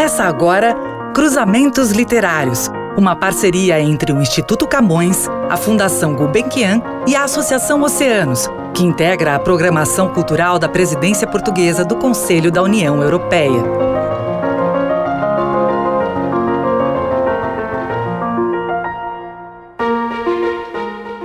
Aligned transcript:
Começa 0.00 0.24
agora 0.24 0.74
Cruzamentos 1.14 1.90
Literários, 1.90 2.70
uma 2.96 3.14
parceria 3.14 3.78
entre 3.78 4.10
o 4.10 4.18
Instituto 4.18 4.66
Camões, 4.66 5.28
a 5.50 5.58
Fundação 5.58 6.14
Gulbenkian 6.14 6.80
e 7.06 7.14
a 7.14 7.24
Associação 7.24 7.82
Oceanos, 7.82 8.48
que 8.74 8.82
integra 8.82 9.34
a 9.34 9.38
programação 9.38 10.08
cultural 10.08 10.58
da 10.58 10.70
presidência 10.70 11.26
portuguesa 11.26 11.84
do 11.84 11.96
Conselho 11.96 12.50
da 12.50 12.62
União 12.62 13.02
Europeia. 13.02 13.62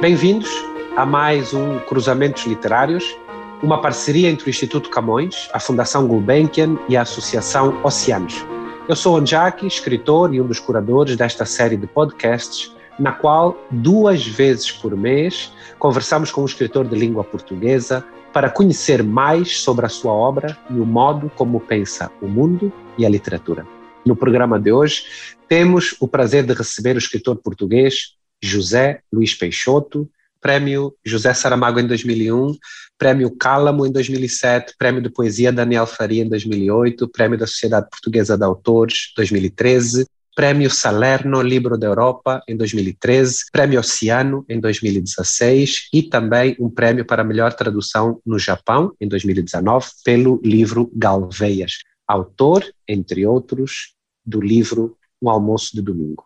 Bem-vindos 0.02 0.49
a 0.98 1.05
mais 1.05 1.54
um 1.54 1.80
Cruzamentos 1.80 2.46
Literários, 2.46 3.18
uma 3.63 3.82
parceria 3.82 4.30
entre 4.30 4.48
o 4.48 4.49
Instituto 4.49 4.90
Camões, 4.90 5.49
a 5.54 5.62
Fundação 5.62 6.05
Gulbenkian 6.05 6.77
e 6.90 6.98
a 6.98 7.04
Associação 7.04 7.80
Oceanos. 7.82 8.46
Eu 8.88 8.95
sou 8.95 9.17
Anjaki, 9.17 9.66
escritor 9.66 10.31
e 10.31 10.39
um 10.39 10.45
dos 10.45 10.59
curadores 10.59 11.17
desta 11.17 11.43
série 11.43 11.76
de 11.76 11.88
podcasts, 11.88 12.71
na 12.99 13.12
qual 13.12 13.57
duas 13.71 14.27
vezes 14.27 14.71
por 14.71 14.95
mês 14.95 15.52
conversamos 15.80 16.30
com 16.30 16.43
um 16.43 16.45
escritor 16.45 16.88
de 16.88 16.95
língua 16.95 17.23
portuguesa 17.23 18.05
para 18.31 18.48
conhecer 18.48 19.02
mais 19.02 19.57
sobre 19.57 19.88
a 19.88 19.90
sua 19.90 20.13
obra 20.13 20.55
e 20.70 20.73
o 20.73 20.85
modo 20.85 21.31
como 21.35 21.59
pensa 21.59 22.12
o 22.21 22.27
mundo 22.27 22.71
e 22.95 23.03
a 23.07 23.09
literatura. 23.09 23.66
No 24.05 24.16
programa 24.16 24.59
de 24.59 24.71
hoje, 24.71 25.05
temos 25.48 25.95
o 25.99 26.07
prazer 26.07 26.45
de 26.45 26.54
receber 26.54 26.95
o 26.95 26.99
escritor 26.99 27.38
português 27.38 28.13
José 28.40 29.02
Luís 29.12 29.34
Peixoto, 29.34 30.07
Prêmio 30.40 30.93
José 31.04 31.34
Saramago 31.34 31.79
em 31.79 31.88
2001, 31.88 32.55
Prêmio 32.98 33.29
Cálamo 33.35 33.85
em 33.85 33.91
2007, 33.91 34.76
Prêmio 34.77 35.01
de 35.01 35.10
Poesia 35.10 35.51
Daniel 35.51 35.85
Faria 35.85 36.24
em 36.24 36.29
2008, 36.29 37.07
Prêmio 37.10 37.38
da 37.38 37.46
Sociedade 37.46 37.90
Portuguesa 37.90 38.38
de 38.38 38.43
Autores 38.43 39.12
2013, 39.15 40.05
Prêmio 40.35 40.70
Salerno 40.70 41.41
Libro 41.41 41.77
da 41.77 41.88
Europa 41.88 42.43
em 42.48 42.57
2013, 42.57 43.46
Prêmio 43.54 43.79
Oceano 43.79 44.46
em 44.49 44.60
2016 44.60 45.88
e 45.93 46.04
também 46.04 46.57
um 46.60 46.70
prêmio 46.70 47.05
para 47.05 47.23
melhor 47.23 47.54
tradução 47.54 48.20
no 48.26 48.38
Japão 48.38 48.93
em 48.99 49.07
2019 49.07 49.88
pelo 50.04 50.41
livro 50.43 50.91
Galveias, 50.93 51.73
autor, 52.05 52.66
entre 52.85 53.26
outros, 53.26 53.96
do 54.26 54.41
livro 54.41 54.98
Um 55.21 55.29
Almoço 55.29 55.73
de 55.73 55.82
Domingo. 55.82 56.24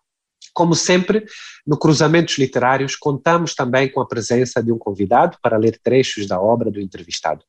Como 0.52 0.74
sempre, 0.74 1.24
no 1.66 1.78
Cruzamentos 1.78 2.38
Literários, 2.38 2.96
contamos 2.96 3.54
também 3.54 3.90
com 3.90 4.00
a 4.00 4.06
presença 4.06 4.62
de 4.62 4.72
um 4.72 4.78
convidado 4.78 5.36
para 5.42 5.56
ler 5.56 5.78
trechos 5.82 6.26
da 6.26 6.40
obra 6.40 6.70
do 6.70 6.80
entrevistado. 6.80 7.44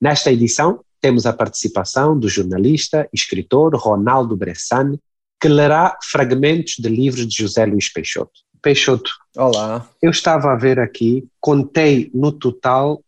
Nesta 0.00 0.32
edição, 0.32 0.80
temos 1.00 1.26
a 1.26 1.32
participação 1.32 2.18
do 2.18 2.28
jornalista 2.28 3.08
e 3.12 3.16
escritor 3.16 3.74
Ronaldo 3.74 4.36
Bressan, 4.36 4.98
que 5.40 5.48
lerá 5.48 5.98
fragmentos 6.04 6.74
de 6.78 6.88
livros 6.88 7.26
de 7.26 7.36
José 7.42 7.66
Luís 7.66 7.92
Peixoto. 7.92 8.32
Peixoto. 8.62 9.10
Olá. 9.36 9.88
Eu 10.00 10.10
estava 10.10 10.52
a 10.52 10.56
ver 10.56 10.78
aqui, 10.78 11.26
contei 11.40 12.08
no 12.14 12.30
total 12.30 13.02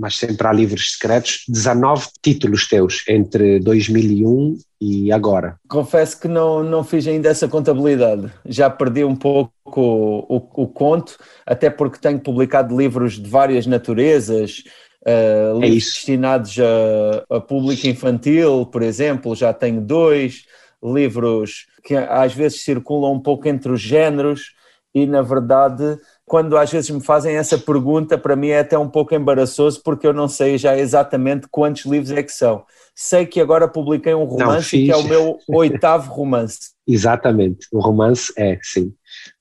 mas 0.00 0.16
sempre 0.16 0.46
há 0.46 0.52
livros 0.52 0.94
secretos, 0.94 1.44
19 1.46 2.08
títulos 2.22 2.66
teus 2.66 3.04
entre 3.06 3.60
2001 3.60 4.56
e 4.80 5.12
agora. 5.12 5.56
Confesso 5.68 6.18
que 6.18 6.26
não, 6.26 6.64
não 6.64 6.82
fiz 6.82 7.06
ainda 7.06 7.28
essa 7.28 7.46
contabilidade, 7.46 8.32
já 8.46 8.70
perdi 8.70 9.04
um 9.04 9.14
pouco 9.14 9.52
o, 9.66 10.36
o, 10.36 10.62
o 10.62 10.66
conto, 10.66 11.18
até 11.44 11.68
porque 11.68 11.98
tenho 11.98 12.18
publicado 12.18 12.76
livros 12.76 13.20
de 13.20 13.28
várias 13.28 13.66
naturezas, 13.66 14.64
uh, 15.06 15.60
livros 15.60 15.70
é 15.70 15.74
destinados 15.74 16.56
a, 16.58 17.36
a 17.36 17.40
público 17.40 17.86
infantil, 17.86 18.64
por 18.64 18.82
exemplo, 18.82 19.36
já 19.36 19.52
tenho 19.52 19.82
dois, 19.82 20.46
livros 20.82 21.66
que 21.84 21.94
às 21.94 22.32
vezes 22.32 22.62
circulam 22.62 23.12
um 23.12 23.20
pouco 23.20 23.46
entre 23.46 23.70
os 23.70 23.82
géneros, 23.82 24.54
e 24.94 25.06
na 25.06 25.22
verdade 25.22 25.98
quando 26.30 26.56
às 26.56 26.70
vezes 26.70 26.88
me 26.90 27.00
fazem 27.00 27.34
essa 27.34 27.58
pergunta, 27.58 28.16
para 28.16 28.36
mim 28.36 28.50
é 28.50 28.60
até 28.60 28.78
um 28.78 28.88
pouco 28.88 29.12
embaraçoso, 29.12 29.82
porque 29.82 30.06
eu 30.06 30.12
não 30.12 30.28
sei 30.28 30.56
já 30.56 30.78
exatamente 30.78 31.48
quantos 31.50 31.84
livros 31.84 32.12
é 32.12 32.22
que 32.22 32.30
são. 32.30 32.64
Sei 32.94 33.26
que 33.26 33.40
agora 33.40 33.66
publiquei 33.66 34.14
um 34.14 34.22
romance, 34.22 34.78
não, 34.78 34.84
que 34.84 34.92
é 34.92 34.96
o 34.96 35.02
meu 35.08 35.38
oitavo 35.48 36.08
romance. 36.14 36.70
Exatamente, 36.86 37.66
o 37.72 37.80
romance 37.80 38.32
é, 38.38 38.56
sim. 38.62 38.94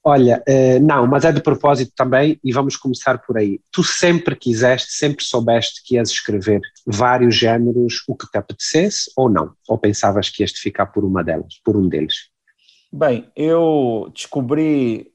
Olha, 0.04 0.44
uh, 0.50 0.84
não, 0.84 1.06
mas 1.06 1.26
é 1.26 1.32
de 1.32 1.44
propósito 1.44 1.92
também, 1.96 2.40
e 2.44 2.52
vamos 2.52 2.76
começar 2.76 3.20
por 3.20 3.38
aí. 3.38 3.60
Tu 3.72 3.84
sempre 3.84 4.36
quiseste, 4.36 4.92
sempre 4.94 5.24
soubeste 5.24 5.84
que 5.86 5.94
ias 5.94 6.10
escrever 6.10 6.60
vários 6.88 7.36
géneros, 7.36 8.04
o 8.08 8.16
que 8.16 8.26
te 8.32 8.40
apetecesse, 8.40 9.12
ou 9.16 9.30
não? 9.30 9.52
Ou 9.68 9.78
pensavas 9.78 10.28
que 10.28 10.42
ias 10.42 10.54
ficar 10.54 10.88
por 10.88 11.06
uma 11.06 11.24
delas, 11.24 11.62
por 11.64 11.78
um 11.78 11.88
deles? 11.88 12.32
Bem, 12.92 13.30
eu 13.36 14.10
descobri 14.12 15.14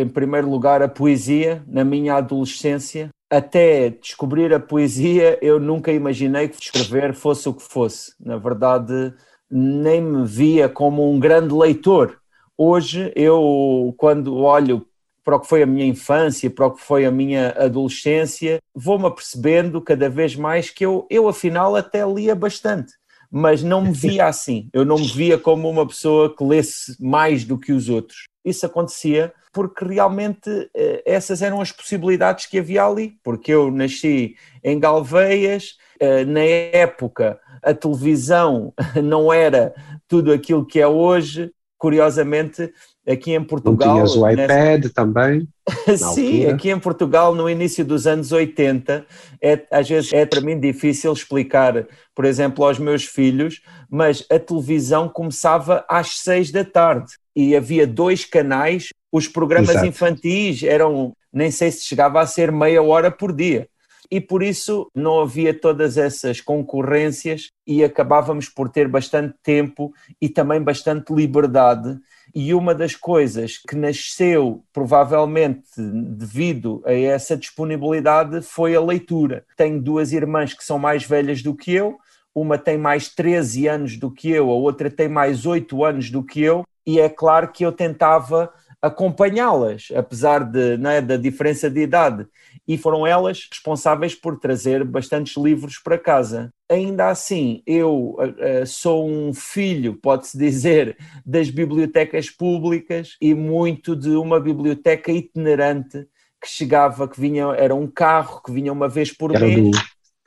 em 0.00 0.08
primeiro 0.08 0.48
lugar, 0.48 0.82
a 0.82 0.88
poesia 0.88 1.62
na 1.66 1.84
minha 1.84 2.14
adolescência. 2.14 3.10
Até 3.30 3.90
descobrir 3.90 4.54
a 4.54 4.60
poesia, 4.60 5.38
eu 5.42 5.60
nunca 5.60 5.92
imaginei 5.92 6.48
que 6.48 6.62
escrever 6.62 7.14
fosse 7.14 7.48
o 7.48 7.54
que 7.54 7.62
fosse. 7.62 8.12
Na 8.18 8.38
verdade, 8.38 9.12
nem 9.50 10.00
me 10.00 10.26
via 10.26 10.68
como 10.68 11.10
um 11.10 11.18
grande 11.18 11.54
leitor. 11.54 12.18
Hoje, 12.56 13.12
eu, 13.14 13.94
quando 13.98 14.36
olho 14.36 14.86
para 15.24 15.36
o 15.36 15.40
que 15.40 15.46
foi 15.46 15.62
a 15.62 15.66
minha 15.66 15.84
infância, 15.84 16.48
para 16.48 16.66
o 16.66 16.70
que 16.70 16.80
foi 16.80 17.04
a 17.04 17.10
minha 17.10 17.50
adolescência, 17.50 18.60
vou-me 18.74 19.06
apercebendo 19.06 19.80
cada 19.82 20.08
vez 20.08 20.34
mais 20.34 20.70
que 20.70 20.86
eu, 20.86 21.06
eu, 21.10 21.28
afinal, 21.28 21.76
até 21.76 22.06
lia 22.06 22.34
bastante. 22.34 22.94
Mas 23.30 23.62
não 23.62 23.82
me 23.82 23.92
via 23.92 24.24
assim. 24.26 24.70
Eu 24.72 24.86
não 24.86 24.96
me 24.96 25.06
via 25.06 25.36
como 25.36 25.68
uma 25.68 25.86
pessoa 25.86 26.34
que 26.34 26.42
lesse 26.42 26.96
mais 26.98 27.44
do 27.44 27.58
que 27.58 27.72
os 27.72 27.90
outros. 27.90 28.27
Isso 28.44 28.66
acontecia 28.66 29.32
porque 29.52 29.84
realmente 29.84 30.70
eh, 30.74 31.02
essas 31.04 31.42
eram 31.42 31.60
as 31.60 31.72
possibilidades 31.72 32.46
que 32.46 32.58
havia 32.58 32.84
ali, 32.84 33.18
porque 33.22 33.52
eu 33.52 33.70
nasci 33.70 34.36
em 34.62 34.78
Galveias, 34.78 35.76
eh, 35.98 36.24
na 36.24 36.42
época 36.42 37.40
a 37.62 37.74
televisão 37.74 38.72
não 39.02 39.32
era 39.32 39.74
tudo 40.06 40.32
aquilo 40.32 40.64
que 40.64 40.80
é 40.80 40.86
hoje, 40.86 41.50
curiosamente 41.76 42.72
aqui 43.06 43.32
em 43.32 43.42
Portugal... 43.42 43.88
Não 43.88 43.94
tinhas 43.94 44.16
o 44.16 44.28
iPad 44.28 44.48
nessa... 44.82 44.94
também? 44.94 45.48
Sim, 46.14 46.46
aqui 46.46 46.70
em 46.70 46.78
Portugal 46.78 47.34
no 47.34 47.48
início 47.48 47.84
dos 47.84 48.06
anos 48.06 48.32
80, 48.32 49.06
é, 49.42 49.66
às 49.70 49.88
vezes 49.88 50.12
é 50.12 50.26
para 50.26 50.40
mim 50.40 50.60
difícil 50.60 51.12
explicar, 51.12 51.86
por 52.14 52.24
exemplo, 52.24 52.64
aos 52.64 52.78
meus 52.78 53.04
filhos, 53.04 53.62
mas 53.90 54.24
a 54.30 54.38
televisão 54.38 55.08
começava 55.08 55.84
às 55.88 56.18
seis 56.18 56.50
da 56.50 56.64
tarde 56.64 57.12
e 57.38 57.54
havia 57.54 57.86
dois 57.86 58.24
canais 58.24 58.88
os 59.12 59.28
programas 59.28 59.70
Exato. 59.70 59.86
infantis 59.86 60.64
eram, 60.64 61.12
nem 61.32 61.52
sei 61.52 61.70
se 61.70 61.84
chegava 61.84 62.20
a 62.20 62.26
ser 62.26 62.50
meia 62.50 62.82
hora 62.82 63.12
por 63.12 63.32
dia. 63.32 63.68
E 64.10 64.20
por 64.20 64.42
isso 64.42 64.90
não 64.92 65.20
havia 65.20 65.54
todas 65.54 65.96
essas 65.96 66.40
concorrências 66.40 67.50
e 67.64 67.84
acabávamos 67.84 68.48
por 68.48 68.68
ter 68.68 68.88
bastante 68.88 69.36
tempo 69.40 69.92
e 70.20 70.28
também 70.28 70.60
bastante 70.60 71.12
liberdade. 71.12 71.96
E 72.34 72.52
uma 72.52 72.74
das 72.74 72.96
coisas 72.96 73.56
que 73.56 73.76
nasceu, 73.76 74.64
provavelmente 74.72 75.62
devido 75.76 76.82
a 76.84 76.92
essa 76.92 77.36
disponibilidade, 77.36 78.42
foi 78.42 78.74
a 78.74 78.80
leitura. 78.80 79.44
Tenho 79.56 79.80
duas 79.80 80.12
irmãs 80.12 80.54
que 80.54 80.64
são 80.64 80.78
mais 80.78 81.04
velhas 81.04 81.40
do 81.40 81.54
que 81.54 81.72
eu, 81.72 81.98
uma 82.34 82.58
tem 82.58 82.76
mais 82.76 83.08
13 83.08 83.68
anos 83.68 83.96
do 83.96 84.10
que 84.10 84.28
eu, 84.28 84.50
a 84.50 84.54
outra 84.54 84.90
tem 84.90 85.08
mais 85.08 85.46
8 85.46 85.84
anos 85.84 86.10
do 86.10 86.22
que 86.22 86.42
eu, 86.42 86.64
e 86.88 86.98
é 86.98 87.08
claro 87.10 87.52
que 87.52 87.66
eu 87.66 87.70
tentava 87.70 88.50
acompanhá-las, 88.80 89.88
apesar 89.94 90.42
de, 90.42 90.78
é, 90.86 91.02
da 91.02 91.18
diferença 91.18 91.68
de 91.68 91.82
idade. 91.82 92.26
E 92.66 92.78
foram 92.78 93.06
elas 93.06 93.46
responsáveis 93.50 94.14
por 94.14 94.38
trazer 94.38 94.84
bastantes 94.84 95.36
livros 95.36 95.78
para 95.78 95.98
casa. 95.98 96.50
Ainda 96.66 97.10
assim, 97.10 97.62
eu 97.66 98.16
uh, 98.18 98.66
sou 98.66 99.06
um 99.06 99.34
filho, 99.34 99.96
pode-se 100.00 100.38
dizer, 100.38 100.96
das 101.26 101.50
bibliotecas 101.50 102.30
públicas 102.30 103.18
e 103.20 103.34
muito 103.34 103.94
de 103.94 104.16
uma 104.16 104.40
biblioteca 104.40 105.12
itinerante 105.12 106.06
que 106.40 106.48
chegava, 106.48 107.06
que 107.06 107.20
vinha, 107.20 107.48
era 107.48 107.74
um 107.74 107.86
carro 107.86 108.40
que 108.42 108.50
vinha 108.50 108.72
uma 108.72 108.88
vez 108.88 109.12
por 109.12 109.34
era 109.34 109.44
mês. 109.44 109.70
Do 109.70 109.78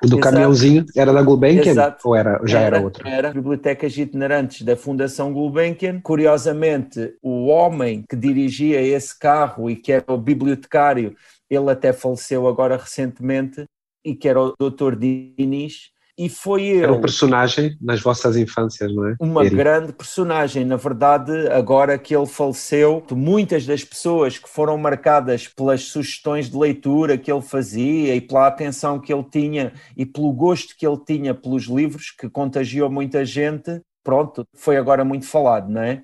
o 0.03 0.07
do 0.07 0.15
Exato. 0.15 0.21
caminhãozinho 0.21 0.85
era 0.95 1.13
da 1.13 1.21
Gulbenkian 1.21 1.71
Exato. 1.71 2.07
ou 2.07 2.15
era, 2.15 2.41
já 2.45 2.59
era, 2.59 2.77
era 2.77 2.85
outro? 2.85 3.07
Era 3.07 3.31
Bibliotecas 3.31 3.95
Itinerantes 3.95 4.63
da 4.63 4.75
Fundação 4.75 5.31
Gulbenkian. 5.31 6.01
Curiosamente, 6.01 7.13
o 7.21 7.47
homem 7.47 8.03
que 8.09 8.15
dirigia 8.15 8.81
esse 8.81 9.17
carro 9.17 9.69
e 9.69 9.75
que 9.75 9.91
era 9.91 10.05
o 10.07 10.17
bibliotecário, 10.17 11.15
ele 11.49 11.69
até 11.69 11.93
faleceu 11.93 12.47
agora 12.47 12.77
recentemente, 12.77 13.65
e 14.03 14.15
que 14.15 14.27
era 14.27 14.41
o 14.41 14.55
Dr. 14.59 14.95
Diniz, 14.95 15.91
e 16.21 16.29
foi 16.29 16.67
eu. 16.67 16.83
Era 16.83 16.93
um 16.93 17.01
personagem 17.01 17.75
nas 17.81 17.99
vossas 17.99 18.37
infâncias, 18.37 18.93
não 18.93 19.07
é? 19.07 19.15
Uma 19.19 19.43
grande 19.49 19.91
personagem. 19.91 20.63
Na 20.63 20.75
verdade, 20.75 21.47
agora 21.47 21.97
que 21.97 22.15
ele 22.15 22.27
faleceu, 22.27 23.03
muitas 23.11 23.65
das 23.65 23.83
pessoas 23.83 24.37
que 24.37 24.47
foram 24.47 24.77
marcadas 24.77 25.47
pelas 25.47 25.85
sugestões 25.85 26.47
de 26.47 26.55
leitura 26.55 27.17
que 27.17 27.31
ele 27.31 27.41
fazia 27.41 28.13
e 28.13 28.21
pela 28.21 28.45
atenção 28.45 28.99
que 28.99 29.11
ele 29.11 29.23
tinha 29.23 29.73
e 29.97 30.05
pelo 30.05 30.31
gosto 30.31 30.77
que 30.77 30.85
ele 30.85 30.99
tinha 31.03 31.33
pelos 31.33 31.63
livros, 31.63 32.11
que 32.11 32.29
contagiou 32.29 32.87
muita 32.87 33.25
gente, 33.25 33.81
pronto, 34.03 34.45
foi 34.53 34.77
agora 34.77 35.03
muito 35.03 35.25
falado, 35.25 35.71
não 35.71 35.81
é? 35.81 36.03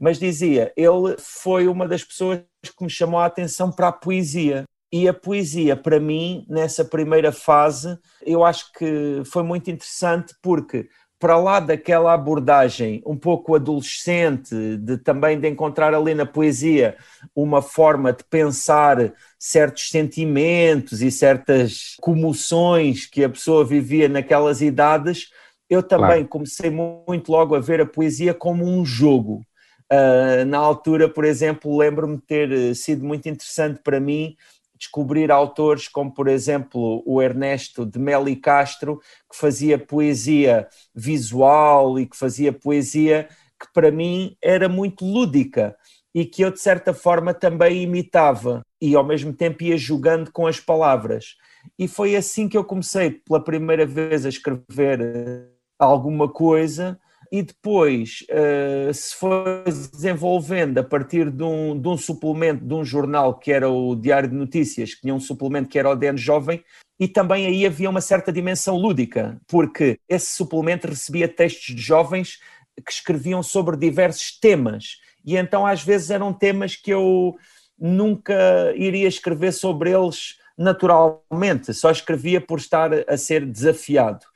Mas 0.00 0.20
dizia, 0.20 0.72
ele 0.76 1.16
foi 1.18 1.66
uma 1.66 1.88
das 1.88 2.04
pessoas 2.04 2.38
que 2.62 2.84
me 2.84 2.90
chamou 2.90 3.18
a 3.18 3.26
atenção 3.26 3.72
para 3.72 3.88
a 3.88 3.92
poesia. 3.92 4.62
E 4.90 5.06
a 5.06 5.12
poesia, 5.12 5.76
para 5.76 6.00
mim, 6.00 6.46
nessa 6.48 6.84
primeira 6.84 7.30
fase, 7.30 7.98
eu 8.24 8.44
acho 8.44 8.72
que 8.72 9.22
foi 9.26 9.42
muito 9.42 9.70
interessante 9.70 10.34
porque 10.42 10.88
para 11.18 11.36
lá 11.36 11.58
daquela 11.58 12.14
abordagem 12.14 13.02
um 13.04 13.16
pouco 13.16 13.54
adolescente, 13.54 14.54
de 14.78 14.96
também 14.98 15.38
de 15.38 15.48
encontrar 15.48 15.92
ali 15.92 16.14
na 16.14 16.24
poesia 16.24 16.96
uma 17.34 17.60
forma 17.60 18.12
de 18.12 18.22
pensar 18.24 19.12
certos 19.38 19.90
sentimentos 19.90 21.02
e 21.02 21.10
certas 21.10 21.96
comoções 22.00 23.04
que 23.04 23.24
a 23.24 23.28
pessoa 23.28 23.64
vivia 23.64 24.08
naquelas 24.08 24.62
idades, 24.62 25.30
eu 25.68 25.82
também 25.82 26.24
claro. 26.24 26.28
comecei 26.28 26.70
muito 26.70 27.30
logo 27.30 27.54
a 27.54 27.60
ver 27.60 27.80
a 27.80 27.86
poesia 27.86 28.32
como 28.32 28.64
um 28.64 28.84
jogo. 28.84 29.44
Uh, 29.90 30.44
na 30.46 30.58
altura, 30.58 31.08
por 31.08 31.24
exemplo, 31.24 31.76
lembro-me 31.76 32.18
ter 32.18 32.74
sido 32.76 33.04
muito 33.04 33.28
interessante 33.28 33.80
para 33.82 33.98
mim 33.98 34.36
descobrir 34.78 35.30
autores 35.30 35.88
como, 35.88 36.12
por 36.12 36.28
exemplo, 36.28 37.02
o 37.04 37.20
Ernesto 37.20 37.84
de 37.84 37.98
Meli 37.98 38.36
Castro, 38.36 39.00
que 39.30 39.36
fazia 39.36 39.78
poesia 39.78 40.68
visual 40.94 41.98
e 41.98 42.06
que 42.06 42.16
fazia 42.16 42.52
poesia 42.52 43.28
que 43.60 43.72
para 43.72 43.90
mim 43.90 44.36
era 44.40 44.68
muito 44.68 45.04
lúdica 45.04 45.76
e 46.14 46.24
que 46.24 46.42
eu, 46.42 46.50
de 46.50 46.60
certa 46.60 46.94
forma, 46.94 47.34
também 47.34 47.82
imitava 47.82 48.62
e 48.80 48.94
ao 48.94 49.04
mesmo 49.04 49.32
tempo 49.32 49.64
ia 49.64 49.76
jogando 49.76 50.32
com 50.32 50.46
as 50.46 50.60
palavras. 50.60 51.36
E 51.78 51.86
foi 51.88 52.16
assim 52.16 52.48
que 52.48 52.56
eu 52.56 52.64
comecei 52.64 53.10
pela 53.10 53.42
primeira 53.42 53.84
vez 53.84 54.24
a 54.24 54.28
escrever 54.28 55.00
eh, 55.00 55.48
alguma 55.78 56.28
coisa 56.28 56.98
e 57.30 57.42
depois 57.42 58.24
uh, 58.30 58.92
se 58.92 59.14
foi 59.14 59.64
desenvolvendo 59.64 60.78
a 60.78 60.84
partir 60.84 61.30
de 61.30 61.42
um, 61.42 61.78
de 61.78 61.88
um 61.88 61.96
suplemento 61.96 62.64
de 62.64 62.74
um 62.74 62.84
jornal 62.84 63.38
que 63.38 63.52
era 63.52 63.68
o 63.68 63.94
Diário 63.94 64.28
de 64.28 64.34
Notícias, 64.34 64.94
que 64.94 65.02
tinha 65.02 65.14
um 65.14 65.20
suplemento 65.20 65.68
que 65.68 65.78
era 65.78 65.90
o 65.90 65.96
DN 65.96 66.18
Jovem, 66.18 66.62
e 66.98 67.06
também 67.06 67.46
aí 67.46 67.64
havia 67.64 67.90
uma 67.90 68.00
certa 68.00 68.32
dimensão 68.32 68.76
lúdica, 68.76 69.40
porque 69.46 69.98
esse 70.08 70.34
suplemento 70.34 70.88
recebia 70.88 71.28
textos 71.28 71.74
de 71.74 71.80
jovens 71.80 72.38
que 72.84 72.92
escreviam 72.92 73.42
sobre 73.42 73.76
diversos 73.76 74.38
temas, 74.38 74.98
e 75.24 75.36
então 75.36 75.66
às 75.66 75.82
vezes 75.82 76.10
eram 76.10 76.32
temas 76.32 76.76
que 76.76 76.90
eu 76.90 77.36
nunca 77.78 78.72
iria 78.74 79.06
escrever 79.06 79.52
sobre 79.52 79.90
eles 79.92 80.36
naturalmente, 80.56 81.72
só 81.72 81.90
escrevia 81.90 82.40
por 82.40 82.58
estar 82.58 82.90
a 83.08 83.16
ser 83.16 83.46
desafiado 83.46 84.26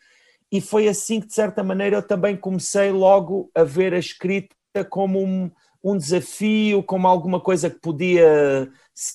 e 0.52 0.60
foi 0.60 0.86
assim 0.86 1.18
que, 1.18 1.28
de 1.28 1.34
certa 1.34 1.64
maneira, 1.64 1.96
eu 1.96 2.02
também 2.02 2.36
comecei 2.36 2.92
logo 2.92 3.50
a 3.54 3.64
ver 3.64 3.94
a 3.94 3.98
escrita 3.98 4.54
como 4.90 5.18
um, 5.18 5.50
um 5.82 5.96
desafio, 5.96 6.82
como 6.82 7.08
alguma 7.08 7.40
coisa 7.40 7.70
que 7.70 7.80
podia 7.80 8.68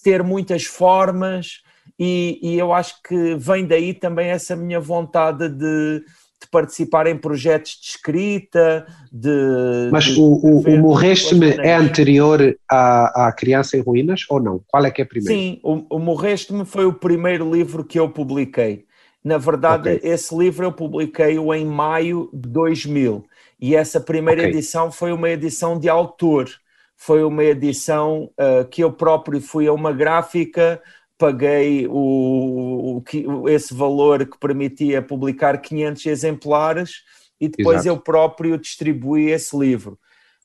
ter 0.04 0.24
muitas 0.24 0.66
formas, 0.66 1.62
e, 2.00 2.40
e, 2.42 2.58
eu 2.58 2.74
acho 2.74 3.02
que 3.04 3.36
vem 3.36 3.66
daí 3.66 3.94
também 3.94 4.30
essa 4.30 4.56
minha 4.56 4.80
vontade 4.80 5.48
de, 5.50 6.00
de 6.00 6.48
participar 6.52 7.08
em 7.08 7.18
projetos 7.18 7.80
de 7.82 7.88
escrita, 7.88 8.86
de. 9.12 9.90
Mas 9.92 10.06
de, 10.06 10.20
o, 10.20 10.24
o, 10.24 10.60
o 10.62 10.78
Morreste-me 10.78 11.52
é 11.60 11.76
anterior 11.76 12.56
à, 12.70 13.28
à 13.28 13.32
Criança 13.32 13.78
em 13.78 13.82
Ruínas 13.82 14.22
ou 14.30 14.40
não? 14.40 14.62
Qual 14.68 14.86
é 14.86 14.92
que 14.92 15.02
é 15.02 15.06
primeiro? 15.06 15.40
Sim, 15.40 15.60
o, 15.64 15.86
o 15.96 16.00
Morreste-me 16.00 16.66
foi 16.66 16.86
o 16.86 16.94
primeiro 16.94 17.52
livro 17.52 17.84
que 17.84 18.00
eu 18.00 18.10
publiquei. 18.10 18.87
Na 19.24 19.38
verdade, 19.38 19.96
okay. 19.96 20.10
esse 20.10 20.36
livro 20.36 20.66
eu 20.66 20.72
publiquei-o 20.72 21.54
em 21.54 21.66
maio 21.66 22.30
de 22.34 22.48
2000 22.50 23.26
e 23.60 23.76
essa 23.76 24.00
primeira 24.00 24.42
okay. 24.42 24.54
edição 24.54 24.92
foi 24.92 25.12
uma 25.12 25.30
edição 25.30 25.80
de 25.80 25.90
autor, 25.90 26.50
foi 26.96 27.24
uma 27.24 27.44
edição 27.44 28.32
uh, 28.40 28.66
que 28.70 28.84
eu 28.84 28.92
próprio 28.92 29.42
fui 29.42 29.68
a 29.68 29.74
uma 29.74 29.92
gráfica, 29.92 30.82
paguei 31.18 31.88
o, 31.88 33.02
o, 33.04 33.50
esse 33.50 33.74
valor 33.74 34.26
que 34.26 34.38
permitia 34.38 35.02
publicar 35.02 35.58
500 35.60 36.06
exemplares 36.06 37.04
e 37.40 37.50
depois 37.50 37.80
Exato. 37.80 37.90
eu 37.90 38.02
próprio 38.02 38.58
distribuí 38.58 39.32
esse 39.32 39.58
livro. 39.58 40.00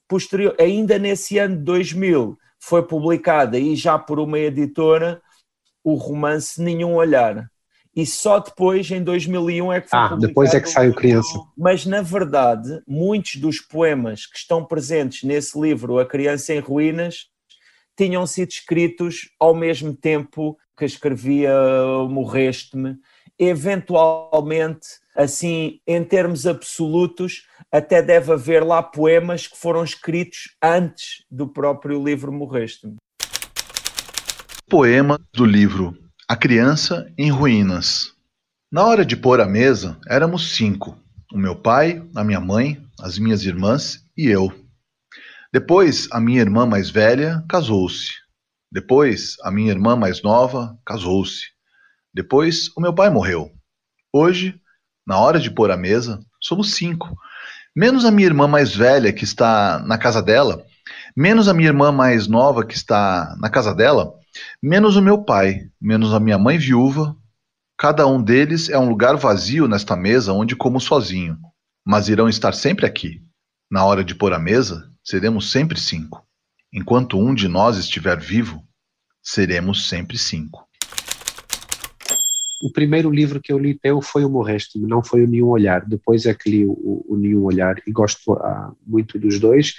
Posterior, 0.09 0.55
ainda 0.59 0.99
nesse 0.99 1.39
ano 1.39 1.57
de 1.57 1.63
2000 1.63 2.39
foi 2.59 2.83
publicada 2.83 3.59
e 3.59 3.77
já 3.77 3.99
por 3.99 4.19
uma 4.19 4.39
editora 4.39 5.23
o 5.85 5.95
romance 5.95 6.61
Nenhum 6.61 6.95
Olhar 6.95 7.52
e 7.95 8.07
só 8.07 8.39
depois, 8.39 8.91
em 8.91 9.03
2001, 9.03 9.73
é 9.73 9.81
que 9.83 9.91
foi 9.91 9.99
Ah, 9.99 10.17
depois 10.19 10.55
é 10.55 10.61
que 10.61 10.69
saiu 10.69 10.95
Criança. 10.95 11.39
Mas, 11.57 11.85
na 11.85 12.01
verdade, 12.01 12.83
muitos 12.87 13.37
dos 13.37 13.61
poemas 13.61 14.27
que 14.27 14.39
estão 14.39 14.65
presentes 14.65 15.23
nesse 15.25 15.61
livro, 15.61 15.99
A 15.99 16.07
Criança 16.07 16.55
em 16.55 16.59
Ruínas, 16.59 17.27
tinham 17.95 18.27
sido 18.27 18.49
escritos 18.49 19.31
ao 19.39 19.55
mesmo 19.55 19.95
tempo 19.95 20.57
que 20.77 20.87
escrevia 20.87 21.53
Morreste-me. 22.09 22.97
Eventualmente, 23.39 24.87
assim, 25.15 25.79
em 25.87 26.03
termos 26.03 26.47
absolutos, 26.47 27.47
até 27.71 28.01
deve 28.01 28.33
haver 28.33 28.65
lá 28.65 28.83
poemas 28.83 29.47
que 29.47 29.59
foram 29.59 29.85
escritos 29.85 30.57
antes 30.63 31.25
do 31.31 31.47
próprio 31.47 32.03
livro 32.03 32.33
Morreste-me. 32.33 32.97
Poema 34.67 35.21
do 35.35 35.45
livro 35.45 36.02
a 36.29 36.37
criança 36.37 37.13
em 37.19 37.31
ruínas. 37.31 38.13
Na 38.71 38.85
hora 38.85 39.05
de 39.05 39.17
pôr 39.17 39.41
a 39.41 39.47
mesa, 39.47 39.99
éramos 40.09 40.55
cinco: 40.55 40.97
o 41.33 41.39
meu 41.39 41.57
pai, 41.57 42.03
a 42.15 42.25
minha 42.25 42.41
mãe, 42.41 42.83
as 43.01 43.19
minhas 43.19 43.45
irmãs 43.45 44.05
e 44.17 44.29
eu. 44.29 44.53
Depois, 45.53 46.09
a 46.11 46.21
minha 46.21 46.41
irmã 46.41 46.65
mais 46.65 46.89
velha 46.89 47.45
casou-se. 47.49 48.13
Depois, 48.71 49.37
a 49.43 49.51
minha 49.51 49.71
irmã 49.71 49.95
mais 49.97 50.23
nova 50.23 50.79
casou-se. 50.87 51.43
Depois, 52.15 52.71
o 52.77 52.81
meu 52.81 52.95
pai 52.95 53.11
morreu. 53.11 53.51
Hoje, 54.13 54.59
na 55.07 55.19
hora 55.19 55.39
de 55.39 55.51
pôr 55.51 55.71
a 55.71 55.77
mesa, 55.77 56.21
somos 56.41 56.75
cinco. 56.75 57.15
Menos 57.77 58.05
a 58.05 58.11
minha 58.11 58.29
irmã 58.29 58.47
mais 58.47 58.75
velha, 58.75 59.13
que 59.13 59.25
está 59.25 59.79
na 59.81 59.99
casa 59.99 60.23
dela, 60.23 60.65
menos 61.17 61.49
a 61.49 61.55
minha 61.55 61.69
irmã 61.69 61.91
mais 61.91 62.27
nova, 62.27 62.65
que 62.65 62.75
está 62.75 63.35
na 63.39 63.51
casa 63.51 63.75
dela, 63.75 64.15
Menos 64.63 64.97
o 64.97 65.03
meu 65.03 65.25
pai, 65.25 65.69
menos 65.81 66.15
a 66.15 66.21
minha 66.21 66.39
mãe 66.39 66.59
viúva, 66.59 67.17
cada 67.77 68.07
um 68.07 68.23
deles 68.23 68.69
é 68.69 68.79
um 68.79 68.89
lugar 68.89 69.17
vazio 69.17 69.67
nesta 69.67 69.97
mesa 69.97 70.33
onde 70.33 70.55
como 70.55 70.81
sozinho, 70.81 71.39
mas 71.85 72.09
irão 72.09 72.29
estar 72.29 72.53
sempre 72.55 72.87
aqui. 72.87 73.23
Na 73.71 73.85
hora 73.85 74.05
de 74.05 74.15
pôr 74.15 74.33
a 74.33 74.39
mesa, 74.39 74.91
seremos 75.03 75.51
sempre 75.51 75.81
cinco. 75.81 76.25
Enquanto 76.73 77.19
um 77.19 77.35
de 77.35 77.49
nós 77.49 77.77
estiver 77.77 78.19
vivo, 78.19 78.63
seremos 79.23 79.89
sempre 79.89 80.17
cinco. 80.17 80.67
O 82.63 82.71
primeiro 82.71 83.11
livro 83.11 83.41
que 83.41 83.53
eu 83.53 83.59
li 83.59 83.75
teu 83.75 84.01
foi 84.01 84.25
o 84.25 84.31
Morreste, 84.31 84.79
não 84.79 85.03
foi 85.03 85.25
o 85.25 85.27
Nenhum 85.27 85.49
Olhar. 85.49 85.85
Depois 85.85 86.27
é 86.27 86.33
que 86.33 86.49
li 86.49 86.65
o, 86.65 87.05
o 87.09 87.17
Nenhum 87.17 87.43
Olhar 87.43 87.75
e 87.85 87.91
gosto 87.91 88.33
uh, 88.33 88.77
muito 88.87 89.19
dos 89.19 89.41
dois. 89.41 89.75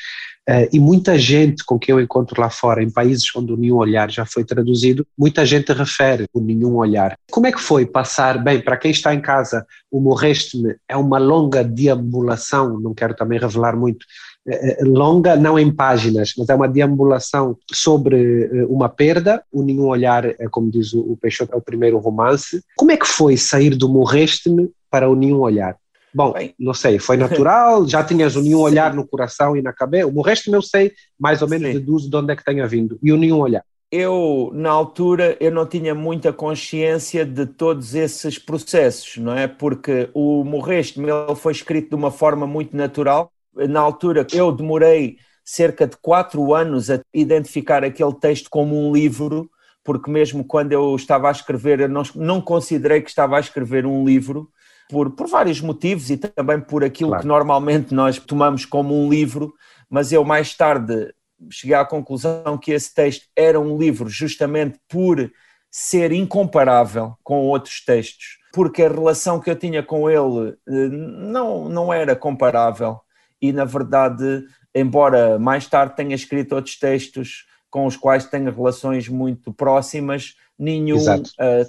Uh, 0.50 0.68
e 0.74 0.80
muita 0.80 1.18
gente 1.18 1.64
com 1.64 1.80
quem 1.80 1.94
eu 1.94 2.02
encontro 2.02 2.42
lá 2.42 2.50
fora, 2.50 2.84
em 2.84 2.90
países 2.90 3.24
onde 3.34 3.54
o 3.54 3.58
Nenhum 3.58 3.78
Olhar 3.78 4.12
já 4.12 4.26
foi 4.26 4.44
traduzido, 4.44 5.08
muita 5.18 5.46
gente 5.46 5.72
refere 5.72 6.26
o 6.34 6.42
Nenhum 6.42 6.76
Olhar. 6.76 7.18
Como 7.32 7.48
é 7.48 7.52
que 7.52 7.62
foi 7.62 7.86
passar, 7.86 8.44
bem, 8.44 8.60
para 8.60 8.76
quem 8.76 8.92
está 8.92 9.14
em 9.14 9.22
casa, 9.22 9.66
o 9.90 10.02
Morreste-me 10.02 10.76
é 10.90 10.98
uma 10.98 11.18
longa 11.18 11.64
deambulação, 11.64 12.78
não 12.78 12.94
quero 12.94 13.16
também 13.16 13.40
revelar 13.40 13.78
muito, 13.78 14.04
uh, 14.46 14.86
longa, 14.86 15.38
não 15.38 15.58
em 15.58 15.74
páginas, 15.74 16.34
mas 16.38 16.50
é 16.50 16.56
uma 16.56 16.68
deambulação 16.68 17.58
sobre 17.72 18.66
uma 18.68 18.90
perda, 18.90 19.42
o 19.50 19.64
Nenhum 19.64 19.86
Olhar, 19.86 20.26
como 20.52 20.70
diz 20.70 20.94
o 20.94 21.18
Peixoto, 21.22 21.54
é 21.54 21.58
o 21.58 21.62
primeiro 21.62 21.98
romance. 22.00 22.62
Como 22.76 22.92
é 22.92 22.98
que 22.98 23.08
foi 23.08 23.38
sair 23.38 23.78
do 23.78 23.88
Morreste-me 23.88 24.70
para 24.92 25.10
o 25.10 25.16
Nenhum 25.16 25.40
Olhar? 25.40 25.78
Bom, 26.14 26.34
Bem. 26.34 26.54
não 26.60 26.74
sei, 26.74 27.00
foi 27.00 27.18
natural, 27.18 27.88
já 27.88 28.04
tinhas 28.04 28.36
o 28.36 28.42
nenhum 28.44 28.60
olhar 28.60 28.94
no 28.94 29.08
coração 29.08 29.56
e 29.58 29.62
na 29.62 29.74
cabeça, 29.74 30.08
o 30.08 30.22
resto 30.22 30.54
eu 30.54 30.62
sei, 30.62 30.92
mais 31.20 31.42
ou 31.42 31.50
menos 31.50 31.68
Sim. 31.68 31.74
deduzo 31.74 32.10
de 32.10 32.16
onde 32.16 32.34
é 32.34 32.36
que 32.36 32.46
tenha 32.46 32.68
vindo, 32.68 33.00
e 33.02 33.12
o 33.12 33.18
nenhum 33.18 33.40
olhar. 33.40 33.64
Eu, 33.92 34.50
na 34.56 34.72
altura, 34.72 35.38
eu 35.40 35.52
não 35.52 35.68
tinha 35.68 35.94
muita 35.94 36.34
consciência 36.34 37.24
de 37.24 37.46
todos 37.46 37.94
esses 37.94 38.40
processos, 38.40 39.18
não 39.18 39.38
é? 39.38 39.48
Porque 39.48 40.10
o 40.16 40.44
Morreste 40.44 41.00
foi 41.36 41.52
escrito 41.52 41.90
de 41.90 41.96
uma 41.96 42.10
forma 42.10 42.48
muito 42.48 42.76
natural. 42.76 43.32
Na 43.56 43.80
altura, 43.80 44.26
eu 44.34 44.52
demorei 44.52 45.18
cerca 45.46 45.86
de 45.86 45.96
quatro 45.98 46.56
anos 46.56 46.90
a 46.90 47.02
identificar 47.14 47.84
aquele 47.84 48.14
texto 48.16 48.50
como 48.50 48.76
um 48.76 48.92
livro, 48.92 49.48
porque 49.84 50.10
mesmo 50.10 50.44
quando 50.44 50.72
eu 50.72 50.96
estava 50.96 51.28
a 51.28 51.32
escrever, 51.32 51.82
eu 51.82 51.90
não, 51.90 52.02
não 52.16 52.42
considerei 52.42 53.00
que 53.00 53.10
estava 53.10 53.38
a 53.38 53.42
escrever 53.42 53.86
um 53.86 54.04
livro, 54.04 54.50
por, 54.94 55.10
por 55.10 55.28
vários 55.28 55.60
motivos 55.60 56.12
e 56.12 56.18
também 56.18 56.60
por 56.60 56.84
aquilo 56.84 57.10
claro. 57.10 57.24
que 57.24 57.28
normalmente 57.28 57.96
nós 57.96 58.20
tomamos 58.20 58.64
como 58.64 58.96
um 58.96 59.10
livro, 59.10 59.52
mas 59.90 60.12
eu 60.12 60.24
mais 60.24 60.54
tarde 60.54 61.12
cheguei 61.50 61.76
à 61.76 61.84
conclusão 61.84 62.60
que 62.62 62.72
esse 62.72 62.94
texto 62.94 63.26
era 63.36 63.60
um 63.60 63.76
livro 63.76 64.08
justamente 64.08 64.80
por 64.88 65.32
ser 65.72 66.12
incomparável 66.12 67.16
com 67.24 67.40
outros 67.40 67.84
textos, 67.84 68.38
porque 68.54 68.84
a 68.84 68.88
relação 68.88 69.40
que 69.40 69.50
eu 69.50 69.56
tinha 69.56 69.82
com 69.82 70.08
ele 70.08 70.56
eh, 70.70 70.90
não, 70.90 71.68
não 71.68 71.92
era 71.92 72.16
comparável 72.16 73.00
e, 73.42 73.52
na 73.52 73.66
verdade, 73.66 74.46
embora 74.76 75.40
mais 75.40 75.66
tarde 75.66 75.96
tenha 75.96 76.14
escrito 76.14 76.54
outros 76.54 76.78
textos 76.78 77.48
com 77.68 77.88
os 77.88 77.98
quais 77.98 78.26
tenha 78.26 78.52
relações 78.52 79.10
muito 79.10 79.52
próximas, 79.52 80.36
nenhum 80.64 80.98
uh, 80.98 81.24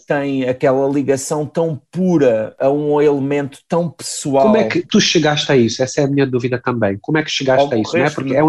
tem 0.07 0.49
aquela 0.49 0.89
ligação 0.89 1.45
tão 1.45 1.81
pura 1.91 2.55
a 2.59 2.71
um 2.71 3.01
elemento 3.01 3.59
tão 3.69 3.91
pessoal. 3.91 4.45
Como 4.45 4.57
é 4.57 4.69
que 4.69 4.87
tu 4.87 5.01
chegaste 5.01 5.51
a 5.51 5.57
isso? 5.57 5.83
Essa 5.83 6.03
é 6.03 6.05
a 6.05 6.09
minha 6.09 6.27
dúvida 6.27 6.61
também. 6.63 6.97
Como 7.01 7.19
é 7.19 7.23
que 7.23 7.31
chegaste 7.31 7.75
a 7.75 7.79
isso? 7.79 7.97
Não, 7.97 8.05
é 8.05 8.11
porque 8.11 8.35
é 8.35 8.45
um, 8.45 8.49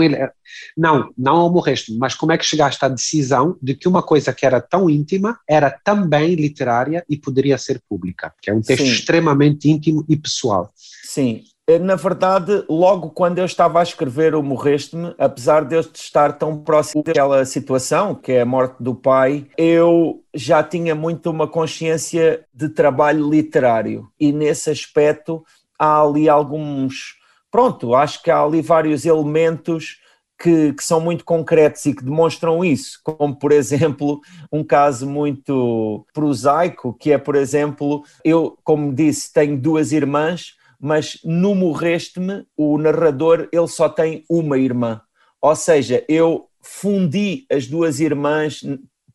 não, 0.77 1.09
não 1.17 1.35
ao 1.37 1.51
morreste, 1.51 1.95
mas 1.97 2.13
como 2.13 2.31
é 2.31 2.37
que 2.37 2.45
chegaste 2.45 2.83
à 2.85 2.87
decisão 2.87 3.57
de 3.61 3.73
que 3.73 3.87
uma 3.87 4.03
coisa 4.03 4.31
que 4.31 4.45
era 4.45 4.61
tão 4.61 4.89
íntima 4.89 5.39
era 5.49 5.71
também 5.71 6.35
literária 6.35 7.03
e 7.09 7.17
poderia 7.17 7.57
ser 7.57 7.81
pública? 7.89 8.33
Que 8.41 8.51
é 8.51 8.53
um 8.53 8.61
texto 8.61 8.85
Sim. 8.85 8.91
extremamente 8.91 9.69
íntimo 9.69 10.05
e 10.07 10.15
pessoal. 10.15 10.71
Sim, 11.03 11.43
na 11.81 11.95
verdade, 11.95 12.63
logo 12.69 13.09
quando 13.09 13.39
eu 13.39 13.45
estava 13.45 13.79
a 13.79 13.83
escrever 13.83 14.35
o 14.35 14.43
Morreste-me, 14.43 15.15
apesar 15.17 15.65
de 15.65 15.75
eu 15.75 15.79
estar 15.81 16.33
tão 16.33 16.59
próximo 16.59 17.03
daquela 17.03 17.43
situação, 17.43 18.13
que 18.13 18.33
é 18.33 18.41
a 18.41 18.45
morte 18.45 18.75
do 18.79 18.93
pai, 18.93 19.47
eu 19.57 20.21
já 20.31 20.61
tinha 20.61 20.93
muito 20.93 21.31
uma 21.31 21.47
consciência 21.47 22.45
de 22.53 22.69
trabalho 22.69 23.27
literário. 23.27 24.07
E 24.19 24.31
nesse 24.31 24.69
aspecto 24.69 25.43
há 25.77 26.01
ali 26.03 26.29
alguns. 26.29 27.15
Pronto, 27.49 27.95
acho 27.95 28.21
que 28.21 28.29
há 28.29 28.43
ali 28.43 28.61
vários 28.61 29.03
elementos 29.03 29.97
que, 30.39 30.71
que, 30.73 30.83
são 30.83 30.99
muito 30.99 31.25
concretos 31.25 31.83
e 31.87 31.95
que 31.95 32.03
demonstram 32.03 32.63
isso, 32.63 32.99
como 33.03 33.35
por 33.39 33.51
exemplo 33.51 34.19
um 34.51 34.63
caso 34.63 35.09
muito 35.09 36.05
prosaico, 36.13 36.93
que 36.93 37.11
é 37.11 37.17
por 37.17 37.35
exemplo, 37.35 38.03
eu, 38.23 38.55
como 38.63 38.93
disse, 38.93 39.33
tenho 39.33 39.57
duas 39.57 39.91
irmãs 39.91 40.53
mas 40.85 41.17
no 41.23 41.55
Morreste-me, 41.55 42.45
o 42.55 42.77
narrador 42.77 43.49
ele 43.51 43.67
só 43.67 43.89
tem 43.89 44.23
uma 44.29 44.55
irmã. 44.55 45.01
Ou 45.41 45.55
seja, 45.55 46.05
eu 46.07 46.45
fundi 46.61 47.43
as 47.51 47.65
duas 47.65 47.99
irmãs 47.99 48.61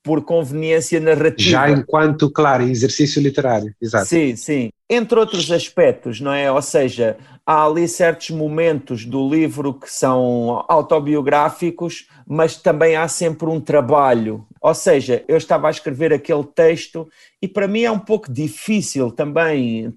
por 0.03 0.25
conveniência 0.25 0.99
narrativa. 0.99 1.50
Já 1.50 1.71
enquanto, 1.71 2.29
claro, 2.29 2.65
exercício 2.65 3.23
literário, 3.23 3.73
exato. 3.81 4.07
Sim, 4.07 4.35
sim. 4.35 4.71
Entre 4.89 5.17
outros 5.17 5.49
aspectos, 5.53 6.21
não 6.21 6.33
é? 6.33 6.50
Ou 6.50 6.61
seja, 6.61 7.17
há 7.50 7.64
ali 7.64 7.88
certos 7.88 8.30
momentos 8.30 9.04
do 9.04 9.28
livro 9.28 9.75
que 9.75 9.90
são 9.90 10.64
autobiográficos, 10.69 12.07
mas 12.25 12.57
também 12.57 12.95
há 12.95 13.09
sempre 13.09 13.49
um 13.49 13.61
trabalho. 13.61 14.47
Ou 14.61 14.73
seja, 14.73 15.25
eu 15.26 15.37
estava 15.37 15.66
a 15.66 15.71
escrever 15.73 16.12
aquele 16.12 16.45
texto 16.45 17.09
e 17.42 17.49
para 17.49 17.66
mim 17.66 17.83
é 17.83 17.90
um 17.90 17.99
pouco 17.99 18.33
difícil 18.33 19.11
também 19.11 19.92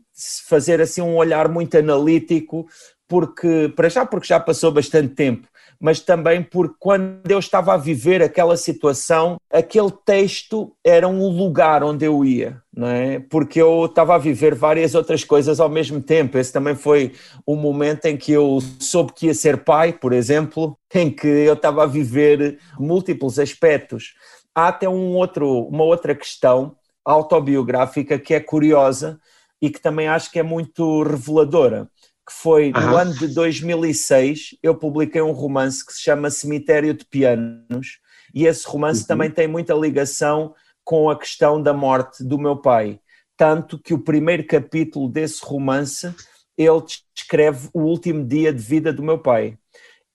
fazer 0.47 0.81
assim 0.81 1.03
um 1.03 1.15
olhar 1.15 1.47
muito 1.47 1.77
analítico, 1.77 2.65
porque, 3.07 3.71
para 3.75 3.87
já, 3.87 4.03
porque 4.03 4.25
já 4.25 4.39
passou 4.39 4.71
bastante 4.71 5.13
tempo 5.13 5.47
mas 5.83 5.99
também 5.99 6.41
porque 6.41 6.75
quando 6.79 7.29
eu 7.29 7.37
estava 7.37 7.73
a 7.73 7.77
viver 7.77 8.23
aquela 8.23 8.55
situação, 8.55 9.35
aquele 9.51 9.91
texto 10.05 10.73
era 10.81 11.05
um 11.09 11.27
lugar 11.27 11.83
onde 11.83 12.05
eu 12.05 12.23
ia, 12.23 12.63
não 12.73 12.87
é? 12.87 13.19
Porque 13.19 13.61
eu 13.61 13.83
estava 13.83 14.15
a 14.15 14.17
viver 14.17 14.55
várias 14.55 14.95
outras 14.95 15.25
coisas 15.25 15.59
ao 15.59 15.67
mesmo 15.67 16.01
tempo. 16.01 16.37
Esse 16.37 16.53
também 16.53 16.73
foi 16.73 17.11
o 17.45 17.57
momento 17.57 18.05
em 18.05 18.15
que 18.15 18.31
eu 18.31 18.59
soube 18.79 19.11
que 19.11 19.25
ia 19.25 19.33
ser 19.33 19.65
pai, 19.65 19.91
por 19.91 20.13
exemplo, 20.13 20.79
em 20.95 21.11
que 21.11 21.27
eu 21.27 21.53
estava 21.53 21.83
a 21.83 21.87
viver 21.87 22.59
múltiplos 22.79 23.37
aspectos. 23.37 24.13
Há 24.55 24.69
até 24.69 24.87
um 24.87 25.13
outro, 25.17 25.67
uma 25.67 25.83
outra 25.83 26.15
questão 26.15 26.77
autobiográfica 27.03 28.17
que 28.17 28.33
é 28.33 28.39
curiosa 28.39 29.19
e 29.61 29.69
que 29.69 29.81
também 29.81 30.07
acho 30.07 30.31
que 30.31 30.39
é 30.39 30.43
muito 30.43 31.03
reveladora 31.03 31.89
que 32.25 32.33
foi 32.33 32.71
no 32.71 32.95
ano 32.95 33.13
de 33.13 33.27
2006, 33.27 34.57
eu 34.63 34.75
publiquei 34.75 35.21
um 35.21 35.31
romance 35.31 35.85
que 35.85 35.93
se 35.93 36.01
chama 36.01 36.29
Cemitério 36.29 36.93
de 36.93 37.05
Pianos, 37.05 37.99
e 38.33 38.45
esse 38.45 38.65
romance 38.65 39.01
uhum. 39.01 39.07
também 39.07 39.29
tem 39.29 39.47
muita 39.47 39.73
ligação 39.73 40.55
com 40.83 41.09
a 41.09 41.17
questão 41.17 41.61
da 41.61 41.73
morte 41.73 42.23
do 42.23 42.39
meu 42.39 42.57
pai. 42.57 42.99
Tanto 43.37 43.77
que 43.77 43.93
o 43.93 43.99
primeiro 43.99 44.45
capítulo 44.45 45.09
desse 45.09 45.43
romance 45.43 46.13
ele 46.57 46.83
descreve 47.15 47.69
o 47.73 47.81
último 47.81 48.25
dia 48.25 48.53
de 48.53 48.61
vida 48.61 48.93
do 48.93 49.03
meu 49.03 49.17
pai. 49.17 49.57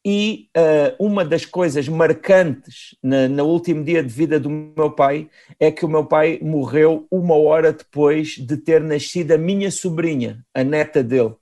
E 0.04 0.48
uh, 0.56 1.04
uma 1.04 1.24
das 1.24 1.44
coisas 1.44 1.88
marcantes 1.88 2.96
na, 3.02 3.28
no 3.28 3.44
último 3.44 3.84
dia 3.84 4.02
de 4.02 4.08
vida 4.08 4.40
do 4.40 4.48
meu 4.48 4.90
pai 4.90 5.28
é 5.60 5.70
que 5.70 5.84
o 5.84 5.88
meu 5.88 6.04
pai 6.04 6.38
morreu 6.40 7.06
uma 7.10 7.34
hora 7.34 7.72
depois 7.72 8.28
de 8.28 8.56
ter 8.56 8.80
nascido 8.80 9.32
a 9.32 9.38
minha 9.38 9.70
sobrinha, 9.70 10.44
a 10.54 10.64
neta 10.64 11.02
dele 11.02 11.34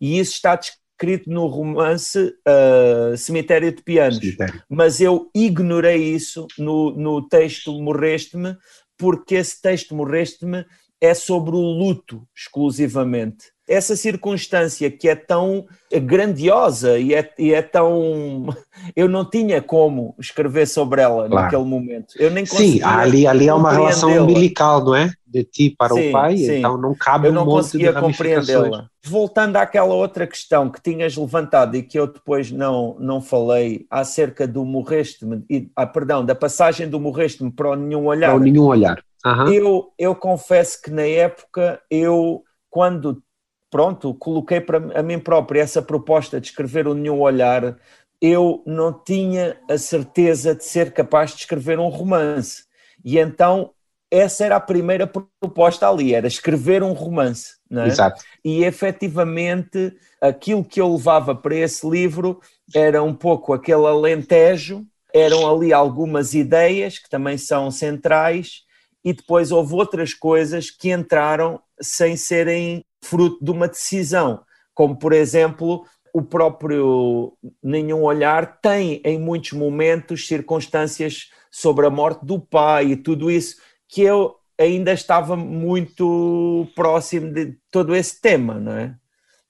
e 0.00 0.18
isso 0.18 0.32
está 0.32 0.56
descrito 0.56 1.30
no 1.30 1.46
romance 1.46 2.18
uh, 2.18 3.16
Cemitério 3.16 3.74
de 3.74 3.82
Pianos. 3.82 4.18
Cemitério. 4.18 4.62
Mas 4.68 5.00
eu 5.00 5.30
ignorei 5.34 6.14
isso 6.14 6.46
no, 6.58 6.90
no 6.92 7.28
texto 7.28 7.72
Morreste-me, 7.80 8.56
porque 8.96 9.34
esse 9.34 9.60
texto 9.60 9.94
Morreste-me 9.94 10.64
é 11.00 11.14
sobre 11.14 11.54
o 11.54 11.60
luto 11.60 12.22
exclusivamente. 12.34 13.54
Essa 13.68 13.96
circunstância 13.96 14.88
que 14.88 15.08
é 15.08 15.16
tão 15.16 15.66
grandiosa 16.02 17.00
e 17.00 17.12
é, 17.12 17.28
e 17.36 17.52
é 17.52 17.60
tão. 17.60 18.46
Eu 18.94 19.08
não 19.08 19.28
tinha 19.28 19.60
como 19.60 20.14
escrever 20.20 20.66
sobre 20.66 21.00
ela 21.00 21.28
claro. 21.28 21.34
naquele 21.34 21.64
momento. 21.64 22.14
Eu 22.16 22.30
nem 22.30 22.46
Sim, 22.46 22.80
ali, 22.82 23.26
ali 23.26 23.48
é 23.48 23.52
uma 23.52 23.72
relação 23.72 24.22
umbilical, 24.22 24.84
não 24.84 24.94
é? 24.94 25.10
De 25.26 25.42
ti 25.42 25.74
para 25.76 25.94
sim, 25.94 26.10
o 26.10 26.12
pai, 26.12 26.36
sim. 26.36 26.58
então 26.58 26.78
não 26.78 26.94
cabe 26.94 27.26
Eu 27.26 27.32
não 27.32 27.42
um 27.42 27.46
conseguia 27.46 27.92
compreendê-la. 27.92 28.88
Voltando 29.04 29.56
àquela 29.56 29.94
outra 29.94 30.28
questão 30.28 30.70
que 30.70 30.80
tinhas 30.80 31.16
levantado 31.16 31.76
e 31.76 31.82
que 31.82 31.98
eu 31.98 32.06
depois 32.06 32.52
não, 32.52 32.96
não 33.00 33.20
falei 33.20 33.84
acerca 33.90 34.46
do 34.46 34.64
morreste-me, 34.64 35.42
ah, 35.74 35.86
perdão, 35.86 36.24
da 36.24 36.36
passagem 36.36 36.88
do 36.88 37.00
morreste-me 37.00 37.50
para 37.50 37.70
o 37.70 37.74
nenhum 37.74 38.06
olhar. 38.06 38.28
Para 38.28 38.36
o 38.36 38.40
nenhum 38.40 38.64
olhar. 38.64 39.02
Uhum. 39.26 39.52
Eu, 39.52 39.92
eu 39.98 40.14
confesso 40.14 40.80
que 40.80 40.90
na 40.90 41.02
época 41.02 41.82
eu, 41.90 42.44
quando 42.70 43.20
pronto, 43.68 44.14
coloquei 44.14 44.60
para 44.60 44.78
a 44.98 45.02
mim 45.02 45.18
próprio 45.18 45.60
essa 45.60 45.82
proposta 45.82 46.40
de 46.40 46.46
escrever 46.46 46.86
o 46.86 46.94
Nenhum 46.94 47.20
Olhar, 47.20 47.76
eu 48.20 48.62
não 48.64 48.92
tinha 48.92 49.58
a 49.68 49.76
certeza 49.76 50.54
de 50.54 50.64
ser 50.64 50.92
capaz 50.92 51.32
de 51.32 51.40
escrever 51.40 51.78
um 51.78 51.88
romance. 51.88 52.64
E 53.04 53.18
então 53.18 53.72
essa 54.10 54.44
era 54.44 54.56
a 54.56 54.60
primeira 54.60 55.06
proposta 55.06 55.88
ali, 55.88 56.14
era 56.14 56.26
escrever 56.26 56.82
um 56.82 56.92
romance. 56.92 57.56
Não 57.68 57.82
é? 57.82 57.88
Exato. 57.88 58.22
E 58.44 58.64
efetivamente 58.64 59.92
aquilo 60.20 60.64
que 60.64 60.80
eu 60.80 60.92
levava 60.92 61.34
para 61.34 61.56
esse 61.56 61.88
livro 61.88 62.40
era 62.74 63.02
um 63.02 63.14
pouco 63.14 63.52
aquele 63.52 63.86
alentejo, 63.86 64.86
eram 65.12 65.48
ali 65.48 65.72
algumas 65.72 66.34
ideias 66.34 66.98
que 66.98 67.08
também 67.08 67.36
são 67.36 67.70
centrais, 67.70 68.62
e 69.04 69.12
depois 69.12 69.52
houve 69.52 69.74
outras 69.74 70.12
coisas 70.12 70.70
que 70.70 70.90
entraram 70.90 71.60
sem 71.80 72.16
serem 72.16 72.84
fruto 73.02 73.44
de 73.44 73.50
uma 73.50 73.68
decisão, 73.68 74.42
como 74.74 74.96
por 74.96 75.12
exemplo 75.12 75.84
o 76.12 76.22
próprio 76.22 77.36
Nenhum 77.62 78.02
Olhar 78.02 78.58
tem 78.60 79.02
em 79.04 79.18
muitos 79.18 79.52
momentos 79.52 80.26
circunstâncias 80.26 81.30
sobre 81.50 81.86
a 81.86 81.90
morte 81.90 82.24
do 82.24 82.40
pai 82.40 82.86
e 82.86 82.96
tudo 82.96 83.30
isso 83.30 83.56
que 83.88 84.02
eu 84.02 84.34
ainda 84.58 84.92
estava 84.92 85.36
muito 85.36 86.66
próximo 86.74 87.32
de 87.32 87.56
todo 87.70 87.94
esse 87.94 88.20
tema, 88.20 88.54
não 88.54 88.72
é? 88.72 88.94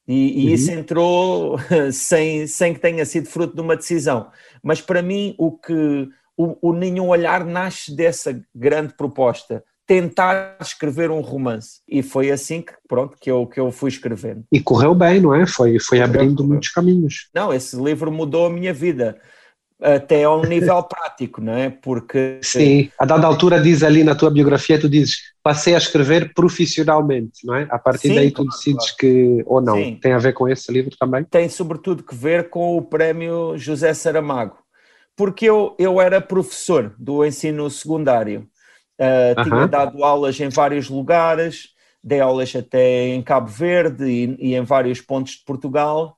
E, 0.08 0.44
e 0.44 0.46
uhum. 0.48 0.54
isso 0.54 0.70
entrou 0.70 1.56
sem, 1.92 2.46
sem 2.46 2.74
que 2.74 2.80
tenha 2.80 3.04
sido 3.04 3.28
fruto 3.28 3.54
de 3.54 3.60
uma 3.60 3.76
decisão. 3.76 4.30
Mas 4.62 4.80
para 4.80 5.02
mim, 5.02 5.34
o 5.38 5.56
que 5.56 6.08
o, 6.36 6.70
o 6.70 6.72
Nenhum 6.72 7.08
Olhar 7.08 7.44
nasce 7.44 7.94
dessa 7.94 8.40
grande 8.54 8.94
proposta 8.94 9.64
tentar 9.86 10.56
escrever 10.60 11.10
um 11.10 11.20
romance. 11.20 11.80
E 11.88 12.02
foi 12.02 12.30
assim 12.30 12.60
que, 12.60 12.72
pronto, 12.88 13.16
que 13.20 13.30
eu, 13.30 13.46
que 13.46 13.60
eu 13.60 13.70
fui 13.70 13.88
escrevendo. 13.88 14.44
E 14.52 14.60
correu 14.60 14.94
bem, 14.94 15.20
não 15.20 15.34
é? 15.34 15.46
Foi, 15.46 15.78
foi 15.78 16.00
abrindo 16.00 16.36
correu. 16.36 16.48
muitos 16.48 16.70
caminhos. 16.70 17.28
Não, 17.32 17.54
esse 17.54 17.76
livro 17.76 18.10
mudou 18.10 18.46
a 18.46 18.50
minha 18.50 18.74
vida. 18.74 19.16
Até 19.80 20.24
a 20.24 20.34
um 20.34 20.42
nível 20.48 20.82
prático, 20.82 21.40
não 21.40 21.52
é? 21.52 21.70
Porque. 21.70 22.40
Sim, 22.42 22.90
a 22.98 23.04
dada 23.04 23.26
altura 23.26 23.60
diz 23.60 23.82
ali 23.82 24.02
na 24.02 24.14
tua 24.14 24.30
biografia, 24.30 24.80
tu 24.80 24.88
dizes, 24.88 25.18
passei 25.42 25.74
a 25.74 25.78
escrever 25.78 26.32
profissionalmente, 26.34 27.46
não 27.46 27.54
é? 27.54 27.68
A 27.70 27.78
partir 27.78 28.08
Sim, 28.08 28.14
daí 28.14 28.30
tu 28.30 28.36
claro, 28.36 28.50
decides 28.50 28.90
claro. 28.90 28.96
que, 28.98 29.42
ou 29.46 29.60
não, 29.60 29.76
Sim. 29.76 29.98
tem 30.00 30.12
a 30.12 30.18
ver 30.18 30.32
com 30.32 30.48
esse 30.48 30.72
livro 30.72 30.96
também? 30.98 31.24
Tem 31.24 31.48
sobretudo 31.48 32.02
que 32.02 32.14
ver 32.14 32.48
com 32.48 32.76
o 32.76 32.82
prémio 32.82 33.56
José 33.58 33.92
Saramago, 33.92 34.56
porque 35.16 35.46
eu, 35.46 35.74
eu 35.78 36.00
era 36.00 36.20
professor 36.20 36.94
do 36.98 37.24
ensino 37.24 37.68
secundário 37.70 38.48
Uh, 38.98 39.44
tinha 39.44 39.66
dado 39.68 40.02
aulas 40.02 40.40
em 40.40 40.48
vários 40.48 40.88
lugares, 40.88 41.68
dei 42.02 42.20
aulas 42.20 42.54
até 42.56 43.08
em 43.08 43.22
Cabo 43.22 43.48
Verde 43.48 44.04
e, 44.06 44.36
e 44.38 44.54
em 44.54 44.62
vários 44.62 45.00
pontos 45.00 45.34
de 45.34 45.44
Portugal. 45.44 46.16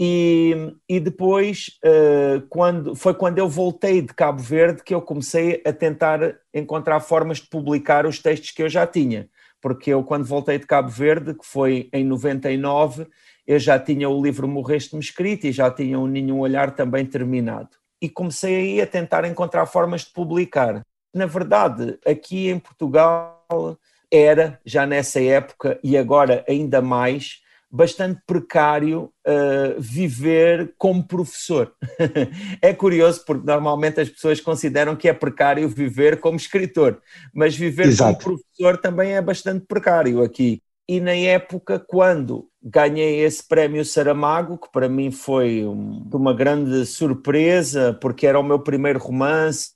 E, 0.00 0.74
e 0.88 1.00
depois, 1.00 1.78
uh, 1.84 2.44
quando, 2.48 2.94
foi 2.94 3.14
quando 3.14 3.38
eu 3.38 3.48
voltei 3.48 4.00
de 4.00 4.14
Cabo 4.14 4.40
Verde 4.40 4.82
que 4.82 4.94
eu 4.94 5.02
comecei 5.02 5.62
a 5.64 5.72
tentar 5.72 6.36
encontrar 6.52 7.00
formas 7.00 7.38
de 7.38 7.48
publicar 7.48 8.06
os 8.06 8.20
textos 8.20 8.50
que 8.50 8.62
eu 8.62 8.68
já 8.68 8.86
tinha. 8.86 9.28
Porque 9.60 9.90
eu, 9.90 10.04
quando 10.04 10.24
voltei 10.24 10.58
de 10.58 10.66
Cabo 10.66 10.88
Verde, 10.88 11.34
que 11.34 11.44
foi 11.44 11.88
em 11.92 12.04
99, 12.04 13.08
eu 13.44 13.58
já 13.58 13.78
tinha 13.78 14.08
o 14.08 14.22
livro 14.22 14.46
Morreste-me 14.46 15.00
escrito 15.00 15.46
e 15.46 15.52
já 15.52 15.68
tinha 15.70 15.98
o 15.98 16.06
Nenhum 16.06 16.38
Olhar 16.38 16.74
também 16.74 17.04
terminado. 17.04 17.70
E 18.00 18.08
comecei 18.08 18.56
aí 18.56 18.80
a 18.80 18.86
tentar 18.86 19.24
encontrar 19.24 19.66
formas 19.66 20.02
de 20.02 20.12
publicar. 20.12 20.82
Na 21.12 21.26
verdade, 21.26 21.98
aqui 22.06 22.48
em 22.48 22.58
Portugal 22.58 23.44
era, 24.10 24.60
já 24.64 24.86
nessa 24.86 25.20
época 25.20 25.78
e 25.82 25.96
agora 25.96 26.44
ainda 26.48 26.80
mais, 26.80 27.40
bastante 27.70 28.20
precário 28.26 29.12
uh, 29.26 29.78
viver 29.78 30.74
como 30.78 31.06
professor. 31.06 31.74
é 32.62 32.72
curioso 32.72 33.24
porque 33.26 33.46
normalmente 33.46 34.00
as 34.00 34.08
pessoas 34.08 34.40
consideram 34.40 34.96
que 34.96 35.08
é 35.08 35.12
precário 35.12 35.68
viver 35.68 36.18
como 36.20 36.36
escritor, 36.36 37.00
mas 37.32 37.54
viver 37.54 37.86
Exato. 37.86 38.24
como 38.24 38.36
professor 38.38 38.78
também 38.78 39.12
é 39.12 39.20
bastante 39.20 39.66
precário 39.66 40.22
aqui. 40.22 40.62
E 40.88 41.00
na 41.00 41.14
época, 41.14 41.78
quando 41.78 42.48
ganhei 42.62 43.20
esse 43.20 43.46
prémio 43.46 43.84
Saramago, 43.84 44.56
que 44.56 44.72
para 44.72 44.88
mim 44.88 45.10
foi 45.10 45.64
um, 45.66 46.02
uma 46.12 46.32
grande 46.32 46.86
surpresa, 46.86 47.96
porque 48.00 48.26
era 48.26 48.40
o 48.40 48.42
meu 48.42 48.58
primeiro 48.58 48.98
romance, 48.98 49.72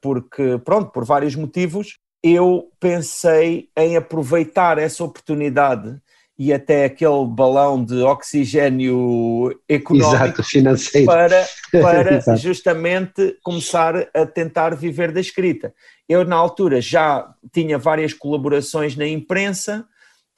porque, 0.00 0.60
pronto, 0.64 0.92
por 0.92 1.04
vários 1.04 1.34
motivos, 1.34 1.96
eu 2.22 2.70
pensei 2.78 3.68
em 3.76 3.96
aproveitar 3.96 4.78
essa 4.78 5.02
oportunidade 5.02 6.00
e 6.38 6.54
até 6.54 6.86
aquele 6.86 7.26
balão 7.26 7.84
de 7.84 8.00
oxigênio 8.02 9.50
económico 9.68 10.24
Exato, 10.24 10.42
financeiro. 10.42 11.06
para, 11.06 11.46
para 11.82 12.36
justamente 12.36 13.36
começar 13.42 14.08
a 14.14 14.24
tentar 14.24 14.74
viver 14.74 15.12
da 15.12 15.20
escrita. 15.20 15.74
Eu, 16.08 16.24
na 16.24 16.36
altura, 16.36 16.80
já 16.80 17.34
tinha 17.52 17.76
várias 17.76 18.14
colaborações 18.14 18.96
na 18.96 19.06
imprensa, 19.06 19.86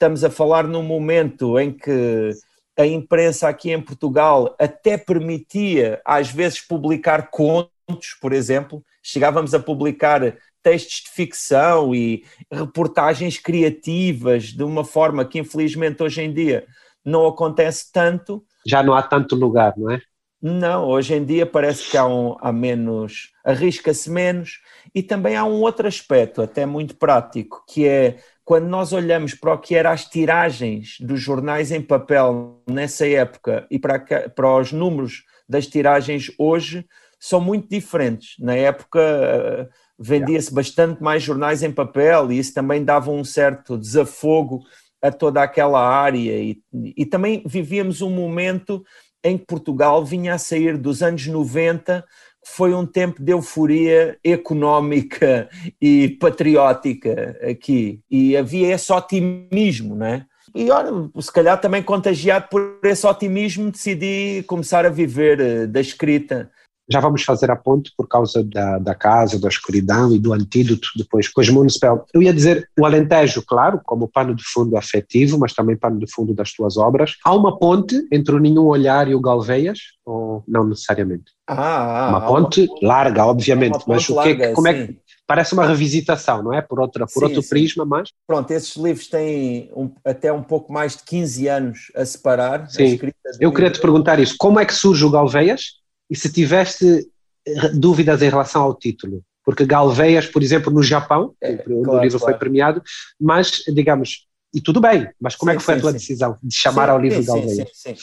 estamos 0.03 0.25
a 0.25 0.29
falar 0.29 0.67
num 0.67 0.83
momento 0.83 1.57
em 1.57 1.71
que 1.71 2.31
a 2.77 2.85
imprensa 2.85 3.47
aqui 3.47 3.71
em 3.71 3.79
Portugal 3.79 4.53
até 4.59 4.97
permitia, 4.97 6.01
às 6.03 6.29
vezes, 6.29 6.59
publicar 6.59 7.29
contos, 7.29 8.17
por 8.19 8.33
exemplo, 8.33 8.83
chegávamos 9.01 9.53
a 9.53 9.61
publicar 9.61 10.35
textos 10.61 11.03
de 11.03 11.09
ficção 11.09 11.95
e 11.95 12.25
reportagens 12.51 13.37
criativas 13.37 14.47
de 14.47 14.63
uma 14.63 14.83
forma 14.83 15.23
que 15.23 15.39
infelizmente 15.39 16.03
hoje 16.03 16.21
em 16.21 16.33
dia 16.33 16.65
não 17.05 17.25
acontece 17.25 17.89
tanto. 17.89 18.43
Já 18.67 18.83
não 18.83 18.93
há 18.93 19.01
tanto 19.01 19.37
lugar, 19.37 19.73
não 19.77 19.89
é? 19.89 20.01
Não, 20.41 20.89
hoje 20.89 21.13
em 21.13 21.23
dia 21.23 21.45
parece 21.45 21.89
que 21.89 21.95
há, 21.95 22.05
um, 22.05 22.35
há 22.41 22.51
menos, 22.51 23.31
arrisca-se 23.45 24.09
menos 24.09 24.59
e 24.93 25.01
também 25.01 25.37
há 25.37 25.45
um 25.45 25.61
outro 25.61 25.87
aspecto, 25.87 26.41
até 26.41 26.65
muito 26.65 26.97
prático, 26.97 27.63
que 27.65 27.87
é 27.87 28.17
quando 28.45 28.65
nós 28.65 28.91
olhamos 28.91 29.33
para 29.33 29.53
o 29.53 29.57
que 29.57 29.75
eram 29.75 29.91
as 29.91 30.05
tiragens 30.05 30.97
dos 30.99 31.21
jornais 31.21 31.71
em 31.71 31.81
papel 31.81 32.61
nessa 32.69 33.07
época 33.07 33.65
e 33.71 33.79
para, 33.79 33.99
para 34.29 34.57
os 34.57 34.71
números 34.71 35.23
das 35.47 35.67
tiragens 35.67 36.31
hoje, 36.37 36.85
são 37.19 37.39
muito 37.39 37.69
diferentes. 37.69 38.35
Na 38.39 38.55
época 38.55 39.69
vendia-se 39.97 40.53
bastante 40.53 41.01
mais 41.01 41.23
jornais 41.23 41.63
em 41.63 41.71
papel 41.71 42.31
e 42.31 42.39
isso 42.39 42.53
também 42.53 42.83
dava 42.83 43.11
um 43.11 43.23
certo 43.23 43.77
desafogo 43.77 44.61
a 45.01 45.11
toda 45.11 45.41
aquela 45.41 45.85
área 45.85 46.17
e, 46.19 46.61
e 46.73 47.05
também 47.05 47.43
vivíamos 47.45 48.01
um 48.01 48.09
momento 48.09 48.83
em 49.23 49.37
que 49.37 49.45
Portugal 49.45 50.03
vinha 50.03 50.33
a 50.33 50.37
sair 50.37 50.77
dos 50.77 51.01
anos 51.01 51.25
90 51.25 52.03
foi 52.45 52.73
um 52.73 52.85
tempo 52.85 53.21
de 53.21 53.31
euforia 53.31 54.17
económica 54.23 55.49
e 55.81 56.09
patriótica 56.19 57.37
aqui 57.49 57.99
e 58.09 58.35
havia 58.35 58.73
esse 58.73 58.91
otimismo, 58.91 59.95
não 59.95 60.05
é? 60.05 60.25
E 60.55 60.69
olha, 60.69 60.91
se 61.19 61.31
calhar 61.31 61.59
também 61.59 61.81
contagiado 61.81 62.47
por 62.49 62.77
esse 62.83 63.07
otimismo 63.07 63.71
decidi 63.71 64.43
começar 64.45 64.85
a 64.85 64.89
viver 64.89 65.39
eh, 65.39 65.65
da 65.65 65.81
escrita 65.81 66.51
já 66.89 66.99
vamos 66.99 67.23
fazer 67.23 67.49
a 67.49 67.55
ponte 67.55 67.91
por 67.95 68.07
causa 68.07 68.43
da, 68.43 68.77
da 68.77 68.95
casa, 68.95 69.39
da 69.39 69.47
escuridão 69.47 70.13
e 70.13 70.19
do 70.19 70.33
antídoto 70.33 70.89
depois 70.95 71.27
com 71.27 71.41
os 71.41 71.49
Municipal. 71.49 72.05
Eu 72.13 72.21
ia 72.21 72.33
dizer 72.33 72.67
o 72.79 72.85
Alentejo, 72.85 73.43
claro, 73.45 73.79
como 73.85 74.07
pano 74.07 74.35
de 74.35 74.43
fundo 74.43 74.75
afetivo, 74.75 75.37
mas 75.37 75.53
também 75.53 75.77
pano 75.77 75.99
de 75.99 76.11
fundo 76.11 76.33
das 76.33 76.51
tuas 76.51 76.77
obras. 76.77 77.15
Há 77.23 77.33
uma 77.33 77.57
ponte 77.57 77.95
entre 78.11 78.35
o 78.35 78.39
Nenhum 78.39 78.65
Olhar 78.65 79.07
e 79.07 79.15
o 79.15 79.21
Galveias? 79.21 79.79
Ou 80.05 80.43
não 80.47 80.65
necessariamente? 80.65 81.31
Ah, 81.47 82.07
uma 82.09 82.27
ponte 82.27 82.65
uma, 82.65 82.77
larga, 82.81 83.25
obviamente, 83.25 83.73
ponte 83.73 83.87
mas 83.87 84.03
o 84.03 84.07
que, 84.07 84.13
larga, 84.13 84.53
como 84.53 84.67
sim. 84.67 84.73
é 84.73 84.87
que 84.87 84.99
parece 85.25 85.53
uma 85.53 85.65
revisitação, 85.65 86.43
não 86.43 86.53
é? 86.53 86.61
Por, 86.61 86.79
outra, 86.79 87.05
por 87.05 87.19
sim, 87.19 87.25
outro 87.25 87.41
sim. 87.41 87.49
prisma, 87.49 87.85
mas. 87.85 88.09
Pronto, 88.27 88.51
esses 88.51 88.75
livros 88.75 89.07
têm 89.07 89.71
um, 89.75 89.89
até 90.05 90.31
um 90.31 90.43
pouco 90.43 90.71
mais 90.71 90.97
de 90.97 91.03
15 91.03 91.47
anos 91.47 91.91
a 91.95 92.05
separar. 92.05 92.69
Sim. 92.69 92.99
Eu 93.39 93.51
queria 93.53 93.71
te 93.71 93.79
perguntar 93.79 94.19
isso: 94.19 94.35
como 94.37 94.59
é 94.59 94.65
que 94.65 94.73
surge 94.73 95.05
o 95.05 95.09
Galveias? 95.09 95.82
E 96.13 96.15
se 96.15 96.31
tiveste 96.31 97.09
eh, 97.43 97.69
dúvidas 97.69 98.21
em 98.21 98.29
relação 98.29 98.61
ao 98.61 98.75
título. 98.75 99.23
Porque 99.43 99.65
Galveias, 99.65 100.27
por 100.27 100.43
exemplo, 100.43 100.71
no 100.71 100.83
Japão, 100.83 101.33
é, 101.41 101.55
o 101.67 101.81
claro, 101.81 102.03
livro 102.03 102.19
claro. 102.19 102.33
foi 102.33 102.33
premiado, 102.35 102.83
mas, 103.19 103.63
digamos, 103.73 104.27
e 104.53 104.61
tudo 104.61 104.79
bem, 104.79 105.09
mas 105.19 105.35
como 105.35 105.51
sim, 105.51 105.55
é 105.55 105.59
que 105.59 105.65
foi 105.65 105.73
sim, 105.73 105.79
a 105.79 105.81
tua 105.81 105.91
sim. 105.91 105.97
decisão 105.97 106.37
de 106.43 106.55
chamar 106.55 106.89
ao 106.89 106.99
livro 106.99 107.25
Galveias? 107.25 107.67
Sim, 107.73 107.95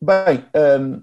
Bem, 0.00 0.42
um, 0.80 1.02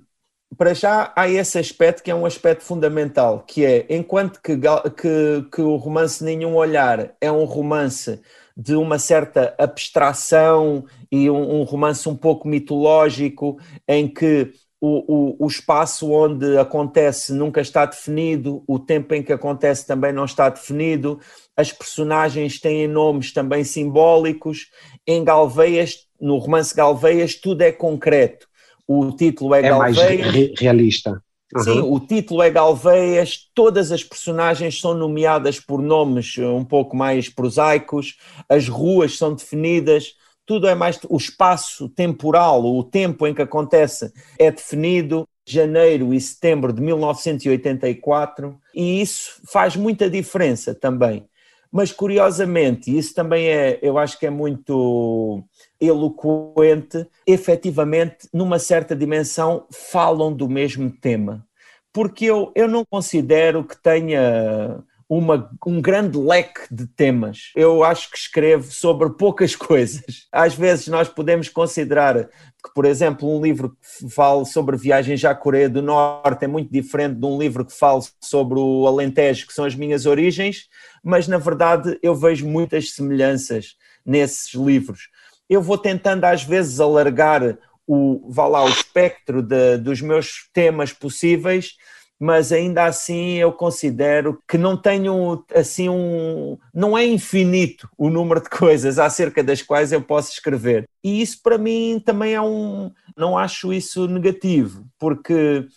para 0.57 0.73
já 0.73 1.13
há 1.15 1.29
esse 1.29 1.59
aspecto 1.59 2.01
que 2.01 2.09
é 2.09 2.15
um 2.15 2.25
aspecto 2.25 2.63
fundamental, 2.63 3.45
que 3.47 3.63
é, 3.63 3.85
enquanto 3.87 4.41
que, 4.41 4.57
que, 4.57 5.47
que 5.51 5.61
o 5.61 5.75
romance 5.75 6.23
Nenhum 6.23 6.55
Olhar 6.55 7.15
é 7.21 7.31
um 7.31 7.45
romance 7.45 8.19
de 8.57 8.73
uma 8.73 8.97
certa 8.97 9.53
abstração 9.59 10.83
e 11.11 11.29
um, 11.29 11.59
um 11.59 11.63
romance 11.63 12.09
um 12.09 12.15
pouco 12.15 12.47
mitológico, 12.47 13.59
em 13.87 14.07
que 14.11 14.51
o, 14.79 15.35
o, 15.39 15.45
o, 15.45 15.47
espaço 15.47 16.11
onde 16.11 16.57
acontece 16.57 17.33
nunca 17.33 17.61
está 17.61 17.85
definido, 17.85 18.63
o 18.67 18.77
tempo 18.77 19.13
em 19.13 19.23
que 19.23 19.33
acontece 19.33 19.87
também 19.87 20.13
não 20.13 20.25
está 20.25 20.49
definido, 20.49 21.19
as 21.55 21.71
personagens 21.71 22.59
têm 22.59 22.87
nomes 22.87 23.33
também 23.33 23.63
simbólicos. 23.63 24.69
Em 25.05 25.23
Galveias, 25.23 26.05
no 26.21 26.37
romance 26.37 26.75
Galveias, 26.75 27.35
tudo 27.35 27.63
é 27.63 27.71
concreto. 27.71 28.47
O 28.87 29.11
título 29.11 29.55
é, 29.55 29.59
é 29.59 29.69
Galveias. 29.69 30.21
mais 30.21 30.59
realista. 30.59 31.23
Uhum. 31.55 31.63
Sim, 31.63 31.79
o 31.79 31.99
título 31.99 32.43
é 32.43 32.49
Galveias, 32.49 33.49
todas 33.55 33.91
as 33.91 34.03
personagens 34.03 34.79
são 34.79 34.93
nomeadas 34.93 35.59
por 35.59 35.81
nomes 35.81 36.37
um 36.37 36.63
pouco 36.63 36.95
mais 36.95 37.29
prosaicos, 37.29 38.17
as 38.49 38.67
ruas 38.67 39.17
são 39.17 39.33
definidas 39.33 40.13
tudo 40.47 40.67
é 40.67 40.73
mais. 40.73 40.97
O 41.09 41.17
espaço 41.17 41.89
temporal, 41.89 42.65
o 42.65 42.83
tempo 42.83 43.27
em 43.27 43.35
que 43.35 43.41
acontece 43.41 44.11
é 44.39 44.49
definido, 44.49 45.27
janeiro 45.45 46.13
e 46.13 46.19
setembro 46.19 46.73
de 46.73 46.81
1984, 46.81 48.57
e 48.73 49.01
isso 49.01 49.41
faz 49.45 49.75
muita 49.75 50.09
diferença 50.09 50.73
também. 50.73 51.27
Mas 51.69 51.91
curiosamente, 51.91 52.97
isso 52.97 53.13
também 53.13 53.47
é, 53.47 53.77
eu 53.81 53.97
acho 53.97 54.17
que 54.17 54.25
é 54.25 54.29
muito 54.29 55.43
eloquente, 55.79 57.05
efetivamente, 57.25 58.29
numa 58.33 58.57
certa 58.57 58.95
dimensão, 58.95 59.65
falam 59.69 60.33
do 60.33 60.49
mesmo 60.49 60.89
tema. 60.89 61.45
Porque 61.91 62.25
eu, 62.25 62.51
eu 62.55 62.67
não 62.67 62.85
considero 62.85 63.65
que 63.65 63.75
tenha 63.81 64.81
uma, 65.09 65.49
um 65.65 65.81
grande 65.81 66.17
leque 66.17 66.61
de 66.69 66.85
temas. 66.85 67.51
Eu 67.55 67.83
acho 67.83 68.11
que 68.11 68.17
escrevo 68.17 68.71
sobre 68.71 69.09
poucas 69.11 69.55
coisas. 69.55 70.27
Às 70.31 70.53
vezes 70.53 70.87
nós 70.87 71.07
podemos 71.07 71.47
considerar 71.49 72.25
que, 72.25 72.73
por 72.73 72.85
exemplo, 72.85 73.29
um 73.29 73.41
livro 73.41 73.69
que 73.69 74.09
fala 74.09 74.43
sobre 74.43 74.75
viagens 74.75 75.23
à 75.23 75.33
Coreia 75.33 75.69
do 75.69 75.81
Norte 75.81 76.43
é 76.43 76.47
muito 76.47 76.71
diferente 76.71 77.19
de 77.19 77.25
um 77.25 77.37
livro 77.37 77.65
que 77.65 77.73
fala 77.73 78.01
sobre 78.21 78.59
o 78.59 78.85
Alentejo, 78.85 79.47
que 79.47 79.53
são 79.53 79.65
as 79.65 79.75
minhas 79.75 80.05
origens, 80.05 80.67
mas 81.03 81.27
na 81.27 81.37
verdade 81.37 81.97
eu 82.03 82.13
vejo 82.13 82.45
muitas 82.47 82.91
semelhanças 82.91 83.77
nesses 84.05 84.53
livros. 84.53 85.09
Eu 85.49 85.61
vou 85.61 85.77
tentando 85.77 86.25
às 86.25 86.43
vezes 86.43 86.79
alargar 86.81 87.57
o, 87.87 88.29
vá 88.29 88.45
lá, 88.47 88.65
o 88.65 88.69
espectro 88.69 89.41
de, 89.41 89.77
dos 89.77 90.01
meus 90.01 90.49
temas 90.51 90.91
possíveis, 90.91 91.77
mas 92.19 92.51
ainda 92.51 92.85
assim 92.85 93.35
eu 93.35 93.51
considero 93.51 94.41
que 94.47 94.57
não 94.57 94.75
tenho 94.75 95.45
assim 95.53 95.87
um. 95.87 96.57
não 96.73 96.97
é 96.97 97.05
infinito 97.05 97.89
o 97.97 98.09
número 98.09 98.41
de 98.41 98.49
coisas 98.55 98.97
acerca 98.97 99.43
das 99.43 99.61
quais 99.61 99.91
eu 99.91 100.01
posso 100.01 100.31
escrever. 100.31 100.89
E 101.03 101.21
isso 101.21 101.39
para 101.43 101.57
mim 101.57 102.01
também 102.03 102.33
é 102.33 102.41
um. 102.41 102.91
não 103.15 103.37
acho 103.37 103.71
isso 103.71 104.07
negativo, 104.07 104.85
porque 104.97 105.67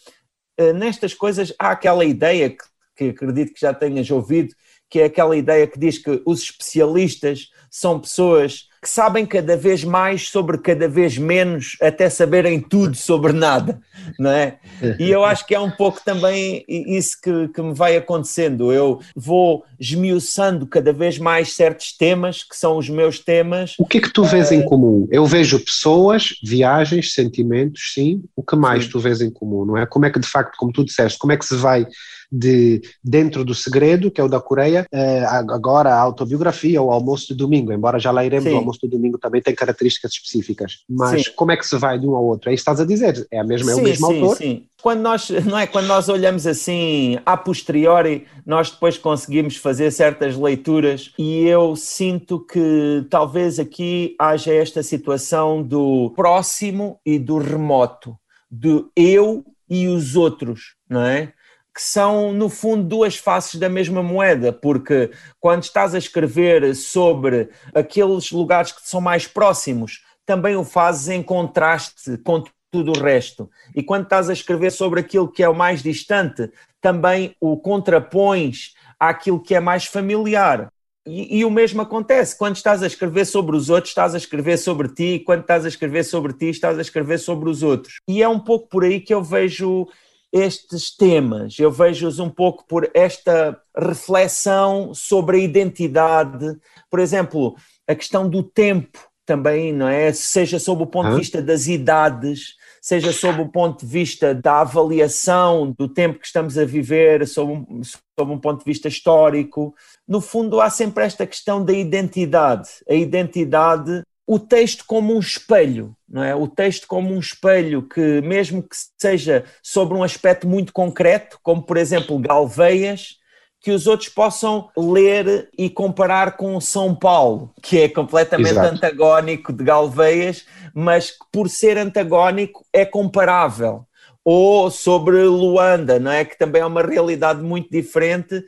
uh, 0.59 0.72
nestas 0.72 1.12
coisas 1.12 1.53
há 1.59 1.72
aquela 1.72 2.05
ideia 2.05 2.50
que, 2.50 2.64
que 2.96 3.05
acredito 3.11 3.53
que 3.53 3.61
já 3.61 3.74
tenhas 3.74 4.11
ouvido, 4.11 4.55
que 4.88 5.00
é 5.00 5.05
aquela 5.05 5.37
ideia 5.37 5.66
que 5.66 5.79
diz 5.79 5.98
que 5.98 6.22
os 6.24 6.42
especialistas 6.42 7.48
são 7.70 8.00
pessoas 8.00 8.69
que 8.83 8.88
sabem 8.88 9.27
cada 9.27 9.57
vez 9.57 9.85
mais 9.85 10.29
sobre 10.29 10.57
cada 10.57 10.88
vez 10.88 11.19
menos, 11.19 11.77
até 11.83 12.09
saberem 12.09 12.59
tudo 12.59 12.97
sobre 12.97 13.33
nada, 13.33 13.79
não 14.19 14.31
é? 14.31 14.59
E 14.99 15.11
eu 15.11 15.23
acho 15.23 15.47
que 15.47 15.55
é 15.55 15.61
um 15.61 15.71
pouco 15.71 16.01
também 16.03 16.64
isso 16.66 17.21
que, 17.23 17.49
que 17.49 17.61
me 17.61 17.75
vai 17.75 17.97
acontecendo. 17.97 18.73
Eu 18.73 19.01
vou 19.14 19.64
esmiuçando 19.79 20.66
cada 20.66 20.93
vez 20.95 21.19
mais 21.19 21.53
certos 21.53 21.93
temas 21.93 22.43
que 22.43 22.57
são 22.57 22.79
os 22.79 22.88
meus 22.88 23.19
temas. 23.19 23.75
O 23.79 23.85
que 23.85 23.99
é 23.99 24.01
que 24.01 24.12
tu 24.12 24.25
vês 24.25 24.51
uh, 24.51 24.55
em 24.55 24.62
comum? 24.62 25.07
Eu 25.11 25.27
vejo 25.27 25.61
pessoas, 25.61 26.31
viagens, 26.43 27.12
sentimentos, 27.12 27.93
sim. 27.93 28.23
O 28.35 28.43
que 28.43 28.57
mais 28.57 28.85
sim. 28.85 28.90
tu 28.90 28.99
vês 28.99 29.21
em 29.21 29.31
comum, 29.31 29.66
não 29.66 29.77
é? 29.77 29.85
Como 29.85 30.07
é 30.07 30.11
que 30.11 30.19
de 30.19 30.27
facto, 30.27 30.57
como 30.57 30.73
tu 30.73 30.85
disseste, 30.85 31.19
como 31.19 31.33
é 31.33 31.37
que 31.37 31.45
se 31.45 31.57
vai 31.57 31.87
de 32.31 32.81
Dentro 33.03 33.45
do 33.45 33.55
Segredo, 33.55 34.11
que 34.11 34.21
é 34.21 34.25
o 34.25 34.29
da 34.29 34.40
Coreia, 34.40 34.87
eh, 34.93 35.25
agora 35.27 35.90
a 35.90 36.01
autobiografia, 36.01 36.81
o 36.81 36.90
Almoço 36.90 37.29
de 37.29 37.35
Domingo, 37.35 37.73
embora 37.73 37.99
já 37.99 38.11
lá 38.11 38.25
iremos, 38.25 38.45
Sim. 38.45 38.55
o 38.55 38.59
Almoço 38.59 38.81
de 38.83 38.88
Domingo 38.88 39.19
também 39.19 39.43
tem 39.43 39.55
características 39.55 40.12
específicas. 40.12 40.79
Mas 40.88 41.25
sim. 41.25 41.33
como 41.35 41.53
é 41.53 41.57
que 41.57 41.66
se 41.66 41.77
vai 41.77 41.99
de 41.99 42.07
um 42.07 42.14
ao 42.14 42.25
outro? 42.25 42.51
É 42.51 42.55
isso 42.55 42.64
que 42.64 42.71
estás 42.71 42.81
a 42.81 42.87
dizer, 42.87 43.27
é, 43.33 43.40
a 43.40 43.45
mesma, 43.45 43.73
é 43.73 43.75
o 43.75 43.83
mesmo 43.83 44.07
sim, 44.07 44.21
autor? 44.21 44.37
Sim, 44.37 44.66
quando 44.81 45.01
nós, 45.01 45.29
não 45.45 45.59
é, 45.59 45.66
quando 45.66 45.87
nós 45.87 46.09
olhamos 46.09 46.47
assim 46.47 47.19
a 47.27 47.37
posteriori, 47.37 48.27
nós 48.47 48.71
depois 48.71 48.97
conseguimos 48.97 49.57
fazer 49.57 49.90
certas 49.90 50.37
leituras 50.37 51.12
e 51.19 51.47
eu 51.47 51.75
sinto 51.75 52.38
que 52.40 53.05
talvez 53.11 53.59
aqui 53.59 54.14
haja 54.19 54.53
esta 54.53 54.83
situação 54.83 55.62
do 55.62 56.12
próximo 56.14 56.99
e 57.05 57.19
do 57.19 57.38
remoto, 57.38 58.16
do 58.51 58.90
eu 58.97 59.45
e 59.69 59.87
os 59.87 60.16
outros, 60.16 60.75
não 60.88 61.03
é? 61.03 61.33
Que 61.74 61.80
são, 61.80 62.33
no 62.33 62.48
fundo, 62.48 62.83
duas 62.83 63.16
faces 63.16 63.59
da 63.59 63.68
mesma 63.68 64.02
moeda, 64.02 64.52
porque 64.52 65.11
quando 65.38 65.62
estás 65.62 65.94
a 65.94 65.98
escrever 65.98 66.74
sobre 66.74 67.48
aqueles 67.74 68.30
lugares 68.33 68.72
que 68.72 68.80
são 68.83 69.00
mais 69.00 69.26
próximos, 69.26 70.04
também 70.26 70.56
o 70.56 70.64
fazes 70.64 71.09
em 71.09 71.22
contraste 71.22 72.18
com 72.18 72.42
tudo 72.70 72.92
o 72.92 73.00
resto. 73.00 73.50
E 73.74 73.83
quando 73.83 74.04
estás 74.04 74.30
a 74.30 74.33
escrever 74.33 74.70
sobre 74.70 75.00
aquilo 75.00 75.30
que 75.30 75.42
é 75.42 75.48
o 75.48 75.54
mais 75.54 75.83
distante, 75.83 76.50
também 76.80 77.35
o 77.40 77.56
contrapões 77.56 78.74
àquilo 78.98 79.42
que 79.42 79.54
é 79.54 79.61
mais 79.61 79.87
familiar. 79.87 80.68
E, 81.06 81.38
e, 81.38 81.44
o 81.44 81.50
mesmo 81.50 81.80
acontece 81.80 82.37
quando 82.37 82.56
estás 82.56 82.83
a 82.83 82.87
escrever 82.87 83.24
sobre 83.24 83.56
os 83.56 83.70
outros, 83.70 83.90
estás 83.90 84.14
a 84.14 84.18
escrever 84.18 84.59
sobre 84.59 84.88
ti, 84.88 85.14
e 85.14 85.18
quando 85.18 85.40
estás 85.40 85.64
a 85.64 85.68
escrever 85.68 86.04
sobre 86.04 86.33
ti, 86.35 86.50
estás 86.50 86.78
a 86.78 86.83
escrever 86.83 87.18
sobre 87.18 87.48
os 87.48 87.62
outros. 87.62 87.96
E 88.06 88.22
é 88.22 88.28
um 88.28 88.38
pouco 88.38 88.68
por 88.68 88.85
aí 88.85 89.00
que 89.00 89.12
eu 89.12 89.22
vejo 89.22 89.88
estes 90.33 90.95
temas. 90.95 91.59
Eu 91.59 91.71
vejo-os 91.71 92.19
um 92.19 92.29
pouco 92.31 92.64
por 92.66 92.90
esta 92.95 93.61
reflexão 93.77 94.95
sobre 94.95 95.38
a 95.38 95.40
identidade, 95.40 96.57
por 96.90 97.01
exemplo, 97.01 97.57
a 97.87 97.95
questão 97.95 98.29
do 98.29 98.43
tempo 98.43 98.99
também, 99.27 99.73
não 99.73 99.88
é? 99.88 100.12
Seja 100.12 100.59
sob 100.59 100.83
o 100.83 100.87
ponto 100.87 101.11
de 101.11 101.16
vista 101.16 101.40
das 101.40 101.66
idades, 101.66 102.55
seja 102.81 103.12
sob 103.12 103.43
o 103.43 103.49
ponto 103.49 103.85
de 103.85 103.93
vista 103.93 104.35
da 104.35 104.61
avaliação 104.61 105.75
do 105.79 105.88
tempo 105.88 106.19
que 106.19 106.27
estamos 106.27 106.59
a 106.59 106.64
viver, 106.64 107.27
sob 107.29 107.53
um, 107.53 107.83
sob 107.85 108.33
um 108.33 108.38
ponto 108.38 108.61
de 108.61 108.64
vista 108.64 108.88
histórico. 108.88 109.75
No 110.07 110.21
fundo, 110.21 110.61
há 110.61 110.71
sempre 110.71 111.05
esta 111.05 111.27
questão 111.27 111.64
da 111.64 111.73
identidade. 111.73 112.69
A 112.88 112.95
identidade 112.95 114.03
o 114.31 114.38
texto 114.38 114.85
como 114.87 115.12
um 115.12 115.19
espelho, 115.19 115.93
não 116.09 116.23
é? 116.23 116.37
O 116.37 116.47
texto 116.47 116.87
como 116.87 117.12
um 117.12 117.19
espelho 117.19 117.83
que, 117.83 118.21
mesmo 118.21 118.62
que 118.62 118.77
seja 118.97 119.45
sobre 119.61 119.99
um 119.99 120.05
aspecto 120.05 120.47
muito 120.47 120.73
concreto, 120.73 121.37
como 121.43 121.61
por 121.61 121.77
exemplo 121.77 122.16
Galveias, 122.16 123.16
que 123.61 123.73
os 123.73 123.88
outros 123.88 124.09
possam 124.09 124.71
ler 124.77 125.49
e 125.59 125.69
comparar 125.69 126.37
com 126.37 126.61
São 126.61 126.95
Paulo, 126.95 127.53
que 127.61 127.81
é 127.81 127.88
completamente 127.88 128.53
Exato. 128.53 128.73
antagónico 128.77 129.53
de 129.53 129.64
Galveias, 129.64 130.47
mas 130.73 131.11
que 131.11 131.27
por 131.33 131.49
ser 131.49 131.77
antagónico 131.77 132.64
é 132.73 132.85
comparável. 132.85 133.85
Ou 134.25 134.71
sobre 134.71 135.25
Luanda, 135.25 135.99
não 135.99 136.12
é? 136.12 136.25
Que 136.25 136.38
também 136.38 136.62
é 136.62 136.66
uma 136.66 136.83
realidade 136.83 137.43
muito 137.43 137.69
diferente, 137.69 138.45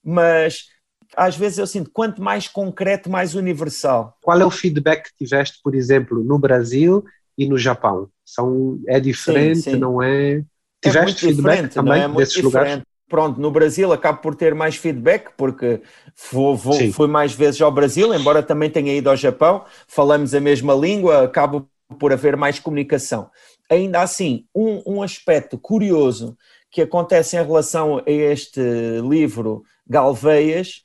mas 0.00 0.68
às 1.16 1.36
vezes 1.36 1.58
eu 1.58 1.66
sinto 1.66 1.90
quanto 1.92 2.22
mais 2.22 2.48
concreto, 2.48 3.10
mais 3.10 3.34
universal. 3.34 4.16
Qual 4.22 4.40
é 4.40 4.44
o 4.44 4.50
feedback 4.50 5.04
que 5.04 5.24
tiveste, 5.24 5.60
por 5.62 5.74
exemplo, 5.74 6.22
no 6.22 6.38
Brasil 6.38 7.04
e 7.36 7.46
no 7.46 7.58
Japão? 7.58 8.08
São, 8.24 8.78
é 8.86 8.98
diferente, 9.00 9.60
sim, 9.60 9.72
sim. 9.72 9.76
não 9.76 10.02
é? 10.02 10.42
Tiveste 10.82 11.26
é 11.26 11.28
feedback 11.28 11.72
também 11.72 12.02
é? 12.02 12.08
desses 12.08 12.34
diferente. 12.34 12.44
lugares? 12.44 12.82
Pronto, 13.08 13.40
no 13.40 13.50
Brasil 13.50 13.92
acabo 13.92 14.20
por 14.20 14.34
ter 14.34 14.54
mais 14.54 14.76
feedback, 14.76 15.30
porque 15.36 15.80
vou, 16.32 16.56
vou, 16.56 16.92
fui 16.92 17.06
mais 17.06 17.32
vezes 17.32 17.60
ao 17.60 17.70
Brasil, 17.70 18.14
embora 18.14 18.42
também 18.42 18.70
tenha 18.70 18.96
ido 18.96 19.10
ao 19.10 19.16
Japão, 19.16 19.64
falamos 19.86 20.34
a 20.34 20.40
mesma 20.40 20.74
língua, 20.74 21.24
acabo 21.24 21.68
por 21.98 22.12
haver 22.12 22.36
mais 22.36 22.58
comunicação. 22.58 23.30
Ainda 23.70 24.00
assim, 24.00 24.46
um, 24.54 24.82
um 24.86 25.02
aspecto 25.02 25.58
curioso 25.58 26.36
que 26.70 26.82
acontece 26.82 27.36
em 27.36 27.44
relação 27.44 27.98
a 27.98 28.10
este 28.10 28.60
livro 29.00 29.62
Galveias 29.86 30.82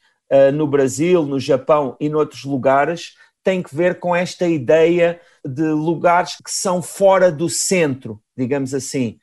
no 0.54 0.68
Brasil, 0.68 1.24
no 1.24 1.40
Japão 1.40 1.96
e 2.00 2.10
noutros 2.10 2.44
lugares, 2.44 3.16
tem 3.44 3.64
que 3.64 3.76
ver 3.76 4.00
com 4.00 4.16
esta 4.16 4.48
ideia 4.48 5.20
de 5.46 5.64
lugares 5.64 6.36
que 6.36 6.52
são 6.52 6.82
fora 6.82 7.32
do 7.32 7.50
centro, 7.50 8.22
digamos 8.38 8.74
assim. 8.74 9.18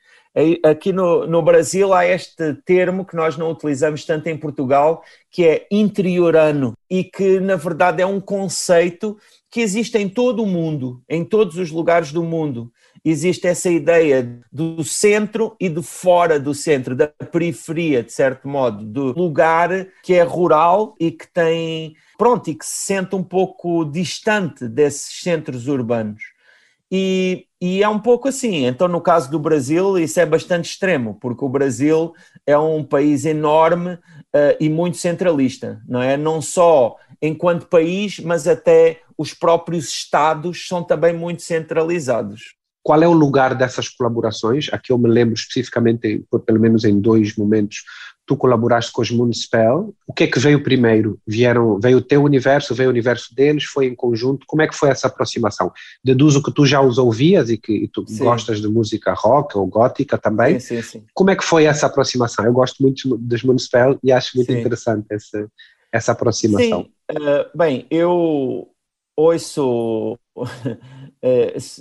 Aqui 0.63 0.93
no, 0.93 1.25
no, 1.25 1.41
Brasil 1.41 1.93
há 1.93 2.05
este 2.05 2.53
termo 2.63 3.03
que 3.03 3.15
nós 3.15 3.37
não 3.37 3.49
utilizamos 3.49 4.05
tanto 4.05 4.27
em 4.27 4.37
Portugal, 4.37 5.03
que 5.31 5.47
é 5.47 5.67
interiorano, 5.71 6.73
e 6.89 7.03
que 7.03 7.39
na 7.39 7.55
verdade 7.55 8.03
é 8.03 8.05
um 8.05 8.21
conceito 8.21 9.17
que 9.49 9.61
existe 9.61 9.97
em 9.97 10.07
todo 10.07 10.43
o 10.43 10.45
mundo, 10.45 11.01
em 11.09 11.25
todos 11.25 11.57
os 11.57 11.71
lugares 11.71 12.11
do 12.11 12.21
mundo 12.21 12.71
existe 13.09 13.47
essa 13.47 13.69
ideia 13.69 14.39
do 14.51 14.83
centro 14.83 15.55
e 15.59 15.69
do 15.69 15.83
fora 15.83 16.39
do 16.39 16.53
centro, 16.53 16.95
da 16.95 17.07
periferia, 17.07 18.03
de 18.03 18.11
certo 18.11 18.47
modo, 18.47 18.83
do 18.83 19.17
lugar 19.17 19.69
que 20.03 20.13
é 20.13 20.23
rural 20.23 20.95
e 20.99 21.11
que 21.11 21.27
tem, 21.27 21.95
pronto, 22.17 22.49
e 22.49 22.55
que 22.55 22.65
se 22.65 22.85
sente 22.85 23.15
um 23.15 23.23
pouco 23.23 23.85
distante 23.85 24.67
desses 24.67 25.21
centros 25.21 25.67
urbanos. 25.67 26.21
E, 26.91 27.45
e, 27.61 27.83
é 27.83 27.89
um 27.89 27.99
pouco 27.99 28.29
assim. 28.29 28.65
Então, 28.65 28.87
no 28.87 29.01
caso 29.01 29.29
do 29.29 29.39
Brasil, 29.39 29.97
isso 29.97 30.19
é 30.19 30.25
bastante 30.25 30.69
extremo, 30.69 31.17
porque 31.19 31.43
o 31.43 31.49
Brasil 31.49 32.13
é 32.45 32.57
um 32.57 32.83
país 32.83 33.25
enorme 33.25 33.93
uh, 33.93 34.57
e 34.59 34.69
muito 34.69 34.97
centralista, 34.97 35.81
não 35.87 36.01
é? 36.01 36.15
Não 36.15 36.41
só 36.41 36.95
enquanto 37.21 37.67
país, 37.67 38.19
mas 38.19 38.47
até 38.47 39.01
os 39.17 39.33
próprios 39.33 39.89
estados 39.89 40.67
são 40.67 40.83
também 40.83 41.13
muito 41.13 41.41
centralizados. 41.41 42.56
Qual 42.87 43.03
é 43.03 43.07
o 43.07 43.11
lugar 43.11 43.53
dessas 43.53 43.89
colaborações? 43.89 44.69
Aqui 44.71 44.93
eu 44.93 44.97
me 44.97 45.09
lembro 45.09 45.33
especificamente, 45.33 46.23
pelo 46.45 46.57
menos 46.57 46.85
em 46.85 47.01
dois 47.01 47.35
momentos, 47.35 47.83
tu 48.25 48.37
colaboraste 48.37 48.93
com 48.93 49.01
os 49.01 49.11
Moonspell. 49.11 49.93
O 50.07 50.13
que 50.13 50.23
é 50.23 50.27
que 50.27 50.39
veio 50.39 50.63
primeiro? 50.63 51.19
Vieram, 51.27 51.81
veio 51.81 51.97
o 51.97 52.01
teu 52.01 52.23
universo, 52.23 52.73
veio 52.73 52.87
o 52.87 52.93
universo 52.93 53.35
deles, 53.35 53.65
foi 53.65 53.87
em 53.87 53.93
conjunto? 53.93 54.45
Como 54.47 54.61
é 54.61 54.67
que 54.69 54.73
foi 54.73 54.87
essa 54.87 55.07
aproximação? 55.07 55.69
Deduzo 56.01 56.41
que 56.41 56.49
tu 56.49 56.65
já 56.65 56.79
os 56.79 56.97
ouvias 56.97 57.49
e 57.49 57.57
que 57.57 57.73
e 57.73 57.89
tu 57.89 58.05
sim. 58.07 58.23
gostas 58.23 58.61
de 58.61 58.69
música 58.69 59.13
rock 59.13 59.57
ou 59.57 59.67
gótica 59.67 60.17
também. 60.17 60.57
Sim, 60.57 60.77
sim, 60.77 60.81
sim. 60.81 61.05
Como 61.13 61.29
é 61.29 61.35
que 61.35 61.43
foi 61.43 61.65
essa 61.65 61.87
aproximação? 61.87 62.45
Eu 62.45 62.53
gosto 62.53 62.81
muito 62.81 63.17
dos 63.17 63.43
Moonspell 63.43 63.99
e 64.01 64.13
acho 64.13 64.37
muito 64.37 64.53
interessante 64.53 65.07
essa, 65.11 65.45
essa 65.91 66.11
aproximação. 66.13 66.83
Sim, 66.83 67.17
uh, 67.17 67.57
bem, 67.57 67.85
eu 67.91 68.69
ouço 69.17 70.17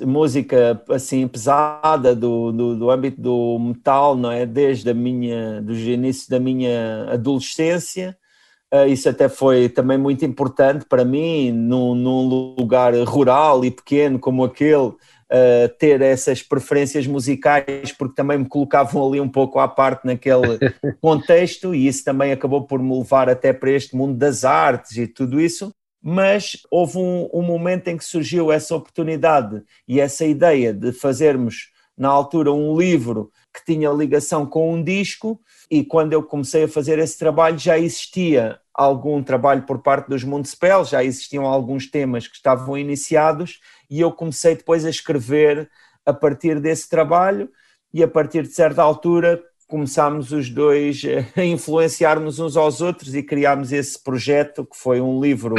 música 0.06 0.82
assim 0.90 1.26
pesada 1.28 2.14
do, 2.14 2.52
do, 2.52 2.76
do, 2.76 2.90
âmbito 2.90 3.20
do 3.20 3.58
metal, 3.58 4.16
não 4.16 4.30
é? 4.30 4.46
Desde 4.46 4.90
a 4.90 4.94
minha, 4.94 5.60
dos 5.60 5.78
inícios 5.78 6.28
da 6.28 6.40
minha 6.40 7.08
adolescência. 7.10 8.16
Uh, 8.72 8.88
isso 8.88 9.08
até 9.08 9.28
foi 9.28 9.68
também 9.68 9.96
muito 9.96 10.24
importante 10.24 10.84
para 10.88 11.04
mim, 11.04 11.52
num, 11.52 11.94
num 11.94 12.54
lugar 12.58 12.94
rural 13.04 13.64
e 13.64 13.70
pequeno 13.70 14.18
como 14.18 14.42
aquele, 14.42 14.88
uh, 14.88 15.68
ter 15.78 16.00
essas 16.00 16.42
preferências 16.42 17.06
musicais, 17.06 17.92
porque 17.92 18.16
também 18.16 18.38
me 18.38 18.48
colocavam 18.48 19.06
ali 19.06 19.20
um 19.20 19.28
pouco 19.28 19.60
à 19.60 19.68
parte 19.68 20.04
naquele 20.04 20.58
contexto, 21.00 21.74
e 21.74 21.86
isso 21.86 22.04
também 22.04 22.32
acabou 22.32 22.66
por 22.66 22.82
me 22.82 22.98
levar 22.98 23.28
até 23.28 23.52
para 23.52 23.70
este 23.70 23.94
mundo 23.94 24.16
das 24.18 24.44
artes 24.44 24.96
e 24.96 25.06
tudo 25.06 25.40
isso 25.40 25.72
mas 26.08 26.58
houve 26.70 26.98
um, 26.98 27.28
um, 27.34 27.42
momento 27.42 27.88
em 27.88 27.96
que 27.96 28.04
surgiu 28.04 28.52
essa 28.52 28.76
oportunidade 28.76 29.60
e 29.88 29.98
essa 29.98 30.24
ideia 30.24 30.72
de 30.72 30.92
fazermos, 30.92 31.72
na 31.98 32.08
altura, 32.08 32.52
um 32.52 32.78
livro 32.78 33.32
que 33.52 33.64
tinha 33.64 33.90
ligação 33.90 34.46
com 34.46 34.72
um 34.72 34.80
disco, 34.80 35.40
e 35.68 35.82
quando 35.82 36.12
eu 36.12 36.22
comecei 36.22 36.62
a 36.62 36.68
fazer 36.68 37.00
esse 37.00 37.18
trabalho 37.18 37.58
já 37.58 37.76
existia 37.76 38.56
algum 38.72 39.20
trabalho 39.20 39.64
por 39.64 39.82
parte 39.82 40.08
dos 40.08 40.22
Mundspell, 40.22 40.84
já 40.84 41.02
existiam 41.02 41.44
alguns 41.44 41.90
temas 41.90 42.28
que 42.28 42.36
estavam 42.36 42.78
iniciados, 42.78 43.58
e 43.90 44.00
eu 44.00 44.12
comecei 44.12 44.54
depois 44.54 44.84
a 44.84 44.90
escrever 44.90 45.68
a 46.04 46.12
partir 46.12 46.60
desse 46.60 46.88
trabalho, 46.88 47.50
e 47.92 48.00
a 48.00 48.06
partir 48.06 48.44
de 48.44 48.52
certa 48.52 48.80
altura 48.80 49.42
começámos 49.66 50.30
os 50.30 50.48
dois 50.48 51.02
a 51.36 51.44
influenciar-nos 51.44 52.38
uns 52.38 52.56
aos 52.56 52.80
outros 52.80 53.12
e 53.16 53.24
criámos 53.24 53.72
esse 53.72 54.00
projeto 54.00 54.64
que 54.64 54.76
foi 54.76 55.00
um 55.00 55.20
livro 55.20 55.56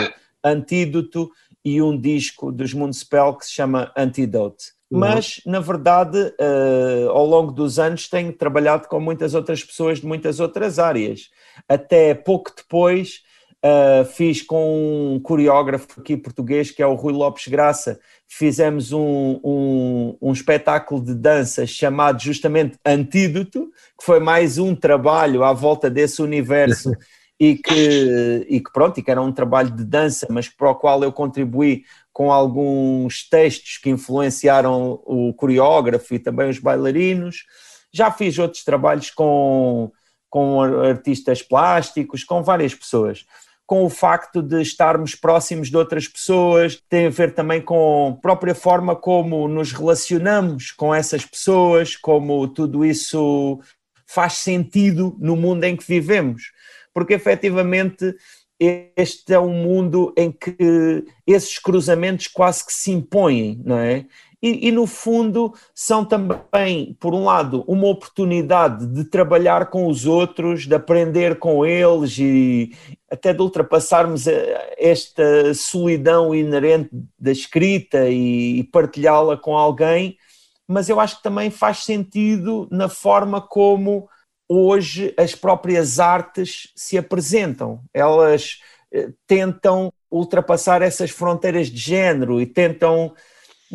Antídoto 0.50 1.30
e 1.64 1.82
um 1.82 2.00
disco 2.00 2.52
dos 2.52 2.74
Municipal 2.74 3.38
que 3.38 3.46
se 3.46 3.52
chama 3.52 3.92
Antidote. 3.96 4.78
Uhum. 4.90 5.00
Mas, 5.00 5.42
na 5.46 5.60
verdade, 5.60 6.18
uh, 6.18 7.10
ao 7.10 7.26
longo 7.26 7.52
dos 7.52 7.78
anos 7.78 8.08
tenho 8.08 8.32
trabalhado 8.32 8.88
com 8.88 9.00
muitas 9.00 9.34
outras 9.34 9.64
pessoas 9.64 10.00
de 10.00 10.06
muitas 10.06 10.40
outras 10.40 10.80
áreas. 10.80 11.30
Até 11.68 12.14
pouco 12.14 12.54
depois 12.56 13.22
uh, 13.66 14.06
fiz 14.06 14.42
com 14.42 15.16
um 15.16 15.20
coreógrafo 15.20 16.00
aqui 16.00 16.16
português, 16.16 16.72
que 16.72 16.82
é 16.82 16.88
o 16.88 16.96
Rui 16.96 17.12
Lopes 17.12 17.48
Graça, 17.48 18.00
fizemos 18.28 18.92
um, 18.92 19.40
um, 19.44 20.18
um 20.22 20.32
espetáculo 20.32 21.04
de 21.04 21.14
dança 21.14 21.66
chamado 21.66 22.22
justamente 22.22 22.78
Antídoto, 22.86 23.70
que 24.00 24.06
foi 24.06 24.20
mais 24.20 24.58
um 24.58 24.76
trabalho 24.76 25.44
à 25.44 25.54
volta 25.54 25.90
desse 25.90 26.22
universo 26.22 26.92
e 27.40 27.56
que, 27.56 28.46
e 28.50 28.60
que 28.60 28.72
pronto, 28.72 29.00
e 29.00 29.04
que 29.04 29.12
era 29.12 29.22
um 29.22 29.32
trabalho 29.32 29.70
de 29.70 29.84
dança, 29.84 30.28
mas 30.30 30.50
para 30.50 30.72
o 30.72 30.76
qual 30.76 31.04
eu 31.04 31.12
contribuí 31.12 31.84
com 32.12 32.32
alguns 32.32 33.30
textos 33.30 33.78
que 33.78 33.92
influenciaram 33.92 35.00
o 35.06 35.32
coreógrafo 35.36 36.16
e 36.16 36.20
também 36.20 36.50
os 36.50 36.58
bailarinos. 36.58 37.46
Já 37.94 38.12
fiz 38.12 38.40
outros 38.40 38.64
trabalhos 38.64 39.12
com, 39.12 39.92
com 40.30 40.62
artistas 40.62 41.44
plásticos, 41.44 42.24
com 42.24 42.42
várias 42.42 42.74
pessoas. 42.74 43.24
Com 43.68 43.86
o 43.86 43.90
facto 43.90 44.42
de 44.42 44.62
estarmos 44.62 45.14
próximos 45.14 45.70
de 45.70 45.78
outras 45.78 46.08
pessoas, 46.08 46.82
tem 46.90 47.06
a 47.06 47.12
ver 47.12 47.36
também 47.36 47.62
com 47.62 48.16
a 48.18 48.22
própria 48.22 48.56
forma 48.56 48.96
como 48.96 49.48
nos 49.48 49.72
relacionamos 49.72 50.72
com 50.72 50.96
essas 50.96 51.24
pessoas, 51.24 51.96
como 51.96 52.48
tudo 52.48 52.84
isso 52.84 53.60
faz 54.08 54.34
sentido 54.34 55.16
no 55.20 55.36
mundo 55.36 55.66
em 55.66 55.76
que 55.76 55.86
vivemos 55.86 56.57
porque 56.98 57.14
efetivamente 57.14 58.16
este 58.60 59.32
é 59.32 59.40
um 59.40 59.54
mundo 59.54 60.12
em 60.18 60.32
que 60.32 61.06
esses 61.28 61.60
cruzamentos 61.60 62.26
quase 62.26 62.66
que 62.66 62.74
se 62.74 62.90
impõem, 62.90 63.62
não 63.64 63.78
é? 63.78 64.08
E, 64.42 64.68
e, 64.68 64.72
no 64.72 64.88
fundo 64.88 65.54
são 65.76 66.04
também, 66.04 66.98
por 67.00 67.14
um 67.14 67.26
lado, 67.26 67.64
uma 67.68 67.86
oportunidade 67.86 68.88
de 68.88 69.04
trabalhar 69.04 69.68
com 69.68 69.86
os 69.86 70.08
outros, 70.08 70.66
de 70.66 70.74
aprender 70.74 71.38
com 71.38 71.64
eles 71.64 72.18
e 72.18 72.72
até 73.12 73.32
de 73.32 73.44
ultrapassarmos 73.44 74.26
esta 74.76 75.54
solidão 75.54 76.34
inerente 76.34 76.90
da 77.20 77.32
escrita 77.32 78.10
e, 78.10 78.58
e 78.58 78.64
partilhá-la 78.64 79.38
com 79.38 79.56
alguém, 79.56 80.18
mas 80.68 80.90
eu 80.90 81.00
acho 81.00 81.18
que 81.18 81.24
também 81.24 81.52
faz 81.52 81.84
sentido 81.84 82.68
na 82.72 82.90
forma 82.90 83.40
como 83.40 84.10
hoje 84.48 85.14
as 85.18 85.36
próprias 85.36 86.00
artes 86.00 86.72
se 86.76 86.98
apresentam. 86.98 87.82
Elas 87.94 88.60
eh, 88.92 89.10
tentam 89.26 89.92
ultrapassar 90.10 90.82
essas 90.82 91.10
fronteiras 91.10 91.68
de 91.68 91.78
género 91.78 92.40
e 92.40 92.46
tentam. 92.46 93.14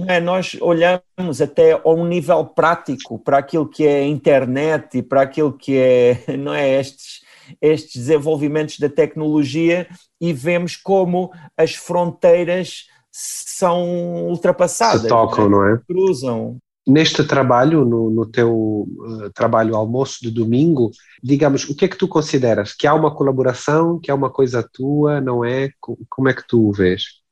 É, 0.09 0.21
nós 0.21 0.57
olhamos 0.61 1.43
até 1.43 1.73
a 1.73 1.83
um 1.85 2.07
nível 2.07 2.47
prático 2.47 3.19
para 3.19 3.37
aquilo 3.37 3.69
que 3.69 3.87
é 3.87 4.01
a 4.01 4.07
internet 4.07 4.99
e 4.99 5.03
para 5.03 5.21
aquilo 5.21 5.53
que 5.53 5.77
é, 5.77 6.25
não 6.39 6.55
é, 6.55 6.81
estes, 6.81 7.21
estes 7.61 7.97
desenvolvimentos 7.97 8.79
da 8.79 8.89
tecnologia 8.89 9.87
e 10.19 10.33
vemos 10.33 10.77
como 10.77 11.31
as 11.59 11.75
fronteiras 11.75 12.87
são 13.11 13.85
ultrapassadas. 14.25 15.03
Se 15.03 15.09
tocam, 15.09 15.51
não 15.51 15.67
é? 15.67 15.79
Cruzam 15.87 16.57
neste 16.87 17.25
trabalho, 17.25 17.85
no, 17.85 18.11
no 18.11 18.27
teu 18.27 18.53
uh, 18.53 19.31
trabalho 19.35 19.77
almoço 19.77 20.19
de 20.23 20.31
domingo, 20.31 20.91
digamos, 21.23 21.69
o 21.69 21.77
que 21.77 21.85
é 21.85 21.89
que 21.89 21.97
tu 21.97 22.09
consideras? 22.09 22.75
Que 22.75 22.87
há 22.87 22.95
uma 22.95 23.15
colaboração, 23.15 23.99
que 24.01 24.11
há 24.11 24.15
uma 24.15 24.31
coisa 24.31 24.69
tua, 24.73 25.21
não 25.21 25.45
é? 25.45 25.71
Como 26.09 26.29
é 26.29 26.35
que 26.35 26.47
tu 26.47 26.69
o 26.69 26.73
vês? 26.73 27.23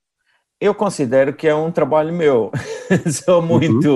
Eu 0.61 0.75
considero 0.75 1.33
que 1.33 1.49
é 1.49 1.55
um 1.55 1.73
trabalho 1.73 2.13
meu. 2.13 2.51
Sou 3.25 3.41
muito 3.41 3.89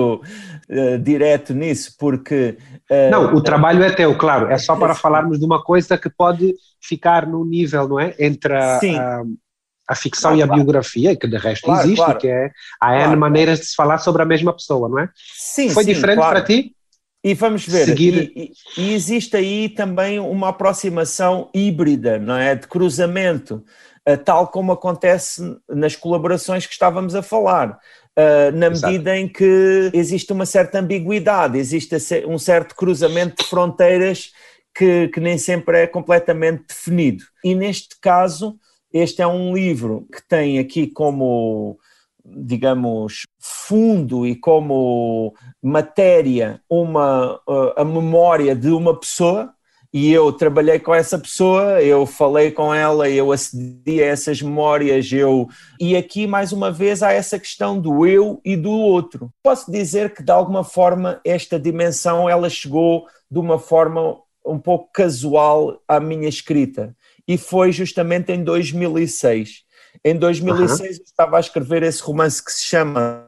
uhum. 0.69 0.95
uh, 0.95 0.99
direto 0.99 1.53
nisso, 1.53 1.95
porque. 1.99 2.57
Uh, 2.89 3.11
não, 3.11 3.35
o 3.35 3.41
trabalho 3.41 3.83
é 3.83 3.91
teu, 3.91 4.17
claro. 4.17 4.47
É 4.47 4.57
só 4.57 4.75
para 4.75 4.95
falarmos 4.95 5.39
de 5.39 5.45
uma 5.45 5.63
coisa 5.63 5.95
que 5.95 6.09
pode 6.09 6.55
ficar 6.81 7.27
no 7.27 7.45
nível, 7.45 7.87
não 7.87 7.99
é? 7.99 8.15
Entre 8.17 8.51
a, 8.51 8.77
a, 8.77 9.23
a 9.87 9.95
ficção 9.95 10.31
claro, 10.31 10.39
e 10.39 10.43
a 10.43 10.47
claro. 10.47 10.63
biografia, 10.63 11.15
que 11.15 11.27
de 11.27 11.37
resto 11.37 11.65
claro, 11.65 11.87
existe, 11.87 12.15
que 12.15 12.27
é, 12.27 12.51
há 12.81 13.07
N 13.07 13.15
maneiras 13.15 13.59
de 13.59 13.65
se 13.67 13.75
falar 13.75 13.99
sobre 13.99 14.21
a 14.21 14.25
mesma 14.25 14.53
pessoa, 14.53 14.89
não 14.89 14.99
é? 14.99 15.09
Sim, 15.15 15.69
Foi 15.69 15.83
sim, 15.83 15.93
diferente 15.93 16.19
para 16.19 16.41
ti? 16.41 16.75
E 17.23 17.33
vamos 17.33 17.65
ver, 17.65 17.85
Seguir... 17.85 18.31
e, 18.35 18.51
e, 18.77 18.93
existe 18.93 19.35
aí 19.35 19.67
também 19.69 20.19
uma 20.19 20.49
aproximação 20.49 21.49
híbrida, 21.55 22.19
não 22.19 22.35
é? 22.35 22.53
De 22.53 22.67
cruzamento, 22.67 23.63
uh, 24.07 24.17
tal 24.17 24.47
como 24.47 24.71
acontece 24.71 25.41
nas 25.67 25.95
colaborações 25.95 26.67
que 26.67 26.73
estávamos 26.73 27.15
a 27.15 27.23
falar. 27.23 27.79
Uh, 28.17 28.55
na 28.55 28.69
medida 28.69 28.87
Exato. 28.87 29.09
em 29.09 29.27
que 29.27 29.91
existe 29.93 30.31
uma 30.31 30.45
certa 30.45 30.79
ambiguidade, 30.79 31.57
existe 31.57 31.97
um 32.27 32.37
certo 32.37 32.75
cruzamento 32.75 33.43
de 33.43 33.49
fronteiras 33.49 34.31
que, 34.75 35.07
que 35.07 35.19
nem 35.19 35.37
sempre 35.37 35.79
é 35.79 35.87
completamente 35.87 36.65
definido. 36.67 37.23
E 37.43 37.55
neste 37.55 37.99
caso, 37.99 38.55
este 38.95 39.21
é 39.21 39.27
um 39.27 39.53
livro 39.53 40.07
que 40.09 40.25
tem 40.25 40.57
aqui 40.57 40.87
como, 40.87 41.77
digamos, 42.23 43.23
fundo 43.37 44.25
e 44.25 44.37
como 44.37 45.35
matéria 45.61 46.61
uma, 46.69 47.35
uh, 47.45 47.73
a 47.75 47.83
memória 47.83 48.55
de 48.55 48.69
uma 48.69 48.97
pessoa, 48.97 49.53
e 49.91 50.13
eu 50.13 50.31
trabalhei 50.31 50.79
com 50.79 50.95
essa 50.95 51.19
pessoa, 51.19 51.81
eu 51.81 52.05
falei 52.05 52.51
com 52.51 52.73
ela, 52.73 53.09
eu 53.09 53.33
acedi 53.33 54.01
a 54.01 54.05
essas 54.05 54.41
memórias, 54.41 55.11
eu 55.11 55.49
e 55.77 55.97
aqui 55.97 56.25
mais 56.25 56.53
uma 56.53 56.71
vez 56.71 57.03
há 57.03 57.11
essa 57.11 57.37
questão 57.37 57.77
do 57.77 58.07
eu 58.07 58.39
e 58.45 58.55
do 58.55 58.71
outro. 58.71 59.29
Posso 59.43 59.69
dizer 59.69 60.13
que 60.13 60.23
de 60.23 60.31
alguma 60.31 60.63
forma 60.63 61.19
esta 61.25 61.59
dimensão 61.59 62.29
ela 62.29 62.49
chegou 62.49 63.07
de 63.29 63.39
uma 63.39 63.59
forma 63.59 64.17
um 64.45 64.59
pouco 64.59 64.89
casual 64.93 65.81
à 65.85 65.99
minha 65.99 66.29
escrita 66.29 66.95
e 67.27 67.37
foi 67.37 67.71
justamente 67.71 68.31
em 68.31 68.43
2006. 68.43 69.63
Em 70.03 70.15
2006 70.15 70.79
uhum. 70.79 70.85
eu 70.85 70.91
estava 71.03 71.37
a 71.37 71.39
escrever 71.39 71.83
esse 71.83 72.01
romance 72.01 72.43
que 72.43 72.51
se 72.51 72.65
chama 72.65 73.27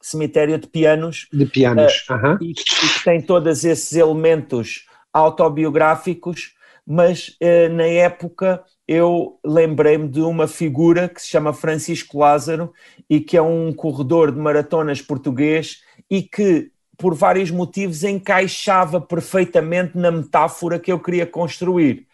Cemitério 0.00 0.58
de 0.58 0.66
Pianos. 0.66 1.28
De 1.32 1.46
Pianos, 1.46 1.92
uh, 2.10 2.42
e, 2.42 2.50
e, 2.50 2.54
que 2.54 3.04
tem 3.04 3.22
todos 3.22 3.64
esses 3.64 3.92
elementos 3.92 4.86
autobiográficos, 5.12 6.54
mas 6.86 7.28
uh, 7.40 7.72
na 7.72 7.86
época 7.86 8.62
eu 8.86 9.38
lembrei-me 9.44 10.08
de 10.08 10.20
uma 10.20 10.48
figura 10.48 11.08
que 11.08 11.22
se 11.22 11.28
chama 11.28 11.52
Francisco 11.52 12.18
Lázaro 12.18 12.72
e 13.08 13.20
que 13.20 13.36
é 13.36 13.42
um 13.42 13.72
corredor 13.72 14.32
de 14.32 14.38
maratonas 14.38 15.00
português 15.00 15.78
e 16.10 16.22
que 16.22 16.70
por 16.98 17.14
vários 17.14 17.50
motivos 17.50 18.04
encaixava 18.04 19.00
perfeitamente 19.00 19.96
na 19.96 20.10
metáfora 20.10 20.78
que 20.78 20.92
eu 20.92 21.00
queria 21.00 21.26
construir 21.26 22.06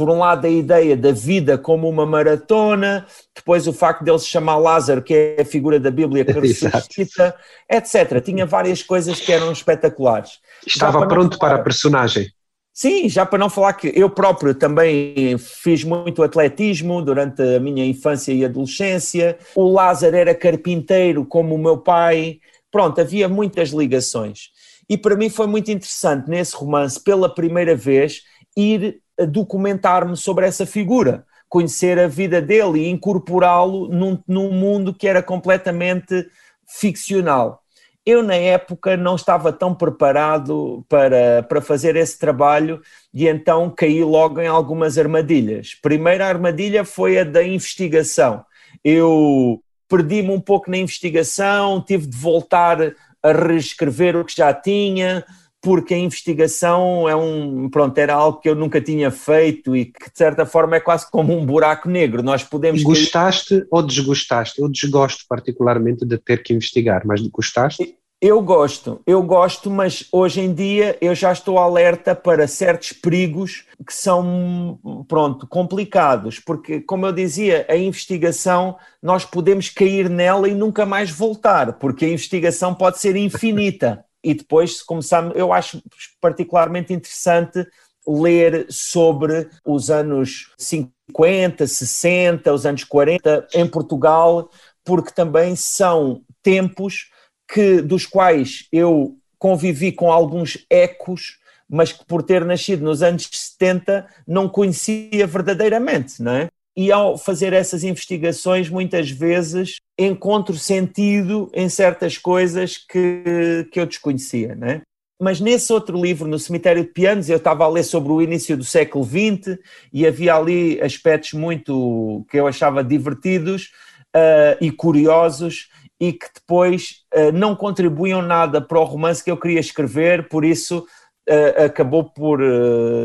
por 0.00 0.08
um 0.08 0.18
lado, 0.18 0.46
a 0.46 0.48
ideia 0.48 0.96
da 0.96 1.12
vida 1.12 1.58
como 1.58 1.86
uma 1.86 2.06
maratona, 2.06 3.06
depois 3.36 3.66
o 3.66 3.72
facto 3.74 4.02
de 4.02 4.10
ele 4.10 4.18
se 4.18 4.28
chamar 4.28 4.56
Lázaro, 4.56 5.02
que 5.02 5.12
é 5.12 5.42
a 5.42 5.44
figura 5.44 5.78
da 5.78 5.90
Bíblia 5.90 6.24
que 6.24 6.32
ressuscita, 6.40 7.36
etc. 7.70 8.18
Tinha 8.24 8.46
várias 8.46 8.82
coisas 8.82 9.20
que 9.20 9.30
eram 9.30 9.52
espetaculares. 9.52 10.38
Estava 10.66 11.00
para 11.00 11.08
pronto 11.08 11.36
falar, 11.36 11.50
para 11.50 11.60
a 11.60 11.62
personagem. 11.62 12.32
Sim, 12.72 13.10
já 13.10 13.26
para 13.26 13.38
não 13.38 13.50
falar 13.50 13.74
que 13.74 13.92
eu 13.94 14.08
próprio 14.08 14.54
também 14.54 15.36
fiz 15.36 15.84
muito 15.84 16.22
atletismo 16.22 17.02
durante 17.02 17.42
a 17.42 17.60
minha 17.60 17.84
infância 17.84 18.32
e 18.32 18.42
adolescência. 18.42 19.36
O 19.54 19.70
Lázaro 19.70 20.16
era 20.16 20.34
carpinteiro, 20.34 21.26
como 21.26 21.54
o 21.54 21.58
meu 21.58 21.76
pai. 21.76 22.38
Pronto, 22.70 22.98
havia 23.02 23.28
muitas 23.28 23.68
ligações. 23.68 24.48
E 24.88 24.96
para 24.96 25.14
mim 25.14 25.28
foi 25.28 25.46
muito 25.46 25.70
interessante 25.70 26.30
nesse 26.30 26.56
romance, 26.56 26.98
pela 26.98 27.28
primeira 27.28 27.76
vez, 27.76 28.22
ir 28.56 29.02
documentar-me 29.26 30.16
sobre 30.16 30.46
essa 30.46 30.66
figura, 30.66 31.24
conhecer 31.48 31.98
a 31.98 32.06
vida 32.06 32.40
dele 32.40 32.80
e 32.80 32.88
incorporá-lo 32.88 33.88
num, 33.88 34.18
num 34.26 34.52
mundo 34.52 34.94
que 34.94 35.08
era 35.08 35.22
completamente 35.22 36.26
ficcional. 36.66 37.60
Eu, 38.06 38.22
na 38.22 38.34
época, 38.34 38.96
não 38.96 39.14
estava 39.14 39.52
tão 39.52 39.74
preparado 39.74 40.84
para, 40.88 41.42
para 41.42 41.60
fazer 41.60 41.96
esse 41.96 42.18
trabalho 42.18 42.80
e 43.12 43.28
então 43.28 43.68
caí 43.68 44.02
logo 44.02 44.40
em 44.40 44.46
algumas 44.46 44.96
armadilhas. 44.96 45.74
Primeira 45.82 46.26
armadilha 46.26 46.84
foi 46.84 47.18
a 47.18 47.24
da 47.24 47.42
investigação. 47.42 48.44
Eu 48.82 49.62
perdi-me 49.88 50.30
um 50.30 50.40
pouco 50.40 50.70
na 50.70 50.78
investigação, 50.78 51.84
tive 51.84 52.06
de 52.06 52.16
voltar 52.16 52.78
a 53.22 53.32
reescrever 53.32 54.16
o 54.16 54.24
que 54.24 54.36
já 54.36 54.54
tinha, 54.54 55.24
porque 55.60 55.94
a 55.94 55.98
investigação 55.98 57.08
é 57.08 57.14
um, 57.14 57.68
pronto, 57.68 57.96
era 57.98 58.14
algo 58.14 58.40
que 58.40 58.48
eu 58.48 58.54
nunca 58.54 58.80
tinha 58.80 59.10
feito 59.10 59.76
e 59.76 59.86
que 59.86 60.10
de 60.10 60.16
certa 60.16 60.46
forma 60.46 60.76
é 60.76 60.80
quase 60.80 61.10
como 61.10 61.36
um 61.36 61.44
buraco 61.44 61.88
negro. 61.88 62.22
Nós 62.22 62.42
podemos. 62.42 62.82
Gostaste 62.82 63.66
ou 63.70 63.82
desgostaste? 63.82 64.60
Eu 64.60 64.68
desgosto 64.68 65.24
particularmente 65.28 66.04
de 66.06 66.16
ter 66.18 66.42
que 66.42 66.54
investigar, 66.54 67.02
mas 67.04 67.20
gostaste? 67.28 67.96
Eu 68.22 68.42
gosto, 68.42 69.00
eu 69.06 69.22
gosto, 69.22 69.70
mas 69.70 70.06
hoje 70.12 70.42
em 70.42 70.52
dia 70.52 70.94
eu 71.00 71.14
já 71.14 71.32
estou 71.32 71.56
alerta 71.56 72.14
para 72.14 72.46
certos 72.46 72.92
perigos 72.92 73.64
que 73.86 73.94
são, 73.94 74.78
pronto, 75.08 75.46
complicados, 75.46 76.38
porque, 76.38 76.82
como 76.82 77.06
eu 77.06 77.12
dizia, 77.12 77.64
a 77.66 77.74
investigação, 77.74 78.76
nós 79.02 79.24
podemos 79.24 79.70
cair 79.70 80.10
nela 80.10 80.46
e 80.50 80.54
nunca 80.54 80.84
mais 80.84 81.10
voltar, 81.10 81.78
porque 81.78 82.04
a 82.04 82.10
investigação 82.10 82.74
pode 82.74 82.98
ser 82.98 83.16
infinita. 83.16 84.04
e 84.22 84.34
depois, 84.34 84.78
se 84.78 84.86
começarmos, 84.86 85.34
eu 85.36 85.52
acho 85.52 85.82
particularmente 86.20 86.92
interessante 86.92 87.66
ler 88.06 88.66
sobre 88.68 89.48
os 89.64 89.90
anos 89.90 90.52
50, 90.58 91.66
60, 91.66 92.52
os 92.52 92.66
anos 92.66 92.84
40 92.84 93.48
em 93.54 93.66
Portugal, 93.66 94.50
porque 94.84 95.12
também 95.12 95.54
são 95.56 96.22
tempos 96.42 97.10
que, 97.52 97.80
dos 97.80 98.06
quais 98.06 98.66
eu 98.72 99.16
convivi 99.38 99.92
com 99.92 100.12
alguns 100.12 100.64
ecos, 100.68 101.38
mas 101.68 101.92
que 101.92 102.04
por 102.04 102.22
ter 102.22 102.44
nascido 102.44 102.84
nos 102.84 103.02
anos 103.02 103.28
70 103.30 104.06
não 104.26 104.48
conhecia 104.48 105.26
verdadeiramente, 105.26 106.22
não 106.22 106.32
é? 106.32 106.48
E 106.76 106.92
ao 106.92 107.18
fazer 107.18 107.52
essas 107.52 107.84
investigações, 107.84 108.68
muitas 108.68 109.10
vezes 109.10 109.76
encontro 109.98 110.56
sentido 110.56 111.50
em 111.52 111.68
certas 111.68 112.16
coisas 112.16 112.78
que, 112.78 113.68
que 113.70 113.80
eu 113.80 113.86
desconhecia, 113.86 114.54
não 114.54 114.68
é? 114.68 114.82
Mas 115.20 115.38
nesse 115.38 115.70
outro 115.70 116.00
livro, 116.00 116.26
no 116.26 116.38
Cemitério 116.38 116.82
de 116.82 116.88
Pianos, 116.88 117.28
eu 117.28 117.36
estava 117.36 117.64
a 117.64 117.68
ler 117.68 117.82
sobre 117.82 118.10
o 118.10 118.22
início 118.22 118.56
do 118.56 118.64
século 118.64 119.04
XX 119.04 119.58
e 119.92 120.06
havia 120.06 120.34
ali 120.34 120.80
aspectos 120.80 121.34
muito 121.34 122.24
que 122.30 122.38
eu 122.38 122.46
achava 122.46 122.82
divertidos 122.82 123.70
uh, 124.16 124.56
e 124.58 124.70
curiosos 124.70 125.68
e 126.00 126.14
que 126.14 126.26
depois 126.34 127.02
uh, 127.14 127.30
não 127.32 127.54
contribuíam 127.54 128.22
nada 128.22 128.62
para 128.62 128.80
o 128.80 128.84
romance 128.84 129.22
que 129.22 129.30
eu 129.30 129.36
queria 129.36 129.60
escrever, 129.60 130.26
por 130.26 130.42
isso 130.42 130.86
uh, 131.28 131.64
acabou 131.66 132.04
por 132.04 132.40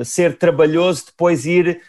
ser 0.06 0.38
trabalhoso 0.38 1.08
depois 1.08 1.46
ir 1.46 1.82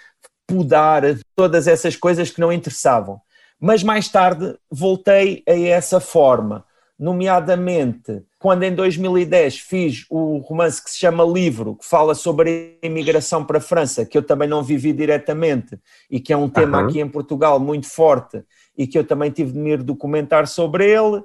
podar 0.47 1.03
todas 1.35 1.67
essas 1.67 1.97
coisas 1.97 2.31
que 2.31 2.41
não 2.41 2.53
interessavam. 2.53 3.21
Mas 3.61 3.83
mais 3.83 4.09
tarde 4.09 4.57
voltei 4.71 5.43
a 5.49 5.53
essa 5.53 5.99
forma, 5.99 6.65
nomeadamente 6.99 8.23
quando 8.47 8.63
em 8.63 8.73
2010 8.73 9.59
fiz 9.59 10.07
o 10.09 10.39
romance 10.39 10.81
que 10.81 10.89
se 10.89 10.99
chama 10.99 11.25
Livro, 11.25 11.75
que 11.75 11.85
fala 11.85 12.15
sobre 12.15 12.79
a 12.81 12.87
imigração 12.87 13.45
para 13.45 13.59
a 13.59 13.61
França, 13.61 14.07
que 14.07 14.17
eu 14.17 14.23
também 14.23 14.49
não 14.49 14.63
vivi 14.63 14.93
diretamente 14.93 15.77
e 16.09 16.21
que 16.21 16.33
é 16.33 16.37
um 16.37 16.49
tema 16.49 16.83
aqui 16.83 17.01
em 17.01 17.09
Portugal 17.09 17.59
muito 17.59 17.89
forte 17.89 18.45
e 18.79 18.87
que 18.87 18.97
eu 18.97 19.03
também 19.03 19.33
tive 19.33 19.51
de 19.51 19.59
me 19.59 19.77
documentar 19.77 20.47
sobre 20.47 20.89
ele, 20.89 21.25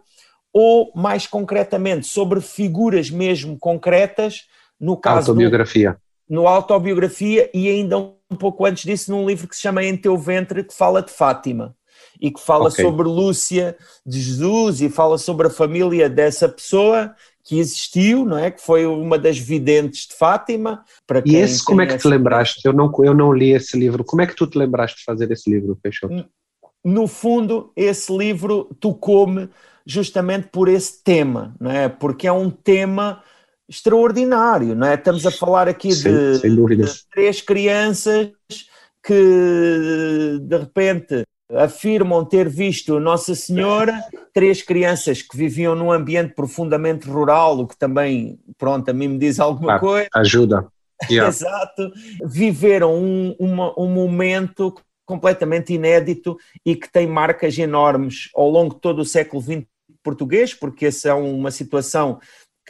ou 0.52 0.92
mais 0.96 1.28
concretamente 1.28 2.08
sobre 2.08 2.42
figuras 2.42 3.12
mesmo 3.12 3.56
concretas, 3.60 4.48
no 4.80 4.98
caso 4.98 5.30
autobiografia. 5.30 5.92
Do, 5.92 6.00
no 6.32 6.48
autobiografia 6.48 7.50
e 7.54 7.68
ainda 7.68 7.98
um 8.00 8.36
pouco 8.40 8.66
antes 8.66 8.86
disso 8.86 9.12
num 9.12 9.28
livro 9.28 9.50
que 9.50 9.56
se 9.56 9.62
chama 9.62 9.84
Em 9.84 9.98
Teu 9.98 10.18
Ventre, 10.18 10.64
que 10.64 10.74
fala 10.74 11.02
de 11.02 11.12
Fátima 11.12 11.76
e 12.22 12.32
que 12.32 12.40
fala 12.40 12.70
okay. 12.70 12.86
sobre 12.86 13.06
Lúcia 13.06 13.76
de 14.06 14.22
Jesus 14.22 14.80
e 14.80 14.90
fala 14.90 15.18
sobre 15.18 15.48
a 15.48 15.50
família 15.50 16.10
dessa 16.10 16.48
pessoa 16.48 17.14
que 17.44 17.60
existiu, 17.60 18.24
não 18.24 18.38
é? 18.38 18.50
Que 18.50 18.62
foi 18.62 18.86
uma 18.86 19.20
das 19.20 19.38
videntes 19.38 20.08
de 20.08 20.16
Fátima. 20.16 20.86
Para 21.06 21.22
e 21.26 21.36
esse, 21.36 21.66
como 21.66 21.82
é 21.82 21.88
que 21.88 21.98
te 21.98 22.08
lembraste? 22.08 22.62
Eu 22.64 22.72
não, 22.72 22.90
eu 23.04 23.14
não 23.14 23.34
li 23.34 23.52
esse 23.52 23.78
livro. 23.78 24.04
Como 24.04 24.22
é 24.22 24.28
que 24.28 24.36
tu 24.36 24.48
te 24.48 24.58
lembraste 24.58 25.00
de 25.00 25.04
fazer 25.04 25.30
esse 25.32 25.50
livro, 25.50 25.78
Peixoto? 25.82 26.26
no 26.84 27.08
fundo, 27.08 27.72
esse 27.76 28.16
livro 28.16 28.66
tocou-me 28.80 29.50
justamente 29.86 30.48
por 30.52 30.68
esse 30.68 31.04
tema, 31.04 31.56
não 31.60 31.72
é? 31.72 31.90
Porque 31.90 32.28
é 32.28 32.32
um 32.32 32.50
tema 32.50 33.22
extraordinário, 33.72 34.76
não 34.76 34.86
é? 34.86 34.96
Estamos 34.96 35.26
a 35.26 35.32
falar 35.32 35.70
aqui 35.70 35.94
Sim, 35.94 36.40
de, 36.42 36.76
de, 36.76 37.04
três 37.10 37.42
crianças 37.42 38.32
que 39.02 40.40
de 40.42 40.58
repente 40.58 41.24
afirmam 41.54 42.26
ter 42.26 42.50
visto 42.50 43.00
Nossa 43.00 43.34
Senhora, 43.34 43.98
três 44.34 44.62
crianças 44.62 45.22
que 45.22 45.38
viviam 45.38 45.74
num 45.74 45.92
ambiente 45.92 46.34
profundamente 46.34 47.08
rural, 47.08 47.60
o 47.60 47.68
que 47.68 47.78
também, 47.78 48.38
pronto, 48.58 48.90
a 48.90 48.94
mim 48.94 49.08
me 49.08 49.18
diz 49.18 49.40
alguma 49.40 49.76
ah, 49.76 49.80
coisa. 49.80 50.10
Ajuda. 50.14 50.68
Yeah. 51.10 51.30
Exato. 51.30 51.92
Viveram 52.24 52.94
um, 52.94 53.36
uma, 53.40 53.74
um 53.76 53.88
momento 53.88 54.72
completamente 55.04 55.74
inédito 55.74 56.38
e 56.64 56.76
que 56.76 56.88
tem 56.92 57.08
marcas 57.08 57.58
enormes 57.58 58.30
ao 58.36 58.48
longo 58.48 58.76
de 58.76 58.82
todo 58.82 59.00
o 59.00 59.06
século 59.06 59.42
XX 59.42 59.66
português, 60.04 60.54
porque 60.54 60.88
essa 60.88 61.10
é 61.10 61.14
uma 61.14 61.52
situação 61.52 62.20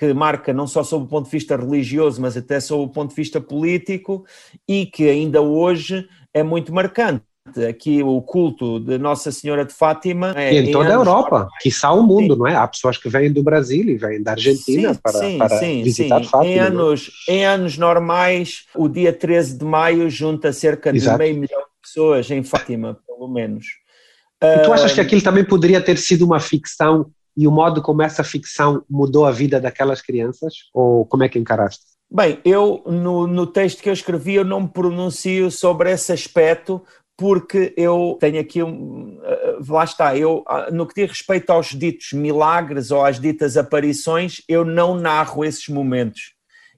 que 0.01 0.15
marca 0.15 0.51
não 0.51 0.65
só 0.65 0.83
sob 0.83 1.05
o 1.05 1.07
ponto 1.07 1.25
de 1.25 1.31
vista 1.31 1.55
religioso, 1.55 2.19
mas 2.19 2.35
até 2.35 2.59
sob 2.59 2.85
o 2.85 2.87
ponto 2.87 3.11
de 3.11 3.15
vista 3.15 3.39
político 3.39 4.25
e 4.67 4.87
que 4.87 5.07
ainda 5.07 5.41
hoje 5.41 6.09
é 6.33 6.41
muito 6.41 6.73
marcante. 6.73 7.23
Aqui 7.69 8.01
o 8.01 8.19
culto 8.19 8.79
de 8.79 8.97
Nossa 8.97 9.31
Senhora 9.31 9.63
de 9.63 9.73
Fátima. 9.73 10.33
É, 10.35 10.55
e 10.55 10.57
em 10.57 10.71
toda 10.71 10.89
a 10.89 10.93
Europa, 10.93 11.47
que 11.59 11.69
quiçá 11.69 11.91
o 11.91 12.01
mundo, 12.01 12.33
sim. 12.33 12.39
não 12.39 12.47
é? 12.47 12.55
Há 12.55 12.67
pessoas 12.67 12.97
que 12.97 13.09
vêm 13.09 13.31
do 13.31 13.43
Brasil 13.43 13.87
e 13.89 13.95
vêm 13.95 14.23
da 14.23 14.31
Argentina 14.31 14.95
sim, 14.95 14.99
para, 15.03 15.19
sim, 15.19 15.37
para 15.37 15.59
visitar 15.59 16.23
Fátima. 16.23 16.45
Em 16.45 16.57
é? 16.57 16.61
anos, 16.61 17.11
em 17.29 17.45
anos 17.45 17.77
normais, 17.77 18.65
o 18.75 18.89
dia 18.89 19.13
13 19.13 19.59
de 19.59 19.65
maio 19.65 20.09
junta 20.09 20.51
cerca 20.51 20.89
Exato. 20.89 21.19
de 21.19 21.23
meio 21.23 21.39
milhão 21.39 21.61
pessoas 21.79 22.31
em 22.31 22.41
Fátima, 22.41 22.97
pelo 23.05 23.27
menos. 23.27 23.65
E 24.41 24.63
tu 24.63 24.73
achas 24.73 24.93
que 24.93 25.01
aquilo 25.01 25.21
também 25.21 25.43
poderia 25.43 25.79
ter 25.79 25.99
sido 25.99 26.25
uma 26.25 26.39
ficção 26.39 27.11
e 27.35 27.47
o 27.47 27.51
modo 27.51 27.81
como 27.81 28.01
essa 28.01 28.23
ficção 28.23 28.83
mudou 28.89 29.25
a 29.25 29.31
vida 29.31 29.59
daquelas 29.59 30.01
crianças? 30.01 30.53
Ou 30.73 31.05
como 31.05 31.23
é 31.23 31.29
que 31.29 31.39
encaraste? 31.39 31.83
Bem, 32.09 32.39
eu 32.43 32.83
no, 32.85 33.25
no 33.25 33.47
texto 33.47 33.81
que 33.81 33.89
eu 33.89 33.93
escrevi 33.93 34.35
eu 34.35 34.43
não 34.43 34.61
me 34.61 34.67
pronuncio 34.67 35.49
sobre 35.49 35.91
esse 35.91 36.11
aspecto 36.11 36.83
porque 37.17 37.73
eu 37.77 38.17
tenho 38.19 38.41
aqui 38.41 38.63
um, 38.63 39.19
eh, 39.23 39.57
lá 39.69 39.83
está, 39.83 40.17
eu 40.17 40.43
ah, 40.47 40.71
no 40.71 40.87
que 40.87 40.95
diz 40.95 41.09
respeito 41.11 41.51
aos 41.51 41.67
ditos 41.67 42.13
milagres 42.13 42.89
ou 42.89 43.05
às 43.05 43.19
ditas 43.19 43.55
aparições, 43.55 44.41
eu 44.47 44.65
não 44.65 44.95
narro 44.95 45.45
esses 45.45 45.67
momentos. 45.67 46.33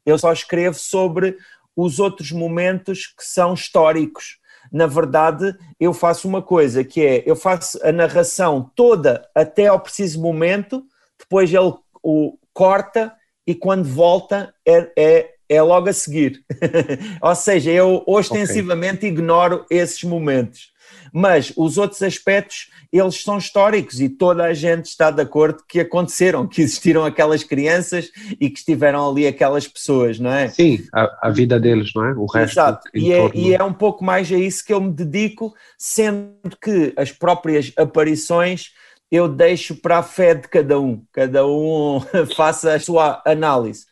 Eu 0.05 0.19
só 0.19 0.33
escrevo 0.33 0.77
sobre 0.77 1.37
os 1.75 1.97
outros 1.97 2.31
momentos 2.31 3.07
que 3.07 3.23
são 3.23 3.53
históricos 3.53 4.37
na 4.73 4.87
verdade, 4.87 5.55
eu 5.79 5.93
faço 5.93 6.27
uma 6.27 6.41
coisa 6.41 6.83
que 6.83 7.05
é, 7.05 7.23
eu 7.27 7.35
faço 7.35 7.79
a 7.85 7.91
narração 7.91 8.71
toda 8.75 9.29
até 9.35 9.67
ao 9.67 9.79
preciso 9.79 10.19
momento, 10.19 10.83
depois 11.19 11.53
ele 11.53 11.73
o 12.01 12.37
corta 12.51 13.13
e 13.45 13.53
quando 13.53 13.83
volta 13.83 14.53
é, 14.65 14.91
é, 14.97 15.32
é 15.53 15.61
logo 15.61 15.89
a 15.89 15.93
seguir. 15.93 16.43
Ou 17.21 17.35
seja, 17.35 17.71
eu 17.71 18.03
ostensivamente 18.07 18.97
okay. 18.97 19.09
ignoro 19.09 19.65
esses 19.69 20.03
momentos 20.03 20.73
mas 21.13 21.53
os 21.55 21.77
outros 21.77 22.01
aspectos 22.01 22.71
eles 22.91 23.21
são 23.21 23.37
históricos 23.37 24.01
e 24.01 24.09
toda 24.09 24.43
a 24.43 24.53
gente 24.53 24.85
está 24.85 25.11
de 25.11 25.21
acordo 25.21 25.63
que 25.67 25.79
aconteceram, 25.79 26.47
que 26.47 26.61
existiram 26.61 27.05
aquelas 27.05 27.43
crianças 27.43 28.11
e 28.39 28.49
que 28.49 28.59
estiveram 28.59 29.09
ali 29.09 29.27
aquelas 29.27 29.67
pessoas, 29.67 30.19
não 30.19 30.31
é? 30.31 30.47
Sim, 30.49 30.83
a, 30.93 31.27
a 31.27 31.29
vida 31.29 31.59
deles, 31.59 31.91
não 31.95 32.05
é? 32.05 32.13
O 32.13 32.25
resto. 32.25 32.53
Exato, 32.53 32.89
e 32.93 33.13
é, 33.13 33.31
e 33.33 33.53
é 33.53 33.63
um 33.63 33.73
pouco 33.73 34.03
mais 34.03 34.31
a 34.31 34.37
isso 34.37 34.65
que 34.65 34.73
eu 34.73 34.81
me 34.81 34.91
dedico, 34.91 35.53
sendo 35.77 36.57
que 36.61 36.93
as 36.97 37.11
próprias 37.11 37.71
aparições 37.77 38.71
eu 39.11 39.27
deixo 39.27 39.75
para 39.75 39.99
a 39.99 40.03
fé 40.03 40.33
de 40.33 40.47
cada 40.47 40.79
um, 40.79 41.03
cada 41.11 41.45
um 41.45 41.99
faça 42.35 42.73
a 42.73 42.79
sua 42.79 43.21
análise. 43.25 43.85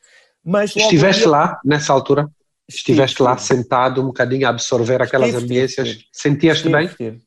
Mas 0.43 0.75
Estiveste 0.75 1.25
lá 1.25 1.59
nessa 1.63 1.93
altura? 1.93 2.29
Estiveste 2.67 3.21
lá 3.21 3.37
sentado 3.37 4.01
um 4.01 4.05
bocadinho 4.07 4.47
a 4.47 4.49
absorver 4.49 5.01
aquelas 5.01 5.29
estive, 5.29 5.43
ambiências, 5.43 6.05
sentias-te 6.11 6.69
bem? 6.69 6.85
Estive. 6.85 7.21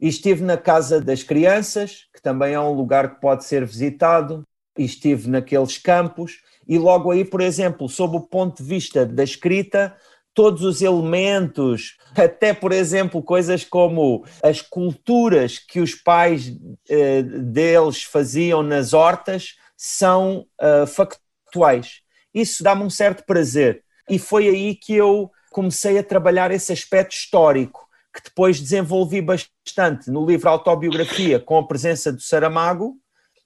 E 0.00 0.08
estive 0.08 0.44
na 0.44 0.56
Casa 0.56 1.00
das 1.00 1.22
Crianças, 1.22 2.06
que 2.14 2.20
também 2.20 2.54
é 2.54 2.60
um 2.60 2.72
lugar 2.72 3.14
que 3.14 3.20
pode 3.20 3.44
ser 3.44 3.64
visitado, 3.64 4.42
e 4.76 4.84
estive 4.84 5.28
naqueles 5.28 5.78
campos, 5.78 6.40
e 6.66 6.78
logo 6.78 7.10
aí, 7.10 7.24
por 7.24 7.40
exemplo, 7.40 7.88
sob 7.88 8.16
o 8.16 8.20
ponto 8.20 8.62
de 8.62 8.68
vista 8.68 9.06
da 9.06 9.24
escrita, 9.24 9.96
todos 10.34 10.62
os 10.62 10.82
elementos, 10.82 11.96
até, 12.14 12.54
por 12.54 12.72
exemplo, 12.72 13.22
coisas 13.22 13.64
como 13.64 14.24
as 14.42 14.60
culturas 14.62 15.58
que 15.58 15.80
os 15.80 15.94
pais 15.94 16.52
eh, 16.88 17.22
deles 17.22 18.04
faziam 18.04 18.62
nas 18.62 18.92
hortas, 18.92 19.56
são 19.76 20.46
uh, 20.60 20.86
factuais. 20.86 22.02
Isso 22.40 22.62
dá-me 22.62 22.82
um 22.82 22.90
certo 22.90 23.24
prazer 23.24 23.82
e 24.08 24.18
foi 24.18 24.48
aí 24.48 24.74
que 24.74 24.94
eu 24.94 25.30
comecei 25.50 25.98
a 25.98 26.02
trabalhar 26.02 26.50
esse 26.50 26.72
aspecto 26.72 27.12
histórico, 27.12 27.86
que 28.14 28.22
depois 28.22 28.60
desenvolvi 28.60 29.20
bastante 29.20 30.10
no 30.10 30.24
livro 30.24 30.48
Autobiografia, 30.48 31.38
com 31.38 31.58
a 31.58 31.66
presença 31.66 32.12
do 32.12 32.20
Saramago, 32.20 32.96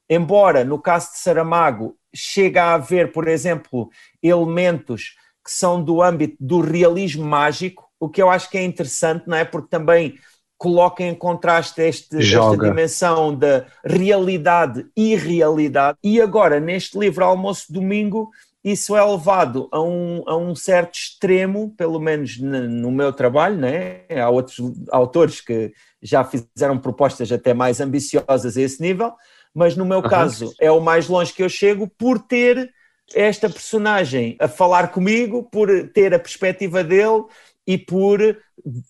embora 0.09 0.64
no 0.64 0.78
caso 0.78 1.12
de 1.12 1.18
Saramago 1.18 1.97
chega 2.14 2.64
a 2.64 2.74
haver, 2.74 3.12
por 3.12 3.26
exemplo, 3.26 3.90
elementos 4.22 5.16
que 5.45 5.51
são 5.51 5.82
do 5.82 6.03
âmbito 6.03 6.36
do 6.38 6.61
realismo 6.61 7.24
mágico, 7.24 7.88
o 7.99 8.09
que 8.09 8.22
eu 8.22 8.30
acho 8.30 8.49
que 8.51 8.59
é 8.59 8.64
interessante, 8.64 9.24
não 9.26 9.36
é? 9.36 9.45
Porque 9.45 9.68
também 9.68 10.14
coloca 10.57 11.03
em 11.03 11.14
contraste 11.14 11.80
este, 11.82 12.18
esta 12.18 12.57
dimensão 12.57 13.34
da 13.34 13.66
realidade 13.84 14.86
e 14.97 15.12
irrealidade. 15.12 15.99
E 16.05 16.20
agora, 16.20 16.61
neste 16.61 16.97
livro 16.97 17.24
Almoço 17.24 17.72
Domingo, 17.72 18.30
isso 18.64 18.96
é 18.96 19.04
levado 19.04 19.68
a 19.72 19.80
um, 19.80 20.22
a 20.26 20.36
um 20.36 20.54
certo 20.54 20.94
extremo, 20.94 21.74
pelo 21.76 21.98
menos 21.98 22.38
no 22.38 22.92
meu 22.92 23.12
trabalho, 23.12 23.56
né? 23.56 24.02
há 24.10 24.30
outros 24.30 24.58
autores 24.90 25.40
que 25.40 25.72
já 26.00 26.24
fizeram 26.24 26.78
propostas 26.78 27.30
até 27.32 27.52
mais 27.52 27.80
ambiciosas 27.80 28.56
a 28.56 28.60
esse 28.60 28.80
nível, 28.80 29.12
mas 29.52 29.76
no 29.76 29.84
meu 29.84 29.98
uhum. 29.98 30.08
caso 30.08 30.54
é 30.60 30.70
o 30.70 30.80
mais 30.80 31.08
longe 31.08 31.32
que 31.32 31.42
eu 31.42 31.48
chego 31.48 31.88
por 31.98 32.20
ter 32.20 32.72
esta 33.14 33.50
personagem 33.50 34.36
a 34.38 34.46
falar 34.46 34.92
comigo, 34.92 35.42
por 35.42 35.68
ter 35.88 36.14
a 36.14 36.18
perspectiva 36.18 36.84
dele 36.84 37.24
e 37.66 37.76
por 37.76 38.20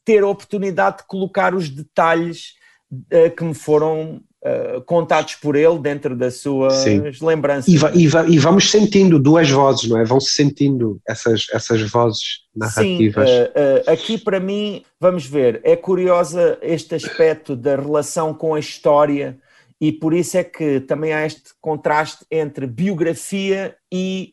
ter 0.04 0.22
a 0.22 0.28
oportunidade 0.28 0.98
de 0.98 1.06
colocar 1.06 1.54
os 1.54 1.68
detalhes 1.68 2.54
uh, 2.92 3.34
que 3.34 3.42
me 3.42 3.54
foram 3.54 4.22
uh, 4.42 4.80
contados 4.82 5.36
por 5.36 5.56
ele 5.56 5.78
dentro 5.78 6.16
das 6.16 6.36
suas 6.36 6.74
Sim. 6.74 7.02
lembranças. 7.20 7.72
E, 7.72 7.76
va 7.76 7.90
e, 7.94 8.06
va 8.06 8.26
e, 8.26 8.38
vamos 8.38 8.70
sentindo 8.70 9.18
duas 9.18 9.48
vozes, 9.50 9.88
não 9.88 9.98
é? 9.98 10.04
Vão-se 10.04 10.30
sentindo 10.30 11.00
essas, 11.06 11.46
essas 11.52 11.80
vozes 11.90 12.42
narrativas. 12.54 13.28
Sim, 13.28 13.36
uh, 13.36 13.90
aqui 13.90 14.18
para 14.18 14.40
mim, 14.40 14.84
vamos 15.00 15.26
ver, 15.26 15.60
é 15.64 15.76
curiosa 15.76 16.58
este 16.60 16.94
aspecto 16.94 17.56
da 17.56 17.76
relação 17.76 18.34
com 18.34 18.54
a 18.54 18.60
história 18.60 19.38
e 19.80 19.90
por 19.90 20.14
isso 20.14 20.36
é 20.36 20.44
que 20.44 20.80
também 20.80 21.12
há 21.12 21.26
este 21.26 21.50
contraste 21.60 22.24
entre 22.30 22.66
biografia 22.66 23.76
e 23.92 24.32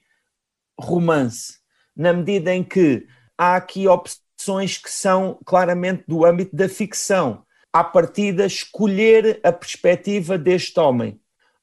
romance, 0.80 1.56
na 1.96 2.14
medida 2.14 2.54
em 2.54 2.64
que 2.64 3.08
há 3.36 3.56
aqui 3.56 3.88
opções 3.88 4.78
que 4.78 4.92
são 4.92 5.40
claramente 5.44 6.04
do 6.08 6.24
âmbito 6.24 6.56
da 6.56 6.70
ficção. 6.70 7.44
À 7.72 7.84
partida, 7.84 8.46
escolher 8.46 9.40
a 9.44 9.52
perspectiva 9.52 10.38
deste 10.38 10.80
homem. 10.80 11.20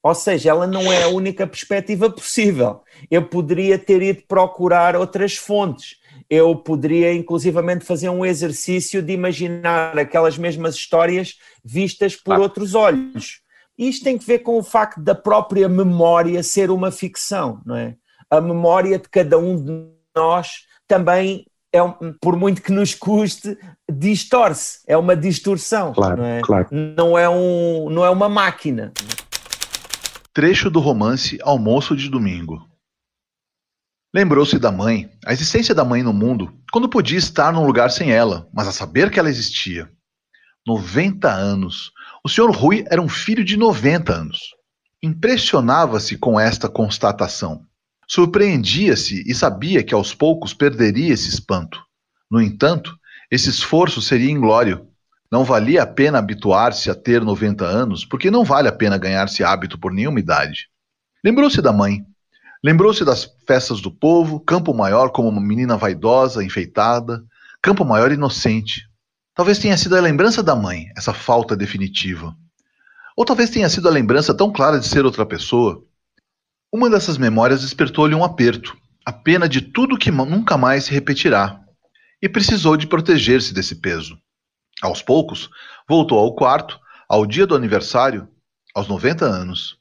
Ou 0.06 0.14
seja, 0.14 0.50
ela 0.50 0.68
não 0.68 0.92
é 0.92 1.02
a 1.02 1.08
única 1.08 1.46
perspectiva 1.48 2.08
possível. 2.08 2.82
Eu 3.10 3.26
poderia 3.26 3.76
ter 3.76 4.00
ido 4.02 4.22
procurar 4.28 4.94
outras 4.94 5.36
fontes. 5.36 5.96
Eu 6.30 6.54
poderia, 6.54 7.12
inclusivamente, 7.12 7.84
fazer 7.84 8.08
um 8.08 8.24
exercício 8.24 9.02
de 9.02 9.12
imaginar 9.12 9.98
aquelas 9.98 10.38
mesmas 10.38 10.76
histórias 10.76 11.34
vistas 11.64 12.14
por 12.14 12.34
ah. 12.34 12.38
outros 12.38 12.76
olhos. 12.76 13.40
Isto 13.76 14.04
tem 14.04 14.16
que 14.16 14.24
ver 14.24 14.38
com 14.38 14.56
o 14.56 14.62
facto 14.62 15.00
da 15.00 15.14
própria 15.14 15.68
memória 15.68 16.40
ser 16.42 16.70
uma 16.70 16.92
ficção, 16.92 17.60
não 17.66 17.76
é? 17.76 17.96
A 18.30 18.40
memória 18.40 19.00
de 19.00 19.08
cada 19.08 19.36
um 19.38 19.60
de 19.60 19.88
nós 20.14 20.66
também 20.86 21.46
é 21.72 21.82
um, 21.82 22.12
por 22.20 22.36
muito 22.36 22.62
que 22.62 22.72
nos 22.72 22.94
custe, 22.94 23.56
distorce, 23.90 24.80
é 24.86 24.96
uma 24.96 25.16
distorção. 25.16 25.92
Claro, 25.92 26.16
não 26.18 26.24
é? 26.24 26.40
claro. 26.40 26.68
Não 26.70 27.18
é, 27.18 27.28
um, 27.28 27.90
não 27.90 28.04
é 28.04 28.10
uma 28.10 28.28
máquina. 28.28 28.92
Trecho 30.32 30.70
do 30.70 30.80
romance 30.80 31.38
Almoço 31.42 31.96
de 31.96 32.08
Domingo. 32.08 32.66
Lembrou-se 34.14 34.58
da 34.58 34.72
mãe, 34.72 35.10
a 35.26 35.32
existência 35.32 35.74
da 35.74 35.84
mãe 35.84 36.02
no 36.02 36.12
mundo, 36.12 36.52
quando 36.72 36.88
podia 36.88 37.18
estar 37.18 37.52
num 37.52 37.66
lugar 37.66 37.90
sem 37.90 38.12
ela, 38.12 38.48
mas 38.52 38.66
a 38.66 38.72
saber 38.72 39.10
que 39.10 39.18
ela 39.18 39.28
existia. 39.28 39.90
90 40.66 41.30
anos. 41.30 41.92
O 42.24 42.28
senhor 42.28 42.50
Rui 42.50 42.84
era 42.90 43.00
um 43.00 43.08
filho 43.08 43.44
de 43.44 43.56
90 43.56 44.12
anos. 44.12 44.54
Impressionava-se 45.02 46.16
com 46.16 46.40
esta 46.40 46.68
constatação. 46.68 47.64
Surpreendia-se 48.08 49.24
e 49.26 49.34
sabia 49.34 49.82
que 49.82 49.94
aos 49.94 50.14
poucos 50.14 50.54
perderia 50.54 51.12
esse 51.12 51.28
espanto. 51.28 51.82
No 52.30 52.40
entanto, 52.40 52.96
esse 53.30 53.50
esforço 53.50 54.00
seria 54.00 54.30
inglório. 54.30 54.86
Não 55.30 55.44
valia 55.44 55.82
a 55.82 55.86
pena 55.86 56.18
habituar-se 56.18 56.88
a 56.88 56.94
ter 56.94 57.22
90 57.22 57.64
anos, 57.64 58.04
porque 58.04 58.30
não 58.30 58.44
vale 58.44 58.68
a 58.68 58.72
pena 58.72 58.96
ganhar-se 58.96 59.42
hábito 59.42 59.76
por 59.78 59.92
nenhuma 59.92 60.20
idade. 60.20 60.68
Lembrou-se 61.24 61.60
da 61.60 61.72
mãe. 61.72 62.06
Lembrou-se 62.62 63.04
das 63.04 63.28
festas 63.46 63.80
do 63.80 63.90
povo, 63.90 64.40
Campo 64.40 64.72
Maior 64.72 65.10
como 65.10 65.28
uma 65.28 65.40
menina 65.40 65.76
vaidosa, 65.76 66.44
enfeitada, 66.44 67.24
Campo 67.60 67.84
Maior 67.84 68.12
inocente. 68.12 68.88
Talvez 69.34 69.58
tenha 69.58 69.76
sido 69.76 69.96
a 69.96 70.00
lembrança 70.00 70.42
da 70.42 70.54
mãe, 70.54 70.86
essa 70.96 71.12
falta 71.12 71.56
definitiva. 71.56 72.34
Ou 73.16 73.24
talvez 73.24 73.50
tenha 73.50 73.68
sido 73.68 73.88
a 73.88 73.90
lembrança 73.90 74.32
tão 74.32 74.52
clara 74.52 74.78
de 74.78 74.86
ser 74.86 75.04
outra 75.04 75.26
pessoa, 75.26 75.84
uma 76.76 76.90
dessas 76.90 77.16
memórias 77.16 77.62
despertou-lhe 77.62 78.14
um 78.14 78.22
aperto, 78.22 78.76
a 79.02 79.10
pena 79.10 79.48
de 79.48 79.62
tudo 79.62 79.96
que 79.96 80.10
nunca 80.10 80.58
mais 80.58 80.84
se 80.84 80.92
repetirá, 80.92 81.58
e 82.20 82.28
precisou 82.28 82.76
de 82.76 82.86
proteger-se 82.86 83.54
desse 83.54 83.76
peso. 83.76 84.18
Aos 84.82 85.00
poucos, 85.00 85.48
voltou 85.88 86.18
ao 86.18 86.34
quarto, 86.34 86.78
ao 87.08 87.24
dia 87.24 87.46
do 87.46 87.56
aniversário, 87.56 88.28
aos 88.74 88.88
90 88.88 89.24
anos. 89.24 89.78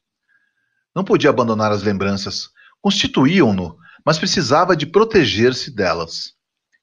Não 0.95 1.03
podia 1.03 1.29
abandonar 1.29 1.69
as 1.69 1.83
lembranças, 1.83 2.47
constituíam-no, 2.81 3.77
mas 4.05 4.17
precisava 4.17 4.73
de 4.73 4.85
proteger-se 4.85 5.75
delas. 5.75 6.31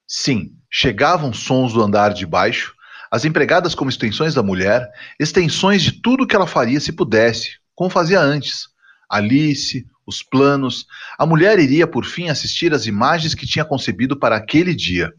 Sim, 0.06 0.50
chegavam 0.70 1.32
sons 1.32 1.72
do 1.72 1.82
andar 1.82 2.12
de 2.12 2.26
baixo, 2.26 2.74
as 3.10 3.24
empregadas 3.24 3.74
como 3.74 3.88
extensões 3.88 4.34
da 4.34 4.42
mulher, 4.42 4.86
extensões 5.18 5.82
de 5.82 6.02
tudo 6.02 6.26
que 6.26 6.36
ela 6.36 6.46
faria 6.46 6.80
se 6.80 6.92
pudesse, 6.92 7.56
como 7.74 7.88
fazia 7.88 8.20
antes. 8.20 8.70
Alice, 9.08 9.86
os 10.06 10.22
planos, 10.22 10.86
a 11.18 11.24
mulher 11.24 11.58
iria 11.58 11.86
por 11.86 12.04
fim 12.04 12.28
assistir 12.28 12.72
às 12.72 12.86
imagens 12.86 13.34
que 13.34 13.46
tinha 13.46 13.64
concebido 13.64 14.18
para 14.18 14.36
aquele 14.36 14.74
dia. 14.74 15.12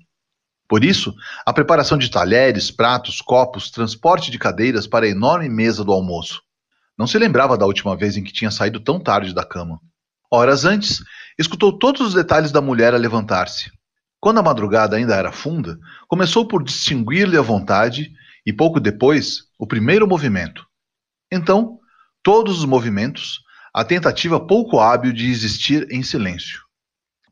Por 0.67 0.83
isso, 0.83 1.13
a 1.45 1.53
preparação 1.53 1.97
de 1.97 2.09
talheres, 2.09 2.71
pratos, 2.71 3.21
copos, 3.21 3.69
transporte 3.69 4.31
de 4.31 4.39
cadeiras 4.39 4.87
para 4.87 5.05
a 5.05 5.09
enorme 5.09 5.49
mesa 5.49 5.83
do 5.83 5.91
almoço. 5.91 6.41
Não 6.97 7.07
se 7.07 7.17
lembrava 7.17 7.57
da 7.57 7.65
última 7.65 7.95
vez 7.95 8.17
em 8.17 8.23
que 8.23 8.33
tinha 8.33 8.51
saído 8.51 8.79
tão 8.79 8.99
tarde 8.99 9.33
da 9.33 9.43
cama. 9.43 9.79
Horas 10.31 10.65
antes, 10.65 11.03
escutou 11.37 11.77
todos 11.77 12.01
os 12.01 12.13
detalhes 12.13 12.51
da 12.51 12.61
mulher 12.61 12.93
a 12.93 12.97
levantar-se. 12.97 13.71
Quando 14.19 14.39
a 14.39 14.43
madrugada 14.43 14.95
ainda 14.95 15.15
era 15.15 15.31
funda, 15.31 15.77
começou 16.07 16.47
por 16.47 16.63
distinguir-lhe 16.63 17.37
a 17.37 17.41
vontade 17.41 18.11
e 18.45 18.51
pouco 18.51 18.79
depois 18.79 19.43
o 19.59 19.67
primeiro 19.67 20.07
movimento. 20.07 20.65
Então, 21.31 21.77
todos 22.23 22.59
os 22.59 22.65
movimentos, 22.65 23.42
a 23.73 23.83
tentativa 23.83 24.39
pouco 24.39 24.79
hábil 24.79 25.11
de 25.11 25.31
existir 25.31 25.87
em 25.89 26.03
silêncio. 26.03 26.61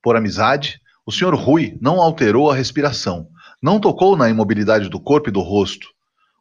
Por 0.02 0.16
amizade, 0.16 0.82
o 1.06 1.12
Sr. 1.12 1.36
Rui 1.36 1.78
não 1.80 2.02
alterou 2.02 2.50
a 2.50 2.56
respiração, 2.56 3.28
não 3.62 3.80
tocou 3.80 4.18
na 4.18 4.28
imobilidade 4.28 4.90
do 4.90 5.00
corpo 5.00 5.30
e 5.30 5.32
do 5.32 5.42
rosto, 5.42 5.88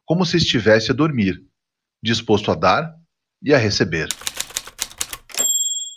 como 0.03 0.25
se 0.25 0.37
estivesse 0.37 0.89
a 0.89 0.95
dormir, 0.95 1.39
disposto 2.01 2.49
a 2.49 2.55
dar 2.55 2.91
e 3.43 3.53
a 3.53 3.59
receber. 3.59 4.07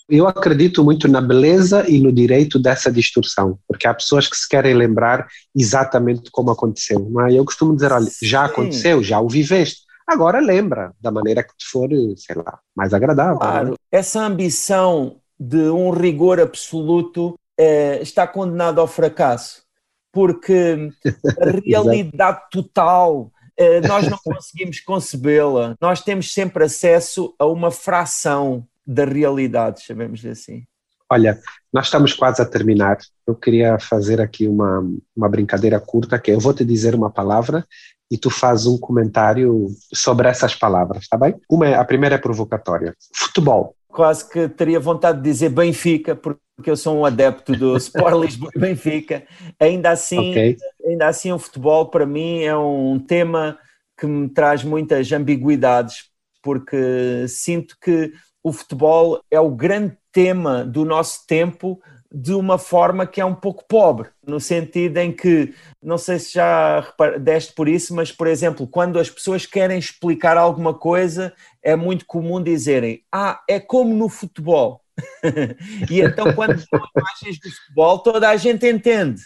Eu 0.06 0.28
acredito 0.28 0.84
muito 0.84 1.08
na 1.08 1.22
beleza 1.22 1.88
e 1.88 1.98
no 1.98 2.12
direito 2.12 2.58
dessa 2.58 2.92
distorção, 2.92 3.58
porque 3.66 3.88
há 3.88 3.94
pessoas 3.94 4.28
que 4.28 4.36
se 4.36 4.46
querem 4.46 4.74
lembrar 4.74 5.26
exatamente 5.56 6.30
como 6.30 6.50
aconteceu. 6.50 7.08
Mas 7.10 7.32
é? 7.32 7.38
eu 7.38 7.44
costumo 7.46 7.74
dizer, 7.74 7.90
olha, 7.90 8.10
já 8.22 8.44
aconteceu, 8.44 9.02
já 9.02 9.18
o 9.18 9.30
viveste. 9.30 9.84
Agora 10.06 10.38
lembra 10.40 10.92
da 11.00 11.10
maneira 11.10 11.42
que 11.42 11.56
te 11.56 11.66
for, 11.66 11.88
sei 12.16 12.36
lá, 12.36 12.58
mais 12.74 12.92
agradável. 12.92 13.34
Né? 13.34 13.40
Claro, 13.40 13.70
né? 13.70 13.76
essa 13.90 14.20
ambição 14.20 15.16
de 15.38 15.70
um 15.70 15.90
rigor 15.90 16.40
absoluto 16.40 17.38
é, 17.58 18.00
está 18.02 18.26
condenada 18.26 18.80
ao 18.80 18.86
fracasso, 18.86 19.64
porque 20.12 20.90
a 21.40 21.50
realidade 21.64 22.42
total 22.50 23.30
é, 23.56 23.80
nós 23.80 24.08
não 24.08 24.18
conseguimos 24.22 24.80
concebê-la. 24.80 25.74
Nós 25.80 26.02
temos 26.02 26.32
sempre 26.32 26.64
acesso 26.64 27.34
a 27.38 27.46
uma 27.46 27.70
fração 27.70 28.66
da 28.86 29.04
realidade, 29.04 29.82
chamemos 29.82 30.24
assim. 30.26 30.64
Olha, 31.10 31.38
nós 31.72 31.86
estamos 31.86 32.12
quase 32.12 32.42
a 32.42 32.44
terminar. 32.44 32.98
Eu 33.26 33.34
queria 33.34 33.78
fazer 33.78 34.20
aqui 34.20 34.48
uma, 34.48 34.82
uma 35.14 35.28
brincadeira 35.28 35.78
curta, 35.78 36.18
que 36.18 36.30
eu 36.30 36.40
vou 36.40 36.52
te 36.52 36.64
dizer 36.64 36.94
uma 36.94 37.10
palavra 37.10 37.64
e 38.10 38.18
tu 38.18 38.30
fazes 38.30 38.66
um 38.66 38.78
comentário 38.78 39.66
sobre 39.92 40.28
essas 40.28 40.54
palavras, 40.54 41.08
tá 41.08 41.16
bem? 41.16 41.34
Uma, 41.48 41.68
é, 41.68 41.74
a 41.74 41.84
primeira 41.84 42.16
é 42.16 42.18
provocatória. 42.18 42.94
Futebol. 43.12 43.74
Quase 43.88 44.28
que 44.28 44.48
teria 44.48 44.80
vontade 44.80 45.18
de 45.18 45.24
dizer 45.24 45.48
Benfica, 45.50 46.14
porque 46.14 46.70
eu 46.70 46.76
sou 46.76 46.98
um 46.98 47.04
adepto 47.04 47.52
do 47.52 47.76
Sport 47.78 48.24
Lisboa 48.24 48.50
e 48.54 48.58
Benfica. 48.58 49.24
Ainda 49.58 49.90
assim, 49.90 50.30
okay. 50.30 50.56
ainda 50.84 51.08
assim, 51.08 51.32
o 51.32 51.38
futebol 51.38 51.86
para 51.88 52.06
mim 52.06 52.42
é 52.42 52.56
um 52.56 52.98
tema 52.98 53.58
que 53.98 54.06
me 54.06 54.28
traz 54.28 54.64
muitas 54.64 55.10
ambiguidades, 55.12 56.10
porque 56.42 57.26
sinto 57.28 57.76
que 57.80 58.12
o 58.42 58.52
futebol 58.52 59.20
é 59.30 59.40
o 59.40 59.50
grande 59.50 59.96
tema 60.12 60.64
do 60.64 60.84
nosso 60.84 61.26
tempo 61.26 61.80
de 62.16 62.32
uma 62.32 62.58
forma 62.58 63.08
que 63.08 63.20
é 63.20 63.24
um 63.24 63.34
pouco 63.34 63.64
pobre, 63.66 64.08
no 64.24 64.38
sentido 64.38 64.98
em 64.98 65.10
que, 65.10 65.52
não 65.82 65.98
sei 65.98 66.20
se 66.20 66.34
já 66.34 66.94
deste 67.20 67.52
por 67.52 67.68
isso, 67.68 67.92
mas, 67.92 68.12
por 68.12 68.28
exemplo, 68.28 68.68
quando 68.68 69.00
as 69.00 69.10
pessoas 69.10 69.46
querem 69.46 69.76
explicar 69.76 70.36
alguma 70.36 70.72
coisa, 70.72 71.34
é 71.60 71.74
muito 71.74 72.06
comum 72.06 72.40
dizerem: 72.40 73.02
Ah, 73.10 73.42
é 73.50 73.58
como 73.58 73.92
no 73.92 74.08
futebol. 74.08 74.80
e 75.90 76.00
então, 76.00 76.32
quando 76.34 76.56
são 76.60 76.80
imagens 76.96 77.40
do 77.40 77.50
futebol, 77.50 77.98
toda 77.98 78.28
a 78.28 78.36
gente 78.36 78.64
entende. 78.64 79.20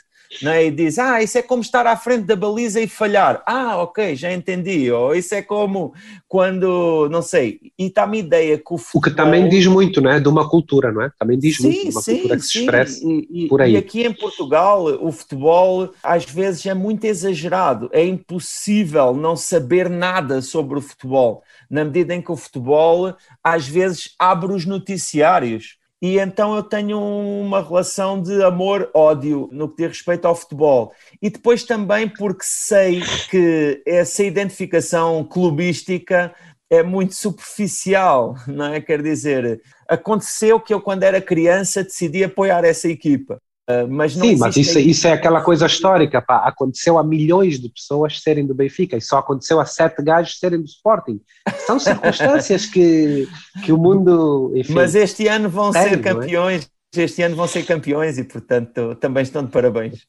É? 0.44 0.66
e 0.66 0.70
diz: 0.70 0.98
Ah, 0.98 1.22
isso 1.22 1.38
é 1.38 1.42
como 1.42 1.62
estar 1.62 1.86
à 1.86 1.96
frente 1.96 2.24
da 2.24 2.36
baliza 2.36 2.80
e 2.80 2.86
falhar. 2.86 3.42
Ah, 3.46 3.78
ok, 3.78 4.14
já 4.14 4.32
entendi. 4.32 4.90
Ou 4.90 5.14
isso 5.14 5.34
é 5.34 5.42
como 5.42 5.94
quando, 6.26 7.08
não 7.10 7.22
sei, 7.22 7.72
e 7.78 7.86
está-me 7.86 8.18
ideia 8.18 8.58
que 8.58 8.74
o 8.74 8.78
futebol... 8.78 9.00
O 9.00 9.02
que 9.02 9.10
também 9.10 9.48
diz 9.48 9.66
muito, 9.66 10.00
não 10.00 10.10
é? 10.10 10.20
De 10.20 10.28
uma 10.28 10.48
cultura, 10.48 10.92
não 10.92 11.02
é? 11.02 11.10
Também 11.18 11.38
diz 11.38 11.56
sim, 11.56 11.62
muito 11.62 11.82
de 11.82 11.90
uma 11.90 12.02
sim, 12.02 12.14
cultura 12.16 12.36
que 12.36 12.42
se 12.42 12.58
expressa 12.58 13.00
e, 13.04 13.46
por 13.48 13.62
aí. 13.62 13.72
E 13.72 13.76
aqui 13.76 14.04
em 14.04 14.12
Portugal, 14.12 14.84
o 14.84 15.10
futebol 15.10 15.90
às 16.02 16.24
vezes 16.24 16.64
é 16.66 16.74
muito 16.74 17.04
exagerado. 17.04 17.88
É 17.92 18.04
impossível 18.04 19.14
não 19.14 19.36
saber 19.36 19.88
nada 19.88 20.42
sobre 20.42 20.78
o 20.78 20.82
futebol, 20.82 21.42
na 21.70 21.84
medida 21.84 22.14
em 22.14 22.20
que 22.20 22.32
o 22.32 22.36
futebol 22.36 23.14
às 23.42 23.66
vezes 23.66 24.14
abre 24.18 24.52
os 24.52 24.66
noticiários 24.66 25.77
e 26.00 26.18
então 26.18 26.54
eu 26.54 26.62
tenho 26.62 27.00
uma 27.00 27.60
relação 27.60 28.22
de 28.22 28.42
amor-ódio 28.42 29.48
no 29.50 29.68
que 29.68 29.82
diz 29.82 29.98
respeito 29.98 30.26
ao 30.26 30.34
futebol. 30.34 30.92
E 31.20 31.28
depois 31.28 31.64
também 31.64 32.08
porque 32.08 32.44
sei 32.44 33.00
que 33.28 33.82
essa 33.84 34.22
identificação 34.22 35.24
clubística 35.24 36.32
é 36.70 36.82
muito 36.82 37.14
superficial, 37.14 38.36
não 38.46 38.66
é? 38.66 38.80
Quer 38.80 39.02
dizer, 39.02 39.60
aconteceu 39.88 40.60
que 40.60 40.72
eu, 40.72 40.80
quando 40.80 41.02
era 41.02 41.20
criança, 41.20 41.82
decidi 41.82 42.22
apoiar 42.22 42.64
essa 42.64 42.88
equipa. 42.88 43.40
Ah, 43.68 43.86
mas 43.86 44.14
Sim, 44.14 44.36
mas 44.36 44.56
isso, 44.56 44.78
isso, 44.78 45.06
é 45.06 45.12
aquela 45.12 45.42
coisa 45.42 45.66
histórica, 45.66 46.22
pá. 46.22 46.38
aconteceu 46.38 46.98
a 46.98 47.04
milhões 47.04 47.60
de 47.60 47.68
pessoas 47.68 48.18
serem 48.18 48.46
do 48.46 48.54
Benfica 48.54 48.96
e 48.96 49.00
só 49.00 49.18
aconteceu 49.18 49.60
a 49.60 49.66
sete 49.66 50.02
gajos 50.02 50.38
serem 50.38 50.58
do 50.58 50.64
Sporting. 50.64 51.20
São 51.66 51.78
circunstâncias 51.78 52.64
que, 52.64 53.28
que 53.62 53.70
o 53.70 53.76
mundo. 53.76 54.52
Enfim, 54.56 54.72
mas 54.72 54.94
este 54.94 55.28
ano 55.28 55.50
vão 55.50 55.70
tem, 55.70 55.82
ser 55.82 55.98
é? 55.98 55.98
campeões, 55.98 56.70
é? 56.96 57.02
este 57.02 57.20
ano 57.20 57.36
vão 57.36 57.46
ser 57.46 57.66
campeões 57.66 58.16
e, 58.16 58.24
portanto, 58.24 58.94
também 58.94 59.22
estão 59.22 59.44
de 59.44 59.50
parabéns. 59.50 60.06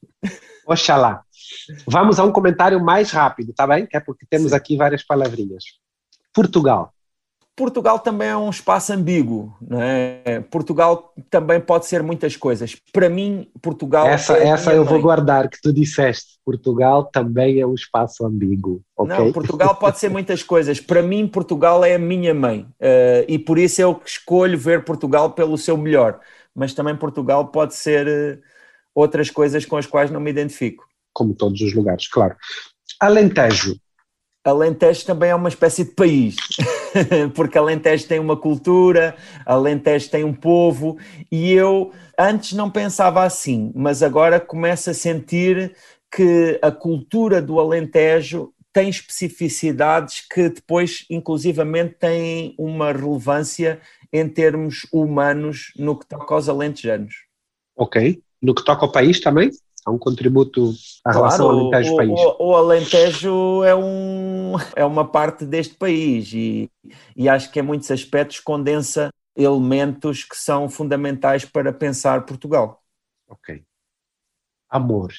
Oxalá. 0.66 1.22
Vamos 1.86 2.18
a 2.18 2.24
um 2.24 2.32
comentário 2.32 2.82
mais 2.82 3.10
rápido, 3.10 3.52
tá 3.52 3.66
bem? 3.66 3.86
É 3.92 4.00
porque 4.00 4.24
temos 4.30 4.54
aqui 4.54 4.74
várias 4.74 5.04
palavrinhas. 5.04 5.64
Portugal. 6.32 6.94
Portugal 7.56 7.98
também 7.98 8.28
é 8.28 8.36
um 8.36 8.48
espaço 8.48 8.92
ambíguo, 8.92 9.54
não 9.60 9.82
é? 9.82 10.40
Portugal 10.50 11.12
também 11.28 11.60
pode 11.60 11.86
ser 11.86 12.02
muitas 12.02 12.34
coisas. 12.34 12.74
Para 12.92 13.08
mim, 13.08 13.48
Portugal. 13.60 14.06
Essa, 14.06 14.38
é 14.38 14.48
essa 14.48 14.72
eu 14.72 14.84
mãe. 14.84 14.92
vou 14.92 15.02
guardar, 15.02 15.48
que 15.48 15.60
tu 15.60 15.72
disseste. 15.72 16.38
Portugal 16.44 17.04
também 17.04 17.60
é 17.60 17.66
um 17.66 17.74
espaço 17.74 18.24
ambíguo. 18.24 18.82
Okay? 18.96 19.16
Não, 19.16 19.32
Portugal 19.32 19.76
pode 19.76 19.98
ser 19.98 20.08
muitas 20.08 20.42
coisas. 20.42 20.80
Para 20.80 21.02
mim, 21.02 21.26
Portugal 21.26 21.84
é 21.84 21.94
a 21.94 21.98
minha 21.98 22.32
mãe. 22.32 22.66
Uh, 22.80 23.24
e 23.28 23.38
por 23.38 23.58
isso 23.58 23.80
eu 23.82 24.00
escolho 24.04 24.58
ver 24.58 24.84
Portugal 24.84 25.30
pelo 25.32 25.58
seu 25.58 25.76
melhor. 25.76 26.18
Mas 26.54 26.72
também 26.72 26.96
Portugal 26.96 27.48
pode 27.48 27.74
ser 27.74 28.06
uh, 28.06 28.42
outras 28.94 29.30
coisas 29.30 29.66
com 29.66 29.76
as 29.76 29.86
quais 29.86 30.10
não 30.10 30.20
me 30.20 30.30
identifico. 30.30 30.84
Como 31.12 31.34
todos 31.34 31.60
os 31.60 31.74
lugares, 31.74 32.08
claro. 32.08 32.36
Alentejo. 32.98 33.76
Alentejo 34.44 35.04
também 35.04 35.30
é 35.30 35.34
uma 35.34 35.48
espécie 35.50 35.84
de 35.84 35.90
país. 35.90 36.36
porque 37.34 37.58
Alentejo 37.58 38.06
tem 38.06 38.18
uma 38.18 38.36
cultura, 38.36 39.14
Alentejo 39.44 40.10
tem 40.10 40.24
um 40.24 40.34
povo, 40.34 40.98
e 41.30 41.52
eu 41.52 41.92
antes 42.18 42.52
não 42.52 42.70
pensava 42.70 43.24
assim, 43.24 43.72
mas 43.74 44.02
agora 44.02 44.40
começo 44.40 44.90
a 44.90 44.94
sentir 44.94 45.74
que 46.10 46.58
a 46.60 46.70
cultura 46.70 47.40
do 47.40 47.60
Alentejo 47.60 48.52
tem 48.72 48.88
especificidades 48.88 50.26
que 50.28 50.48
depois, 50.48 51.04
inclusivamente, 51.10 51.94
têm 51.94 52.54
uma 52.58 52.92
relevância 52.92 53.80
em 54.12 54.28
termos 54.28 54.86
humanos 54.92 55.72
no 55.76 55.98
que 55.98 56.06
toca 56.06 56.34
aos 56.34 56.48
alentejanos. 56.48 57.24
Ok. 57.76 58.22
No 58.40 58.54
que 58.54 58.64
toca 58.64 58.84
ao 58.84 58.92
país 58.92 59.20
também? 59.20 59.50
Há 59.84 59.90
um 59.90 59.98
contributo 59.98 60.74
à 61.04 61.12
claro, 61.12 61.18
relação 61.18 61.50
Alentejo-país. 61.50 62.20
O, 62.20 62.36
o, 62.48 62.56
Alentejo 62.56 63.64
é, 63.64 63.74
um, 63.74 64.54
é 64.76 64.84
uma 64.84 65.06
parte 65.06 65.44
deste 65.46 65.74
país 65.74 66.32
e, 66.32 66.70
e 67.16 67.28
acho 67.28 67.50
que 67.50 67.60
em 67.60 67.62
muitos 67.62 67.90
aspectos 67.90 68.40
condensa 68.40 69.10
elementos 69.36 70.24
que 70.24 70.36
são 70.36 70.68
fundamentais 70.68 71.44
para 71.44 71.72
pensar 71.72 72.26
Portugal. 72.26 72.82
Ok. 73.28 73.62
Amor. 74.68 75.12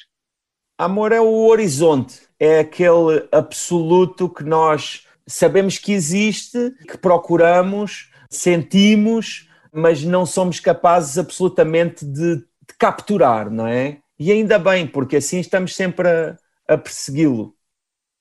Amor 0.78 1.12
é 1.12 1.20
o 1.20 1.46
horizonte, 1.46 2.22
é 2.38 2.60
aquele 2.60 3.28
absoluto 3.30 4.28
que 4.28 4.42
nós 4.42 5.06
sabemos 5.26 5.78
que 5.78 5.92
existe, 5.92 6.72
que 6.88 6.98
procuramos, 6.98 8.10
sentimos, 8.28 9.48
mas 9.72 10.02
não 10.02 10.26
somos 10.26 10.58
capazes 10.60 11.18
absolutamente 11.18 12.04
de, 12.04 12.36
de 12.36 12.74
capturar, 12.78 13.50
não 13.50 13.66
é? 13.66 14.01
E 14.22 14.30
ainda 14.30 14.56
bem, 14.56 14.86
porque 14.86 15.16
assim 15.16 15.40
estamos 15.40 15.74
sempre 15.74 16.08
a, 16.08 16.36
a 16.68 16.78
persegui-lo. 16.78 17.56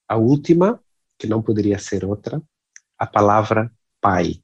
A 0.09 0.17
última, 0.17 0.81
que 1.15 1.27
não 1.27 1.43
poderia 1.43 1.77
ser 1.77 2.03
outra, 2.03 2.41
a 2.97 3.05
palavra 3.05 3.71
pai. 4.01 4.41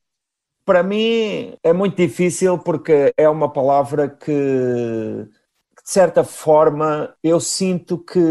Para 0.63 0.83
mim 0.83 1.57
é 1.63 1.73
muito 1.73 1.97
difícil 1.97 2.59
porque 2.59 3.11
é 3.17 3.27
uma 3.27 3.51
palavra 3.51 4.07
que, 4.07 4.31
de 4.31 5.27
certa 5.83 6.23
forma, 6.23 7.15
eu 7.23 7.39
sinto 7.39 7.97
que 7.97 8.21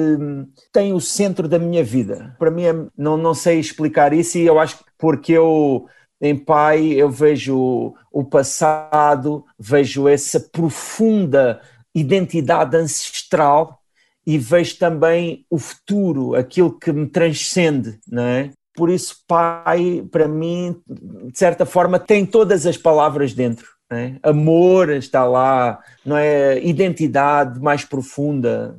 tem 0.71 0.93
o 0.93 1.01
centro 1.01 1.49
da 1.49 1.59
minha 1.59 1.83
vida. 1.83 2.37
Para 2.39 2.53
mim, 2.53 2.63
é, 2.63 2.73
não, 2.97 3.17
não 3.17 3.35
sei 3.35 3.59
explicar 3.59 4.13
isso 4.13 4.39
e 4.39 4.47
eu 4.47 4.61
acho 4.61 4.79
que 4.79 4.85
porque 4.97 5.33
eu 5.33 5.89
em 6.21 6.39
pai 6.39 6.93
eu 6.93 7.11
vejo 7.11 7.93
o 8.13 8.25
passado, 8.25 9.45
vejo 9.59 10.07
essa 10.07 10.39
profunda 10.39 11.61
identidade 11.97 12.77
ancestral 12.77 13.81
e 14.27 14.37
vejo 14.37 14.77
também 14.77 15.47
o 15.49 15.59
futuro, 15.59 16.35
aquilo 16.35 16.79
que 16.79 16.93
me 16.93 17.07
transcende, 17.07 17.99
não 18.07 18.23
é? 18.23 18.51
Por 18.75 18.91
isso, 18.91 19.17
pai, 19.27 20.05
para 20.11 20.29
mim, 20.29 20.77
de 20.87 21.39
certa 21.39 21.65
forma, 21.65 21.99
tem 21.99 22.27
todas 22.27 22.67
as 22.67 22.77
palavras 22.77 23.33
dentro. 23.33 23.67
É? 23.91 24.17
Amor 24.23 24.91
está 24.91 25.25
lá, 25.25 25.79
não 26.05 26.17
é? 26.17 26.63
Identidade 26.63 27.61
mais 27.61 27.85
profunda. 27.85 28.77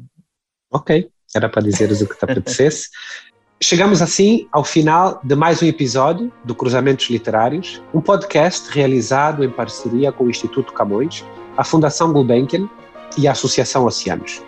Ok, 0.69 1.09
era 1.33 1.49
para 1.49 1.63
dizeres 1.63 2.01
o 2.01 2.07
que 2.07 2.17
te 2.17 2.25
apetecesse. 2.25 2.89
Chegamos 3.59 4.03
assim 4.03 4.47
ao 4.51 4.63
final 4.63 5.19
de 5.23 5.33
mais 5.33 5.63
um 5.63 5.65
episódio 5.65 6.31
do 6.43 6.53
Cruzamentos 6.53 7.09
Literários, 7.09 7.81
um 7.91 7.99
podcast 8.01 8.69
realizado 8.69 9.43
em 9.43 9.49
parceria 9.49 10.11
com 10.11 10.25
o 10.25 10.29
Instituto 10.29 10.73
Camões, 10.73 11.25
a 11.55 11.63
Fundação 11.63 12.13
Gulbenkian 12.13 12.69
e 13.17 13.27
a 13.27 13.31
Associação 13.31 13.85
Oceanos. 13.85 14.41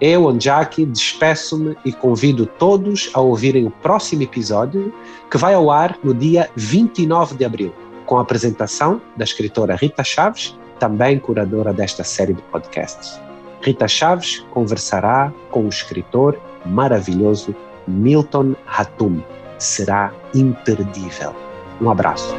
Eu, 0.00 0.28
Anjaki, 0.28 0.86
despeço-me 0.86 1.76
e 1.84 1.92
convido 1.92 2.46
todos 2.46 3.10
a 3.12 3.20
ouvirem 3.20 3.66
o 3.66 3.70
próximo 3.70 4.22
episódio, 4.22 4.94
que 5.30 5.36
vai 5.36 5.52
ao 5.52 5.70
ar 5.70 5.98
no 6.02 6.14
dia 6.14 6.48
29 6.56 7.36
de 7.36 7.44
abril, 7.44 7.74
com 8.06 8.16
a 8.16 8.22
apresentação 8.22 9.00
da 9.14 9.24
escritora 9.24 9.76
Rita 9.76 10.02
Chaves, 10.02 10.56
também 10.78 11.18
curadora 11.18 11.72
desta 11.74 12.02
série 12.02 12.32
de 12.32 12.40
podcasts. 12.42 13.20
Rita 13.60 13.86
Chaves 13.86 14.42
conversará 14.50 15.30
com 15.50 15.66
o 15.66 15.68
escritor 15.68 16.40
maravilhoso 16.64 17.54
Milton 17.86 18.54
Hatum. 18.66 19.20
Será 19.58 20.12
imperdível. 20.34 21.36
Um 21.78 21.90
abraço. 21.90 22.34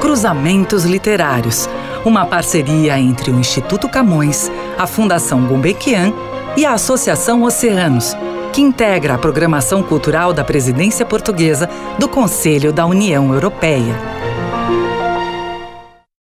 Cruzamentos 0.00 0.84
Literários 0.84 1.68
uma 2.04 2.26
parceria 2.26 2.98
entre 2.98 3.30
o 3.30 3.38
Instituto 3.38 3.88
Camões, 3.88 4.50
a 4.78 4.86
Fundação 4.86 5.46
Gulbenkian 5.46 6.12
e 6.56 6.64
a 6.64 6.72
Associação 6.72 7.42
Oceanos, 7.42 8.14
que 8.52 8.62
integra 8.62 9.14
a 9.14 9.18
programação 9.18 9.82
cultural 9.82 10.32
da 10.32 10.44
presidência 10.44 11.04
portuguesa 11.04 11.68
do 11.98 12.08
Conselho 12.08 12.72
da 12.72 12.86
União 12.86 13.32
Europeia. 13.32 13.94